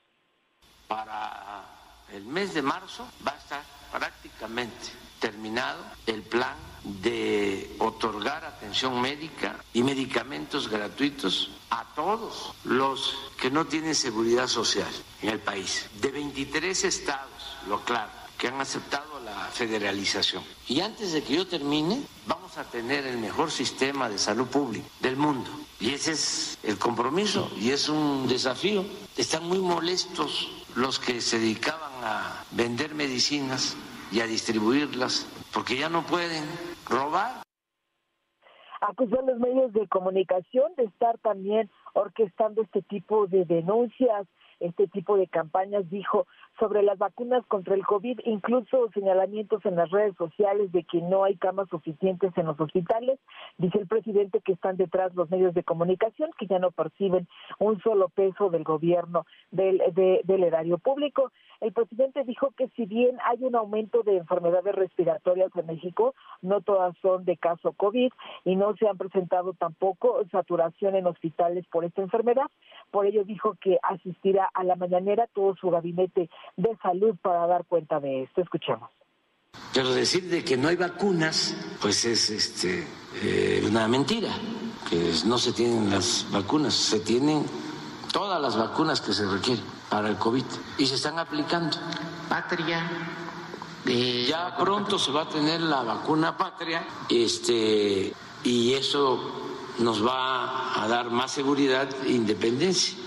Para 0.86 1.64
el 2.12 2.26
mes 2.26 2.52
de 2.52 2.60
marzo 2.60 3.08
va 3.26 3.32
a 3.32 3.36
estar 3.36 3.62
prácticamente 3.90 4.90
terminado 5.20 5.82
el 6.06 6.22
plan 6.22 6.56
de 6.84 7.76
otorgar 7.78 8.44
atención 8.44 9.00
médica 9.00 9.56
y 9.72 9.82
medicamentos 9.82 10.68
gratuitos 10.68 11.50
a 11.70 11.86
todos 11.94 12.54
los 12.64 13.32
que 13.40 13.50
no 13.50 13.66
tienen 13.66 13.94
seguridad 13.94 14.48
social 14.48 14.90
en 15.22 15.30
el 15.30 15.40
país. 15.40 15.90
De 16.02 16.10
23 16.10 16.84
estados, 16.84 17.58
lo 17.68 17.80
claro, 17.80 18.10
que 18.40 18.48
han 18.48 18.58
aceptado 18.58 19.20
la 19.20 19.50
federalización. 19.52 20.42
Y 20.66 20.80
antes 20.80 21.12
de 21.12 21.22
que 21.22 21.34
yo 21.34 21.46
termine, 21.46 22.02
vamos 22.26 22.56
a 22.56 22.64
tener 22.64 23.06
el 23.06 23.18
mejor 23.18 23.50
sistema 23.50 24.08
de 24.08 24.18
salud 24.18 24.46
pública 24.46 24.88
del 25.00 25.16
mundo. 25.16 25.50
Y 25.78 25.90
ese 25.90 26.12
es 26.12 26.58
el 26.62 26.78
compromiso 26.78 27.52
y 27.60 27.70
es 27.70 27.90
un 27.90 28.26
desafío. 28.26 28.86
Están 29.18 29.46
muy 29.46 29.58
molestos 29.58 30.48
los 30.74 30.98
que 30.98 31.20
se 31.20 31.38
dedicaban 31.38 31.92
a 32.02 32.42
vender 32.52 32.94
medicinas 32.94 33.76
y 34.10 34.20
a 34.20 34.26
distribuirlas, 34.26 35.26
porque 35.52 35.76
ya 35.76 35.90
no 35.90 36.06
pueden 36.06 36.44
robar. 36.86 37.42
Acusó 38.80 39.20
a 39.20 39.22
los 39.22 39.38
medios 39.38 39.72
de 39.72 39.86
comunicación 39.88 40.72
de 40.76 40.84
estar 40.84 41.18
también 41.18 41.70
orquestando 41.92 42.62
este 42.62 42.82
tipo 42.82 43.26
de 43.26 43.44
denuncias, 43.44 44.26
este 44.58 44.88
tipo 44.88 45.16
de 45.16 45.26
campañas, 45.26 45.88
dijo, 45.90 46.26
sobre 46.58 46.82
las 46.82 46.98
vacunas 46.98 47.44
contra 47.46 47.74
el 47.74 47.84
COVID, 47.84 48.20
incluso 48.24 48.90
señalamientos 48.92 49.64
en 49.64 49.76
las 49.76 49.90
redes 49.90 50.14
sociales 50.16 50.70
de 50.72 50.84
que 50.84 51.00
no 51.00 51.24
hay 51.24 51.36
camas 51.36 51.68
suficientes 51.70 52.32
en 52.36 52.46
los 52.46 52.60
hospitales. 52.60 53.18
Dice 53.58 53.78
el 53.78 53.86
presidente 53.86 54.40
que 54.40 54.52
están 54.52 54.76
detrás 54.76 55.14
los 55.14 55.30
medios 55.30 55.54
de 55.54 55.64
comunicación, 55.64 56.30
que 56.38 56.46
ya 56.46 56.58
no 56.58 56.70
perciben 56.70 57.26
un 57.58 57.80
solo 57.80 58.08
peso 58.10 58.50
del 58.50 58.64
gobierno 58.64 59.26
del, 59.50 59.82
del 60.24 60.44
erario 60.44 60.78
público. 60.78 61.32
El 61.60 61.72
presidente 61.72 62.24
dijo 62.24 62.52
que 62.56 62.68
si 62.76 62.86
bien 62.86 63.18
hay 63.24 63.38
un 63.44 63.54
aumento 63.54 64.02
de 64.02 64.16
enfermedades 64.16 64.74
respiratorias 64.74 65.50
en 65.54 65.66
México, 65.66 66.14
no 66.40 66.62
todas 66.62 66.96
son 67.02 67.24
de 67.24 67.36
caso 67.36 67.72
COVID 67.72 68.10
y 68.44 68.56
no 68.56 68.74
se 68.76 68.88
han 68.88 68.96
presentado 68.96 69.52
tampoco 69.52 70.24
saturación 70.30 70.94
en 70.96 71.06
hospitales 71.06 71.66
por 71.70 71.84
esta 71.84 72.00
enfermedad. 72.00 72.46
Por 72.90 73.06
ello 73.06 73.24
dijo 73.24 73.56
que 73.60 73.78
asistirá 73.82 74.48
a 74.54 74.64
la 74.64 74.76
mañanera 74.76 75.26
todo 75.34 75.54
su 75.56 75.70
gabinete 75.70 76.30
de 76.56 76.76
salud 76.82 77.14
para 77.20 77.46
dar 77.46 77.66
cuenta 77.66 78.00
de 78.00 78.22
esto. 78.22 78.40
Escuchemos. 78.40 78.90
Pero 79.74 79.92
decir 79.92 80.24
de 80.30 80.44
que 80.44 80.56
no 80.56 80.68
hay 80.68 80.76
vacunas, 80.76 81.76
pues 81.82 82.04
es 82.04 82.30
este, 82.30 82.86
eh, 83.22 83.62
una 83.66 83.86
mentira, 83.86 84.30
que 84.88 85.12
no 85.26 85.38
se 85.38 85.52
tienen 85.52 85.90
las 85.90 86.26
vacunas, 86.32 86.74
se 86.74 87.00
tienen 87.00 87.44
todas 88.12 88.40
las 88.40 88.56
vacunas 88.56 89.00
que 89.00 89.12
se 89.12 89.26
requieren 89.26 89.64
para 89.88 90.08
el 90.08 90.16
COVID 90.16 90.44
y 90.78 90.86
se 90.86 90.94
están 90.94 91.18
aplicando. 91.18 91.76
Patria. 92.28 92.88
ya 93.84 94.56
pronto 94.56 94.98
se 94.98 95.10
va 95.10 95.22
a 95.22 95.28
tener 95.28 95.60
la 95.60 95.82
vacuna 95.82 96.36
patria 96.36 96.82
este, 97.08 98.12
y 98.44 98.74
eso 98.74 99.18
nos 99.78 100.04
va 100.06 100.82
a 100.82 100.88
dar 100.88 101.10
más 101.10 101.32
seguridad 101.32 101.88
e 102.04 102.12
independencia. 102.12 102.98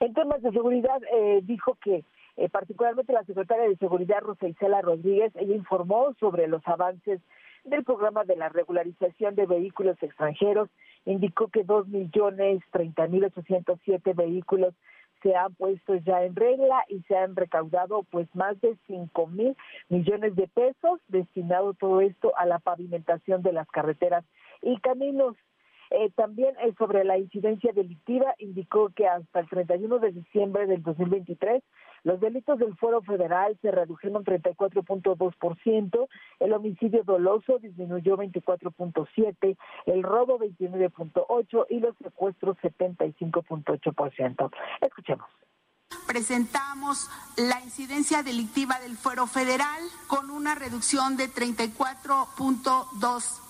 En 0.00 0.14
temas 0.14 0.40
de 0.42 0.50
seguridad, 0.50 1.00
eh, 1.12 1.40
dijo 1.42 1.76
que 1.82 2.04
eh, 2.36 2.48
particularmente 2.48 3.12
la 3.12 3.24
secretaria 3.24 3.68
de 3.68 3.76
Seguridad, 3.76 4.20
Rosa 4.22 4.48
Isela 4.48 4.80
Rodríguez, 4.80 5.30
ella 5.36 5.54
informó 5.54 6.14
sobre 6.18 6.46
los 6.48 6.66
avances 6.66 7.20
del 7.64 7.84
programa 7.84 8.24
de 8.24 8.36
la 8.36 8.48
regularización 8.48 9.34
de 9.34 9.44
vehículos 9.44 10.02
extranjeros. 10.02 10.70
Indicó 11.04 11.48
que 11.48 11.64
dos 11.64 11.88
millones 11.88 12.62
treinta 12.70 13.06
mil 13.06 13.24
ochocientos 13.24 13.78
siete 13.84 14.12
vehículos 14.12 14.74
se 15.22 15.34
han 15.34 15.54
puesto 15.54 15.94
ya 15.96 16.24
en 16.24 16.34
regla 16.34 16.84
y 16.88 17.00
se 17.02 17.16
han 17.16 17.36
recaudado 17.36 18.04
pues 18.04 18.28
más 18.34 18.60
de 18.60 18.76
cinco 18.86 19.26
mil 19.26 19.56
millones 19.88 20.34
de 20.36 20.48
pesos 20.48 21.00
destinado 21.08 21.74
todo 21.74 22.00
esto 22.00 22.32
a 22.36 22.46
la 22.46 22.58
pavimentación 22.58 23.42
de 23.42 23.52
las 23.52 23.68
carreteras 23.68 24.24
y 24.62 24.78
caminos. 24.80 25.36
Eh, 25.90 26.10
también 26.14 26.54
eh, 26.60 26.72
sobre 26.78 27.04
la 27.04 27.18
incidencia 27.18 27.72
delictiva 27.72 28.36
indicó 28.38 28.90
que 28.90 29.08
hasta 29.08 29.40
el 29.40 29.48
31 29.48 29.98
de 29.98 30.12
diciembre 30.12 30.66
del 30.66 30.84
2023 30.84 31.64
los 32.04 32.20
delitos 32.20 32.60
del 32.60 32.76
Foro 32.76 33.02
Federal 33.02 33.58
se 33.60 33.72
redujeron 33.72 34.24
34.2%, 34.24 36.08
el 36.38 36.52
homicidio 36.52 37.02
doloso 37.02 37.58
disminuyó 37.58 38.16
24.7%, 38.16 39.56
el 39.86 40.02
robo 40.02 40.38
29.8% 40.38 41.66
y 41.68 41.80
los 41.80 41.96
secuestros 41.98 42.56
75.8%. 42.58 44.50
Escuchemos 44.80 45.26
presentamos 46.06 47.08
la 47.36 47.60
incidencia 47.60 48.22
delictiva 48.24 48.80
del 48.80 48.96
fuero 48.96 49.28
federal 49.28 49.80
con 50.08 50.30
una 50.30 50.56
reducción 50.56 51.16
de 51.16 51.28
34.2%. 51.28 53.49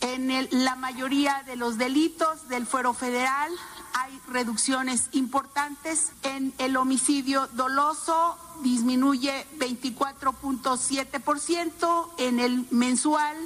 En 0.00 0.48
la 0.64 0.74
mayoría 0.74 1.42
de 1.44 1.56
los 1.56 1.76
delitos 1.76 2.48
del 2.48 2.66
fuero 2.66 2.94
federal 2.94 3.52
hay 3.92 4.18
reducciones 4.28 5.10
importantes. 5.12 6.12
En 6.22 6.54
el 6.56 6.78
homicidio 6.78 7.46
doloso 7.48 8.38
disminuye 8.62 9.46
24.7%, 9.58 12.08
en 12.18 12.40
el 12.40 12.66
mensual 12.70 13.36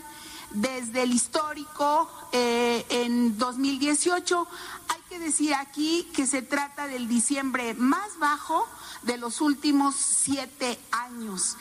desde 0.50 1.02
el 1.02 1.12
histórico 1.12 2.08
eh, 2.30 2.86
en 2.88 3.36
2018. 3.36 4.46
Hay 4.88 5.00
que 5.08 5.18
decir 5.18 5.52
aquí 5.54 6.08
que 6.14 6.28
se 6.28 6.42
trata 6.42 6.86
del 6.86 7.08
diciembre 7.08 7.74
más 7.74 8.16
bajo 8.20 8.68
de 9.02 9.18
los 9.18 9.40
últimos 9.40 9.96
siete 9.96 10.78
años 10.92 11.56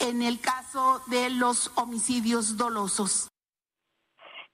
en 0.00 0.22
el 0.22 0.40
caso 0.40 1.02
de 1.06 1.30
los 1.30 1.70
homicidios 1.76 2.56
dolosos. 2.56 3.28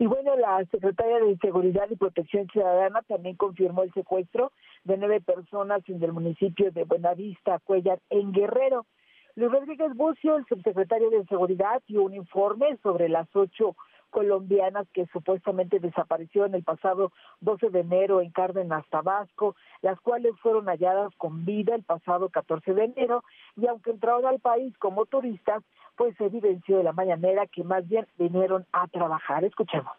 Y 0.01 0.07
bueno, 0.07 0.34
la 0.34 0.64
secretaria 0.70 1.18
de 1.18 1.36
Seguridad 1.36 1.86
y 1.90 1.94
Protección 1.94 2.48
Ciudadana 2.48 3.03
también 3.03 3.36
confirmó 3.36 3.82
el 3.82 3.92
secuestro 3.92 4.51
de 4.84 4.96
nueve 4.96 5.20
personas 5.20 5.82
en 5.88 6.03
el 6.03 6.14
municipio 6.14 6.72
de 6.72 6.84
Buenavista, 6.84 7.59
Cuellar, 7.59 8.01
en 8.09 8.32
Guerrero. 8.32 8.86
Luis 9.34 9.53
Rodríguez 9.53 9.94
Bucio, 9.94 10.36
el 10.36 10.46
subsecretario 10.46 11.11
de 11.11 11.26
Seguridad, 11.26 11.82
dio 11.86 12.03
un 12.03 12.14
informe 12.14 12.78
sobre 12.82 13.11
las 13.11 13.28
ocho 13.36 13.76
colombianas 14.09 14.86
que 14.94 15.05
supuestamente 15.12 15.78
desaparecieron 15.80 16.55
el 16.55 16.64
pasado 16.64 17.12
12 17.40 17.68
de 17.68 17.80
enero 17.80 18.22
en 18.22 18.30
Cárdenas, 18.30 18.86
Tabasco, 18.88 19.55
las 19.82 20.01
cuales 20.01 20.32
fueron 20.40 20.64
halladas 20.64 21.14
con 21.18 21.44
vida 21.44 21.74
el 21.74 21.84
pasado 21.84 22.30
14 22.30 22.72
de 22.72 22.84
enero 22.84 23.22
y 23.57 23.66
aunque 23.66 23.90
entraron 23.90 24.24
al 24.24 24.40
país 24.40 24.76
como 24.78 25.05
turistas, 25.05 25.62
pues 26.01 26.16
se 26.16 26.24
evidenció 26.24 26.78
de 26.78 26.84
la 26.84 26.94
mañanera 26.94 27.46
que 27.46 27.62
más 27.62 27.86
bien 27.86 28.07
vinieron 28.16 28.64
a 28.72 28.88
trabajar. 28.88 29.44
Escuchemos. 29.44 29.92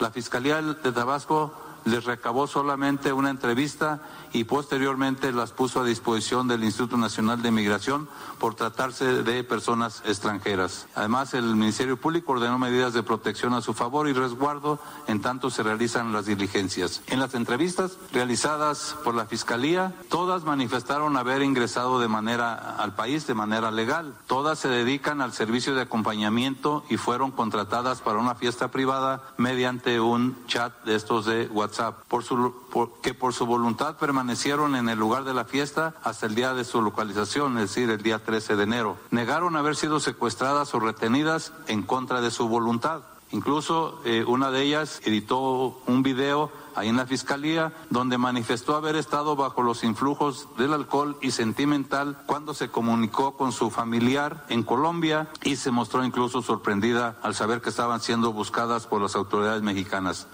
La 0.00 0.10
Fiscalía 0.10 0.60
de 0.60 0.90
Tabasco 0.90 1.54
les 1.84 2.04
recabó 2.04 2.46
solamente 2.46 3.12
una 3.12 3.30
entrevista 3.30 4.00
y 4.32 4.44
posteriormente 4.44 5.32
las 5.32 5.52
puso 5.52 5.80
a 5.80 5.84
disposición 5.84 6.48
del 6.48 6.64
Instituto 6.64 6.96
Nacional 6.96 7.42
de 7.42 7.50
Migración 7.50 8.08
por 8.38 8.54
tratarse 8.54 9.22
de 9.22 9.44
personas 9.44 10.02
extranjeras. 10.04 10.86
Además, 10.94 11.34
el 11.34 11.54
Ministerio 11.56 11.96
Público 11.96 12.32
ordenó 12.32 12.58
medidas 12.58 12.94
de 12.94 13.02
protección 13.02 13.54
a 13.54 13.60
su 13.60 13.74
favor 13.74 14.08
y 14.08 14.12
resguardo 14.12 14.80
en 15.06 15.20
tanto 15.20 15.50
se 15.50 15.62
realizan 15.62 16.12
las 16.12 16.26
diligencias. 16.26 17.02
En 17.06 17.20
las 17.20 17.34
entrevistas 17.34 17.98
realizadas 18.12 18.96
por 19.04 19.14
la 19.14 19.26
Fiscalía, 19.26 19.94
todas 20.08 20.44
manifestaron 20.44 21.16
haber 21.16 21.42
ingresado 21.42 22.00
de 22.00 22.08
manera 22.08 22.76
al 22.76 22.94
país 22.94 23.26
de 23.26 23.34
manera 23.34 23.70
legal. 23.70 24.14
Todas 24.26 24.58
se 24.58 24.68
dedican 24.68 25.20
al 25.20 25.32
servicio 25.32 25.74
de 25.74 25.82
acompañamiento 25.82 26.84
y 26.88 26.96
fueron 26.96 27.30
contratadas 27.30 28.00
para 28.00 28.18
una 28.18 28.34
fiesta 28.34 28.68
privada 28.68 29.22
mediante 29.36 30.00
un 30.00 30.36
chat 30.46 30.72
de 30.84 30.96
estos 30.96 31.26
de 31.26 31.46
WhatsApp, 31.46 31.73
por 32.08 32.24
su, 32.24 32.54
que 33.02 33.14
por 33.14 33.32
su 33.32 33.46
voluntad 33.46 33.96
permanecieron 33.96 34.76
en 34.76 34.88
el 34.88 34.98
lugar 34.98 35.24
de 35.24 35.34
la 35.34 35.44
fiesta 35.44 35.94
hasta 36.02 36.26
el 36.26 36.34
día 36.34 36.54
de 36.54 36.64
su 36.64 36.82
localización, 36.82 37.58
es 37.58 37.70
decir, 37.70 37.90
el 37.90 38.02
día 38.02 38.24
13 38.24 38.56
de 38.56 38.62
enero. 38.62 38.96
Negaron 39.10 39.56
haber 39.56 39.76
sido 39.76 40.00
secuestradas 40.00 40.74
o 40.74 40.80
retenidas 40.80 41.52
en 41.66 41.82
contra 41.82 42.20
de 42.20 42.30
su 42.30 42.48
voluntad. 42.48 43.02
Incluso 43.30 44.00
eh, 44.04 44.24
una 44.26 44.50
de 44.50 44.62
ellas 44.62 45.00
editó 45.04 45.80
un 45.86 46.02
video 46.02 46.52
ahí 46.76 46.88
en 46.88 46.96
la 46.96 47.06
fiscalía, 47.06 47.72
donde 47.90 48.18
manifestó 48.18 48.76
haber 48.76 48.96
estado 48.96 49.36
bajo 49.36 49.62
los 49.62 49.84
influjos 49.84 50.48
del 50.56 50.72
alcohol 50.72 51.16
y 51.20 51.30
sentimental 51.30 52.18
cuando 52.26 52.54
se 52.54 52.68
comunicó 52.68 53.36
con 53.36 53.52
su 53.52 53.70
familiar 53.70 54.44
en 54.48 54.62
Colombia 54.62 55.28
y 55.42 55.56
se 55.56 55.70
mostró 55.70 56.04
incluso 56.04 56.42
sorprendida 56.42 57.16
al 57.22 57.34
saber 57.34 57.60
que 57.60 57.70
estaban 57.70 58.00
siendo 58.00 58.32
buscadas 58.32 58.86
por 58.86 59.00
las 59.00 59.16
autoridades 59.16 59.62
mexicanas. 59.62 60.26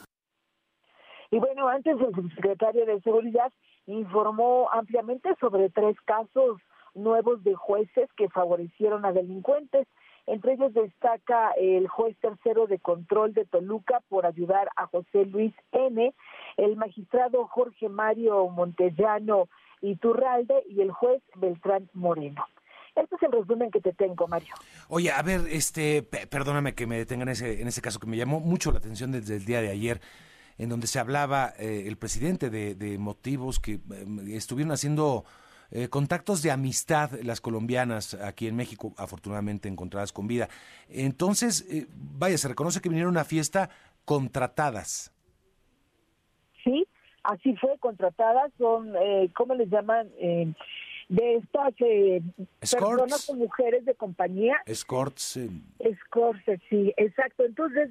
Y 1.30 1.38
bueno, 1.38 1.68
antes 1.68 1.98
el 2.00 2.14
subsecretario 2.14 2.86
de 2.86 3.00
Seguridad 3.02 3.52
informó 3.86 4.68
ampliamente 4.72 5.30
sobre 5.40 5.70
tres 5.70 5.96
casos 6.04 6.60
nuevos 6.94 7.42
de 7.44 7.54
jueces 7.54 8.08
que 8.16 8.28
favorecieron 8.28 9.04
a 9.04 9.12
delincuentes. 9.12 9.86
Entre 10.26 10.54
ellos 10.54 10.74
destaca 10.74 11.52
el 11.52 11.88
juez 11.88 12.16
tercero 12.20 12.66
de 12.66 12.78
control 12.78 13.32
de 13.32 13.44
Toluca 13.44 14.00
por 14.08 14.26
ayudar 14.26 14.68
a 14.76 14.86
José 14.86 15.24
Luis 15.26 15.54
N., 15.72 16.14
el 16.56 16.76
magistrado 16.76 17.46
Jorge 17.46 17.88
Mario 17.88 18.48
Montellano 18.48 19.48
Iturralde 19.80 20.62
y 20.68 20.82
el 20.82 20.90
juez 20.90 21.22
Beltrán 21.36 21.88
Moreno. 21.94 22.44
Este 22.94 23.14
es 23.14 23.22
el 23.22 23.32
resumen 23.32 23.70
que 23.70 23.80
te 23.80 23.92
tengo, 23.92 24.26
Mario. 24.26 24.54
Oye, 24.88 25.10
a 25.10 25.22
ver, 25.22 25.42
este, 25.50 26.02
perdóname 26.02 26.74
que 26.74 26.86
me 26.86 26.98
detenga 26.98 27.22
en 27.22 27.30
ese, 27.30 27.62
en 27.62 27.68
ese 27.68 27.80
caso 27.80 27.98
que 27.98 28.06
me 28.06 28.16
llamó 28.16 28.40
mucho 28.40 28.72
la 28.72 28.78
atención 28.78 29.12
desde 29.12 29.36
el 29.36 29.44
día 29.44 29.62
de 29.62 29.70
ayer, 29.70 30.00
en 30.61 30.68
donde 30.68 30.86
se 30.86 30.98
hablaba 30.98 31.52
eh, 31.58 31.84
el 31.86 31.96
presidente 31.96 32.50
de, 32.50 32.98
motivos 32.98 33.61
que 33.61 33.74
eh, 33.74 33.80
estuvieron 34.28 34.72
haciendo 34.72 35.24
eh, 35.70 35.88
contactos 35.88 36.42
de 36.42 36.50
amistad 36.50 37.12
las 37.22 37.40
colombianas 37.40 38.14
aquí 38.14 38.46
en 38.46 38.56
México, 38.56 38.92
afortunadamente 38.96 39.68
encontradas 39.68 40.12
con 40.12 40.26
vida. 40.26 40.48
Entonces, 40.88 41.66
vaya, 41.94 42.36
se 42.36 42.48
reconoce 42.48 42.80
que 42.80 42.88
vinieron 42.88 43.16
a 43.16 43.20
una 43.20 43.24
fiesta 43.24 43.70
contratadas. 44.04 45.12
Sí, 46.64 46.86
así 47.22 47.54
fue, 47.56 47.78
contratadas, 47.78 48.52
son, 48.58 48.94
eh, 48.96 49.30
¿cómo 49.34 49.54
les 49.54 49.68
llaman? 49.70 50.08
Eh, 50.18 50.52
de 51.08 51.36
estas 51.36 51.74
eh, 51.80 52.22
personas 52.58 53.28
o 53.28 53.34
mujeres 53.34 53.84
de 53.84 53.94
compañía. 53.94 54.56
Escorts. 54.66 55.38
Escorts, 55.80 56.42
sí, 56.68 56.92
exacto. 56.96 57.44
Entonces, 57.44 57.90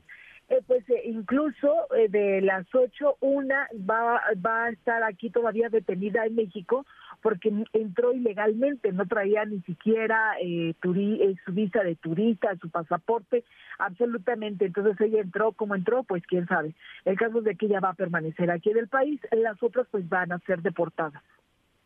eh, 0.49 0.63
pues 0.65 0.83
eh, 0.89 1.03
incluso 1.05 1.87
eh, 1.95 2.07
de 2.09 2.41
las 2.41 2.65
ocho, 2.73 3.17
una 3.19 3.67
va, 3.87 4.19
va 4.43 4.65
a 4.65 4.69
estar 4.69 5.03
aquí 5.03 5.29
todavía 5.29 5.69
detenida 5.69 6.25
en 6.25 6.35
México 6.35 6.87
porque 7.21 7.53
entró 7.73 8.13
ilegalmente, 8.13 8.91
no 8.91 9.05
traía 9.05 9.45
ni 9.45 9.61
siquiera 9.61 10.35
su 10.81 11.51
visa 11.51 11.83
de 11.83 11.95
turista, 11.95 12.55
su 12.61 12.69
pasaporte, 12.69 13.43
absolutamente. 13.77 14.65
Entonces 14.65 14.99
ella 15.01 15.21
entró, 15.21 15.51
como 15.51 15.75
entró, 15.75 16.03
pues 16.03 16.23
quién 16.25 16.47
sabe. 16.47 16.73
El 17.03 17.17
caso 17.17 17.39
es 17.39 17.43
de 17.43 17.55
que 17.55 17.65
ella 17.65 17.81
va 17.81 17.89
a 17.89 17.93
permanecer 17.93 18.49
aquí 18.49 18.71
en 18.71 18.77
el 18.77 18.87
país, 18.87 19.19
las 19.31 19.61
otras 19.61 19.85
pues 19.91 20.07
van 20.07 20.31
a 20.31 20.39
ser 20.39 20.61
deportadas. 20.61 21.21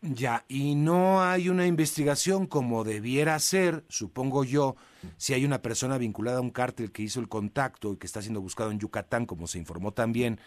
Ya, 0.06 0.44
y 0.50 0.76
no 0.76 1.24
hay 1.24 1.48
una 1.48 1.66
investigación 1.66 2.46
como 2.46 2.84
debiera 2.84 3.40
ser, 3.40 3.86
supongo 3.88 4.44
yo, 4.44 4.76
si 5.16 5.34
hay 5.34 5.46
una 5.46 5.62
persona 5.62 5.98
vinculada 5.98 6.40
a 6.40 6.42
un 6.42 6.50
cártel 6.50 6.92
que 6.92 7.04
hizo 7.04 7.22
el 7.22 7.30
contacto 7.30 7.94
y 7.94 7.98
que 7.98 8.06
está 8.06 8.22
siendo 8.22 8.42
buscado 8.42 8.72
en 8.72 8.80
Yucatán, 8.80 9.26
como 9.26 9.48
se 9.48 9.60
informó 9.60 9.94
también. 9.94 10.40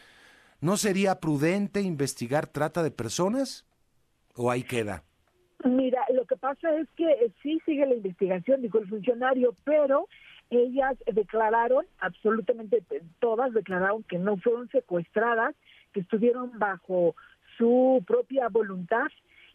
¿No 0.61 0.77
sería 0.77 1.21
prudente 1.21 1.81
investigar 1.81 2.47
trata 2.47 2.83
de 2.83 2.91
personas? 2.91 3.65
¿O 4.35 4.51
ahí 4.51 4.63
queda? 4.63 5.05
Mira, 5.65 6.03
lo 6.13 6.27
que 6.27 6.37
pasa 6.37 6.77
es 6.77 6.87
que 6.95 7.33
sí 7.43 7.59
sigue 7.65 7.87
la 7.87 7.95
investigación, 7.95 8.61
dijo 8.61 8.79
el 8.79 8.89
funcionario, 8.89 9.55
pero 9.65 10.07
ellas 10.51 10.99
declararon, 11.11 11.87
absolutamente 12.01 12.85
todas 13.21 13.55
declararon 13.55 14.03
que 14.03 14.19
no 14.19 14.37
fueron 14.37 14.69
secuestradas, 14.69 15.55
que 15.95 16.01
estuvieron 16.01 16.59
bajo 16.59 17.17
su 17.57 18.05
propia 18.07 18.49
voluntad 18.49 19.07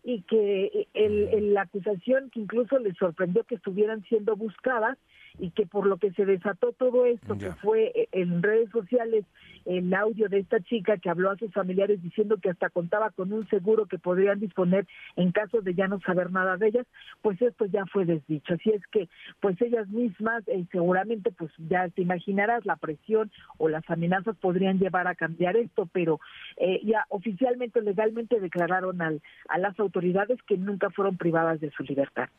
y 0.03 0.23
que 0.23 0.87
el, 0.93 1.53
la 1.53 1.61
acusación 1.61 2.29
que 2.31 2.39
incluso 2.39 2.79
les 2.79 2.97
sorprendió 2.97 3.43
que 3.43 3.55
estuvieran 3.55 4.03
siendo 4.03 4.35
buscadas 4.35 4.97
y 5.39 5.51
que 5.51 5.65
por 5.65 5.85
lo 5.85 5.97
que 5.97 6.11
se 6.11 6.25
desató 6.25 6.73
todo 6.73 7.05
esto, 7.05 7.37
que 7.37 7.51
fue 7.51 7.91
eh, 7.95 8.07
en 8.11 8.41
redes 8.41 8.69
sociales 8.71 9.25
el 9.65 9.93
audio 9.93 10.27
de 10.27 10.39
esta 10.39 10.59
chica 10.61 10.97
que 10.97 11.09
habló 11.09 11.29
a 11.31 11.37
sus 11.37 11.53
familiares 11.53 12.01
diciendo 12.01 12.37
que 12.37 12.49
hasta 12.49 12.69
contaba 12.69 13.11
con 13.11 13.31
un 13.31 13.47
seguro 13.49 13.85
que 13.85 13.99
podrían 13.99 14.39
disponer 14.39 14.87
en 15.15 15.31
caso 15.31 15.61
de 15.61 15.73
ya 15.73 15.87
no 15.87 15.99
saber 16.01 16.31
nada 16.31 16.57
de 16.57 16.67
ellas, 16.67 16.87
pues 17.21 17.41
esto 17.41 17.65
ya 17.65 17.85
fue 17.85 18.05
desdicho. 18.05 18.53
Así 18.53 18.71
es 18.71 18.85
que, 18.87 19.07
pues 19.39 19.61
ellas 19.61 19.87
mismas 19.89 20.47
eh, 20.47 20.65
seguramente, 20.71 21.31
pues 21.31 21.51
ya 21.57 21.87
te 21.89 22.01
imaginarás, 22.01 22.65
la 22.65 22.75
presión 22.75 23.31
o 23.57 23.69
las 23.69 23.87
amenazas 23.89 24.35
podrían 24.37 24.79
llevar 24.79 25.07
a 25.07 25.15
cambiar 25.15 25.55
esto, 25.57 25.87
pero 25.91 26.19
eh, 26.57 26.81
ya 26.83 27.05
oficialmente, 27.09 27.81
legalmente 27.81 28.39
declararon 28.39 29.01
al, 29.01 29.21
a 29.49 29.57
las 29.57 29.79
autoridades 29.79 30.41
que 30.43 30.57
nunca 30.57 30.89
fueron 30.89 31.17
privadas 31.17 31.59
de 31.59 31.71
su 31.71 31.83
libertad. 31.83 32.29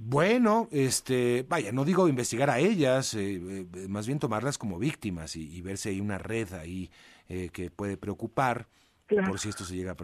Bueno, 0.00 0.68
este, 0.70 1.44
vaya, 1.48 1.72
no 1.72 1.84
digo 1.84 2.06
investigar 2.06 2.50
a 2.50 2.60
ellas, 2.60 3.14
eh, 3.14 3.66
eh, 3.74 3.88
más 3.88 4.06
bien 4.06 4.20
tomarlas 4.20 4.56
como 4.56 4.78
víctimas 4.78 5.34
y, 5.34 5.60
ver 5.60 5.76
si 5.76 5.88
hay 5.88 6.00
una 6.00 6.18
red 6.18 6.52
ahí 6.52 6.88
eh, 7.28 7.50
que 7.52 7.72
puede 7.72 7.96
preocupar 7.96 8.68
por 9.26 9.40
si 9.40 9.48
esto 9.48 9.64
se 9.64 9.74
llega 9.74 9.96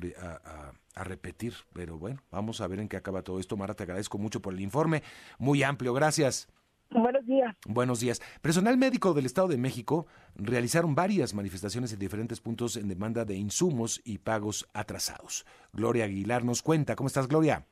a, 0.97 1.05
repetir. 1.05 1.55
Pero 1.73 1.97
bueno, 1.97 2.21
vamos 2.33 2.61
a 2.61 2.67
ver 2.67 2.81
en 2.81 2.89
qué 2.89 2.97
acaba 2.97 3.23
todo 3.23 3.39
esto. 3.39 3.57
Mara, 3.57 3.75
te 3.75 3.85
agradezco 3.85 4.19
mucho 4.19 4.43
por 4.43 4.55
el 4.55 4.61
informe, 4.63 5.05
muy 5.39 5.63
amplio, 5.63 5.95
gracias. 5.95 6.49
Buenos 6.91 7.25
días. 7.25 7.57
Buenos 7.65 8.01
días. 8.01 8.21
Personal 8.43 8.77
médico 8.77 9.15
del 9.15 9.27
Estado 9.27 9.47
de 9.47 9.59
México 9.59 10.09
realizaron 10.35 10.97
varias 10.97 11.35
manifestaciones 11.35 11.93
en 11.93 12.01
diferentes 12.01 12.41
puntos 12.41 12.77
en 12.77 12.89
demanda 12.89 13.25
de 13.25 13.37
insumos 13.37 14.01
y 14.05 14.19
pagos 14.19 14.69
atrasados. 14.75 15.47
Gloria 15.73 16.07
Aguilar 16.07 16.45
nos 16.45 16.63
cuenta. 16.63 16.97
¿Cómo 16.97 17.07
estás, 17.07 17.29
Gloria? 17.29 17.65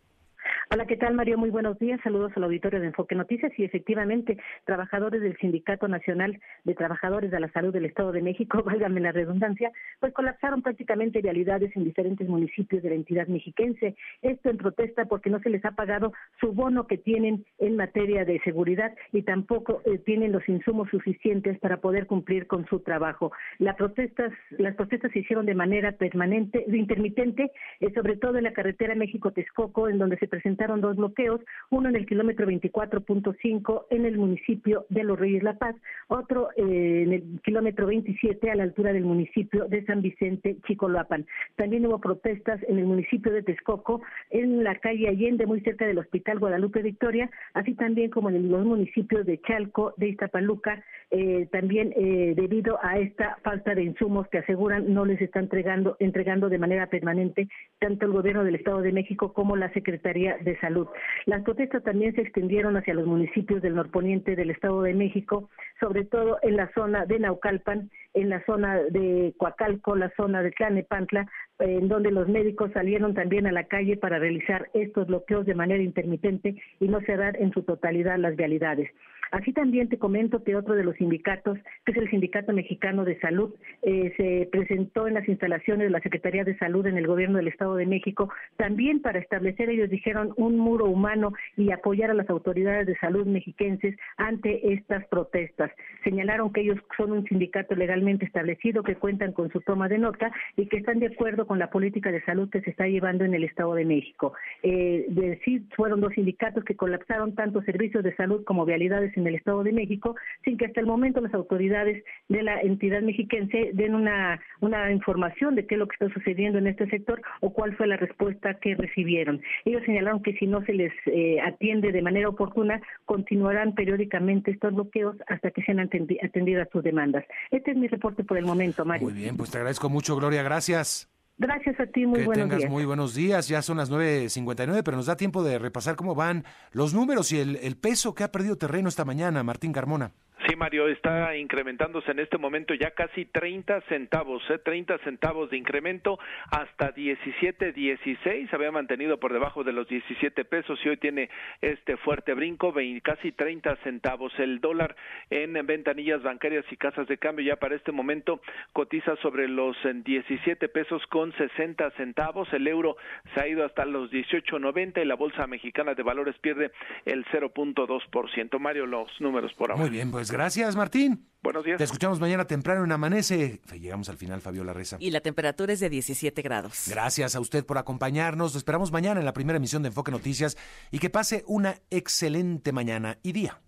Hola, 0.74 0.86
¿qué 0.86 0.96
tal, 0.96 1.12
Mario? 1.12 1.36
Muy 1.36 1.50
buenos 1.50 1.78
días. 1.78 2.00
Saludos 2.02 2.32
al 2.34 2.44
auditorio 2.44 2.80
de 2.80 2.86
Enfoque 2.86 3.14
Noticias. 3.14 3.52
Y 3.58 3.64
efectivamente, 3.64 4.38
trabajadores 4.64 5.20
del 5.20 5.36
Sindicato 5.36 5.86
Nacional 5.86 6.40
de 6.64 6.74
Trabajadores 6.74 7.30
de 7.30 7.40
la 7.40 7.52
Salud 7.52 7.74
del 7.74 7.84
Estado 7.84 8.10
de 8.10 8.22
México, 8.22 8.62
válgame 8.64 9.00
la 9.00 9.12
redundancia, 9.12 9.70
pues 10.00 10.14
colapsaron 10.14 10.62
prácticamente 10.62 11.20
realidades 11.20 11.76
en 11.76 11.84
diferentes 11.84 12.26
municipios 12.26 12.82
de 12.82 12.88
la 12.88 12.94
entidad 12.94 13.26
mexiquense. 13.26 13.96
Esto 14.22 14.48
en 14.48 14.56
protesta 14.56 15.04
porque 15.04 15.28
no 15.28 15.40
se 15.40 15.50
les 15.50 15.62
ha 15.66 15.72
pagado 15.72 16.14
su 16.40 16.54
bono 16.54 16.86
que 16.86 16.96
tienen 16.96 17.44
en 17.58 17.76
materia 17.76 18.24
de 18.24 18.40
seguridad 18.40 18.94
y 19.12 19.24
tampoco 19.24 19.82
eh, 19.84 19.98
tienen 19.98 20.32
los 20.32 20.48
insumos 20.48 20.88
suficientes 20.88 21.58
para 21.58 21.82
poder 21.82 22.06
cumplir 22.06 22.46
con 22.46 22.66
su 22.68 22.80
trabajo. 22.80 23.30
Las 23.58 23.76
protestas, 23.76 24.32
las 24.56 24.74
protestas 24.74 25.12
se 25.12 25.18
hicieron 25.18 25.44
de 25.44 25.54
manera 25.54 25.92
permanente, 25.92 26.64
intermitente, 26.66 27.52
eh, 27.80 27.92
sobre 27.92 28.16
todo 28.16 28.38
en 28.38 28.44
la 28.44 28.54
carretera 28.54 28.94
México-Texcoco, 28.94 29.90
en 29.90 29.98
donde 29.98 30.16
se 30.16 30.28
presenta 30.62 30.86
dos 30.86 30.96
bloqueos, 30.96 31.40
uno 31.70 31.88
en 31.88 31.96
el 31.96 32.06
kilómetro 32.06 32.46
24.5 32.46 33.86
en 33.90 34.06
el 34.06 34.16
municipio 34.16 34.86
de 34.88 35.04
Los 35.04 35.18
Reyes 35.18 35.42
La 35.42 35.58
Paz, 35.58 35.74
otro 36.08 36.50
eh, 36.56 37.02
en 37.02 37.12
el 37.12 37.40
kilómetro 37.42 37.86
27 37.86 38.50
a 38.50 38.54
la 38.54 38.64
altura 38.64 38.92
del 38.92 39.04
municipio 39.04 39.66
de 39.66 39.84
San 39.84 40.02
Vicente 40.02 40.56
Chicoloapan. 40.66 41.26
También 41.56 41.86
hubo 41.86 42.00
protestas 42.00 42.60
en 42.68 42.78
el 42.78 42.84
municipio 42.84 43.32
de 43.32 43.42
Texcoco, 43.42 44.02
en 44.30 44.62
la 44.64 44.76
calle 44.76 45.08
Allende, 45.08 45.46
muy 45.46 45.60
cerca 45.60 45.86
del 45.86 45.98
Hospital 45.98 46.38
Guadalupe 46.38 46.82
Victoria, 46.82 47.30
así 47.54 47.74
también 47.74 48.10
como 48.10 48.28
en 48.28 48.50
los 48.50 48.64
municipios 48.64 49.26
de 49.26 49.40
Chalco, 49.40 49.94
de 49.96 50.08
Iztapaluca, 50.08 50.84
eh, 51.10 51.48
también 51.52 51.92
eh, 51.96 52.34
debido 52.36 52.78
a 52.82 52.98
esta 52.98 53.36
falta 53.42 53.74
de 53.74 53.82
insumos 53.82 54.28
que 54.28 54.38
aseguran 54.38 54.92
no 54.94 55.04
les 55.04 55.20
está 55.20 55.40
entregando, 55.40 55.96
entregando 55.98 56.48
de 56.48 56.58
manera 56.58 56.86
permanente 56.86 57.48
tanto 57.78 58.06
el 58.06 58.12
gobierno 58.12 58.44
del 58.44 58.54
Estado 58.54 58.80
de 58.80 58.92
México 58.92 59.32
como 59.32 59.56
la 59.56 59.72
Secretaría 59.72 60.38
de 60.44 60.58
Salud. 60.58 60.86
Las 61.26 61.42
protestas 61.42 61.82
también 61.82 62.14
se 62.14 62.22
extendieron 62.22 62.76
hacia 62.76 62.94
los 62.94 63.06
municipios 63.06 63.62
del 63.62 63.74
norponiente 63.74 64.36
del 64.36 64.50
Estado 64.50 64.82
de 64.82 64.94
México, 64.94 65.50
sobre 65.80 66.04
todo 66.04 66.38
en 66.42 66.56
la 66.56 66.70
zona 66.74 67.06
de 67.06 67.18
Naucalpan, 67.18 67.90
en 68.14 68.28
la 68.28 68.44
zona 68.44 68.76
de 68.76 69.34
Coacalco, 69.36 69.96
la 69.96 70.10
zona 70.16 70.42
de 70.42 70.50
Tlanepantla, 70.50 71.26
en 71.58 71.88
donde 71.88 72.10
los 72.10 72.28
médicos 72.28 72.70
salieron 72.72 73.14
también 73.14 73.46
a 73.46 73.52
la 73.52 73.64
calle 73.64 73.96
para 73.96 74.18
realizar 74.18 74.68
estos 74.74 75.06
bloqueos 75.06 75.46
de 75.46 75.54
manera 75.54 75.82
intermitente 75.82 76.60
y 76.80 76.88
no 76.88 77.00
cerrar 77.00 77.36
en 77.36 77.52
su 77.52 77.62
totalidad 77.62 78.18
las 78.18 78.36
vialidades. 78.36 78.90
Así 79.32 79.52
también 79.54 79.88
te 79.88 79.98
comento 79.98 80.44
que 80.44 80.54
otro 80.54 80.74
de 80.74 80.84
los 80.84 80.94
sindicatos, 80.96 81.58
que 81.86 81.92
es 81.92 81.98
el 81.98 82.10
Sindicato 82.10 82.52
Mexicano 82.52 83.04
de 83.04 83.18
Salud, 83.18 83.54
eh, 83.82 84.12
se 84.18 84.46
presentó 84.52 85.08
en 85.08 85.14
las 85.14 85.26
instalaciones 85.26 85.86
de 85.86 85.90
la 85.90 86.00
Secretaría 86.00 86.44
de 86.44 86.56
Salud 86.58 86.86
en 86.86 86.98
el 86.98 87.06
Gobierno 87.06 87.38
del 87.38 87.48
Estado 87.48 87.76
de 87.76 87.86
México, 87.86 88.30
también 88.58 89.00
para 89.00 89.18
establecer, 89.18 89.70
ellos 89.70 89.88
dijeron, 89.88 90.34
un 90.36 90.58
muro 90.58 90.84
humano 90.84 91.32
y 91.56 91.72
apoyar 91.72 92.10
a 92.10 92.14
las 92.14 92.28
autoridades 92.28 92.86
de 92.86 92.96
salud 92.98 93.26
mexiquenses 93.26 93.96
ante 94.18 94.74
estas 94.74 95.06
protestas. 95.06 95.70
Señalaron 96.04 96.52
que 96.52 96.60
ellos 96.60 96.78
son 96.98 97.12
un 97.12 97.24
sindicato 97.24 97.74
legalmente 97.74 98.26
establecido, 98.26 98.82
que 98.82 98.96
cuentan 98.96 99.32
con 99.32 99.50
su 99.50 99.62
toma 99.62 99.88
de 99.88 99.96
nota 99.96 100.30
y 100.58 100.66
que 100.66 100.76
están 100.76 100.98
de 100.98 101.06
acuerdo 101.06 101.46
con 101.46 101.58
la 101.58 101.70
política 101.70 102.12
de 102.12 102.22
salud 102.24 102.50
que 102.50 102.60
se 102.60 102.70
está 102.70 102.86
llevando 102.86 103.24
en 103.24 103.32
el 103.32 103.44
Estado 103.44 103.74
de 103.74 103.86
México. 103.86 104.34
Eh, 104.62 105.06
decir, 105.08 105.62
fueron 105.74 106.02
dos 106.02 106.12
sindicatos 106.12 106.64
que 106.64 106.76
colapsaron 106.76 107.34
tanto 107.34 107.62
servicios 107.62 108.04
de 108.04 108.14
salud 108.14 108.44
como 108.44 108.66
vialidades 108.66 109.16
en 109.16 109.21
en 109.22 109.28
el 109.28 109.34
Estado 109.36 109.62
de 109.62 109.72
México, 109.72 110.14
sin 110.44 110.56
que 110.56 110.66
hasta 110.66 110.80
el 110.80 110.86
momento 110.86 111.20
las 111.20 111.34
autoridades 111.34 112.04
de 112.28 112.42
la 112.42 112.60
entidad 112.60 113.02
mexiquense 113.02 113.70
den 113.72 113.94
una, 113.94 114.40
una 114.60 114.90
información 114.90 115.54
de 115.54 115.66
qué 115.66 115.74
es 115.74 115.78
lo 115.78 115.88
que 115.88 115.94
está 115.94 116.12
sucediendo 116.12 116.58
en 116.58 116.66
este 116.66 116.88
sector 116.88 117.22
o 117.40 117.52
cuál 117.52 117.76
fue 117.76 117.86
la 117.86 117.96
respuesta 117.96 118.54
que 118.54 118.74
recibieron. 118.74 119.40
Ellos 119.64 119.82
señalaron 119.84 120.22
que 120.22 120.34
si 120.34 120.46
no 120.46 120.64
se 120.64 120.74
les 120.74 120.92
eh, 121.06 121.40
atiende 121.40 121.92
de 121.92 122.02
manera 122.02 122.28
oportuna, 122.28 122.80
continuarán 123.04 123.74
periódicamente 123.74 124.50
estos 124.50 124.74
bloqueos 124.74 125.16
hasta 125.28 125.50
que 125.50 125.62
sean 125.62 125.80
atendidas 125.80 126.68
sus 126.70 126.82
demandas. 126.82 127.24
Este 127.50 127.72
es 127.72 127.76
mi 127.76 127.88
reporte 127.88 128.24
por 128.24 128.38
el 128.38 128.44
momento, 128.44 128.84
Mario. 128.84 129.08
Muy 129.08 129.18
bien, 129.18 129.36
pues 129.36 129.50
te 129.50 129.58
agradezco 129.58 129.88
mucho, 129.88 130.16
Gloria. 130.16 130.42
Gracias. 130.42 131.11
Gracias 131.38 131.80
a 131.80 131.86
ti, 131.86 132.06
muy 132.06 132.20
que 132.20 132.26
buenos 132.26 132.48
tengas 132.48 132.70
muy 132.70 132.84
buenos 132.84 133.14
días. 133.14 133.48
Ya 133.48 133.62
son 133.62 133.78
las 133.78 133.90
9.59, 133.90 134.82
pero 134.84 134.96
nos 134.96 135.06
da 135.06 135.16
tiempo 135.16 135.42
de 135.42 135.58
repasar 135.58 135.96
cómo 135.96 136.14
van 136.14 136.44
los 136.72 136.94
números 136.94 137.32
y 137.32 137.40
el, 137.40 137.56
el 137.56 137.76
peso 137.76 138.14
que 138.14 138.24
ha 138.24 138.30
perdido 138.30 138.56
terreno 138.56 138.88
esta 138.88 139.04
mañana, 139.04 139.42
Martín 139.42 139.72
Carmona. 139.72 140.12
Sí, 140.46 140.56
Mario, 140.56 140.88
está 140.88 141.36
incrementándose 141.36 142.10
en 142.10 142.18
este 142.18 142.36
momento 142.36 142.74
ya 142.74 142.90
casi 142.90 143.26
30 143.26 143.82
centavos, 143.82 144.42
¿eh? 144.50 144.58
30 144.58 144.98
centavos 144.98 145.50
de 145.50 145.56
incremento 145.56 146.18
hasta 146.50 146.90
17, 146.90 147.72
16. 147.72 148.52
Había 148.52 148.72
mantenido 148.72 149.20
por 149.20 149.32
debajo 149.32 149.62
de 149.62 149.72
los 149.72 149.86
17 149.86 150.44
pesos 150.44 150.80
y 150.84 150.88
hoy 150.88 150.96
tiene 150.96 151.30
este 151.60 151.96
fuerte 151.96 152.34
brinco, 152.34 152.74
casi 153.02 153.30
30 153.30 153.76
centavos. 153.84 154.32
El 154.38 154.60
dólar 154.60 154.96
en 155.30 155.52
ventanillas 155.64 156.22
bancarias 156.24 156.64
y 156.72 156.76
casas 156.76 157.06
de 157.06 157.18
cambio 157.18 157.46
ya 157.46 157.56
para 157.56 157.76
este 157.76 157.92
momento 157.92 158.40
cotiza 158.72 159.14
sobre 159.22 159.46
los 159.46 159.76
17 159.84 160.68
pesos 160.70 161.06
con 161.06 161.32
60 161.34 161.90
centavos. 161.92 162.52
El 162.52 162.66
euro 162.66 162.96
se 163.34 163.40
ha 163.40 163.46
ido 163.46 163.64
hasta 163.64 163.84
los 163.84 164.10
18.90 164.10 165.02
y 165.02 165.04
la 165.04 165.14
bolsa 165.14 165.46
mexicana 165.46 165.94
de 165.94 166.02
valores 166.02 166.36
pierde 166.38 166.72
el 167.04 167.24
0.2%. 167.26 168.58
Mario, 168.58 168.86
los 168.86 169.08
números 169.20 169.52
por 169.54 169.70
ahora. 169.70 169.80
Muy 169.80 169.90
bien, 169.90 170.10
pues 170.10 170.31
gracias, 170.32 170.74
Martín. 170.74 171.28
Buenos 171.42 171.64
días. 171.64 171.78
Te 171.78 171.84
escuchamos 171.84 172.20
mañana 172.20 172.46
temprano 172.46 172.84
en 172.84 172.92
Amanece. 172.92 173.60
Llegamos 173.72 174.08
al 174.08 174.16
final, 174.16 174.40
Fabiola 174.40 174.72
Reza. 174.72 174.96
Y 175.00 175.10
la 175.10 175.20
temperatura 175.20 175.72
es 175.72 175.80
de 175.80 175.90
17 175.90 176.40
grados. 176.42 176.84
Gracias 176.88 177.34
a 177.34 177.40
usted 177.40 177.66
por 177.66 177.78
acompañarnos. 177.78 178.52
Nos 178.52 178.56
esperamos 178.56 178.92
mañana 178.92 179.20
en 179.20 179.26
la 179.26 179.32
primera 179.32 179.56
emisión 179.56 179.82
de 179.82 179.88
Enfoque 179.88 180.12
Noticias 180.12 180.56
y 180.90 180.98
que 180.98 181.10
pase 181.10 181.44
una 181.46 181.76
excelente 181.90 182.72
mañana 182.72 183.18
y 183.22 183.32
día. 183.32 183.60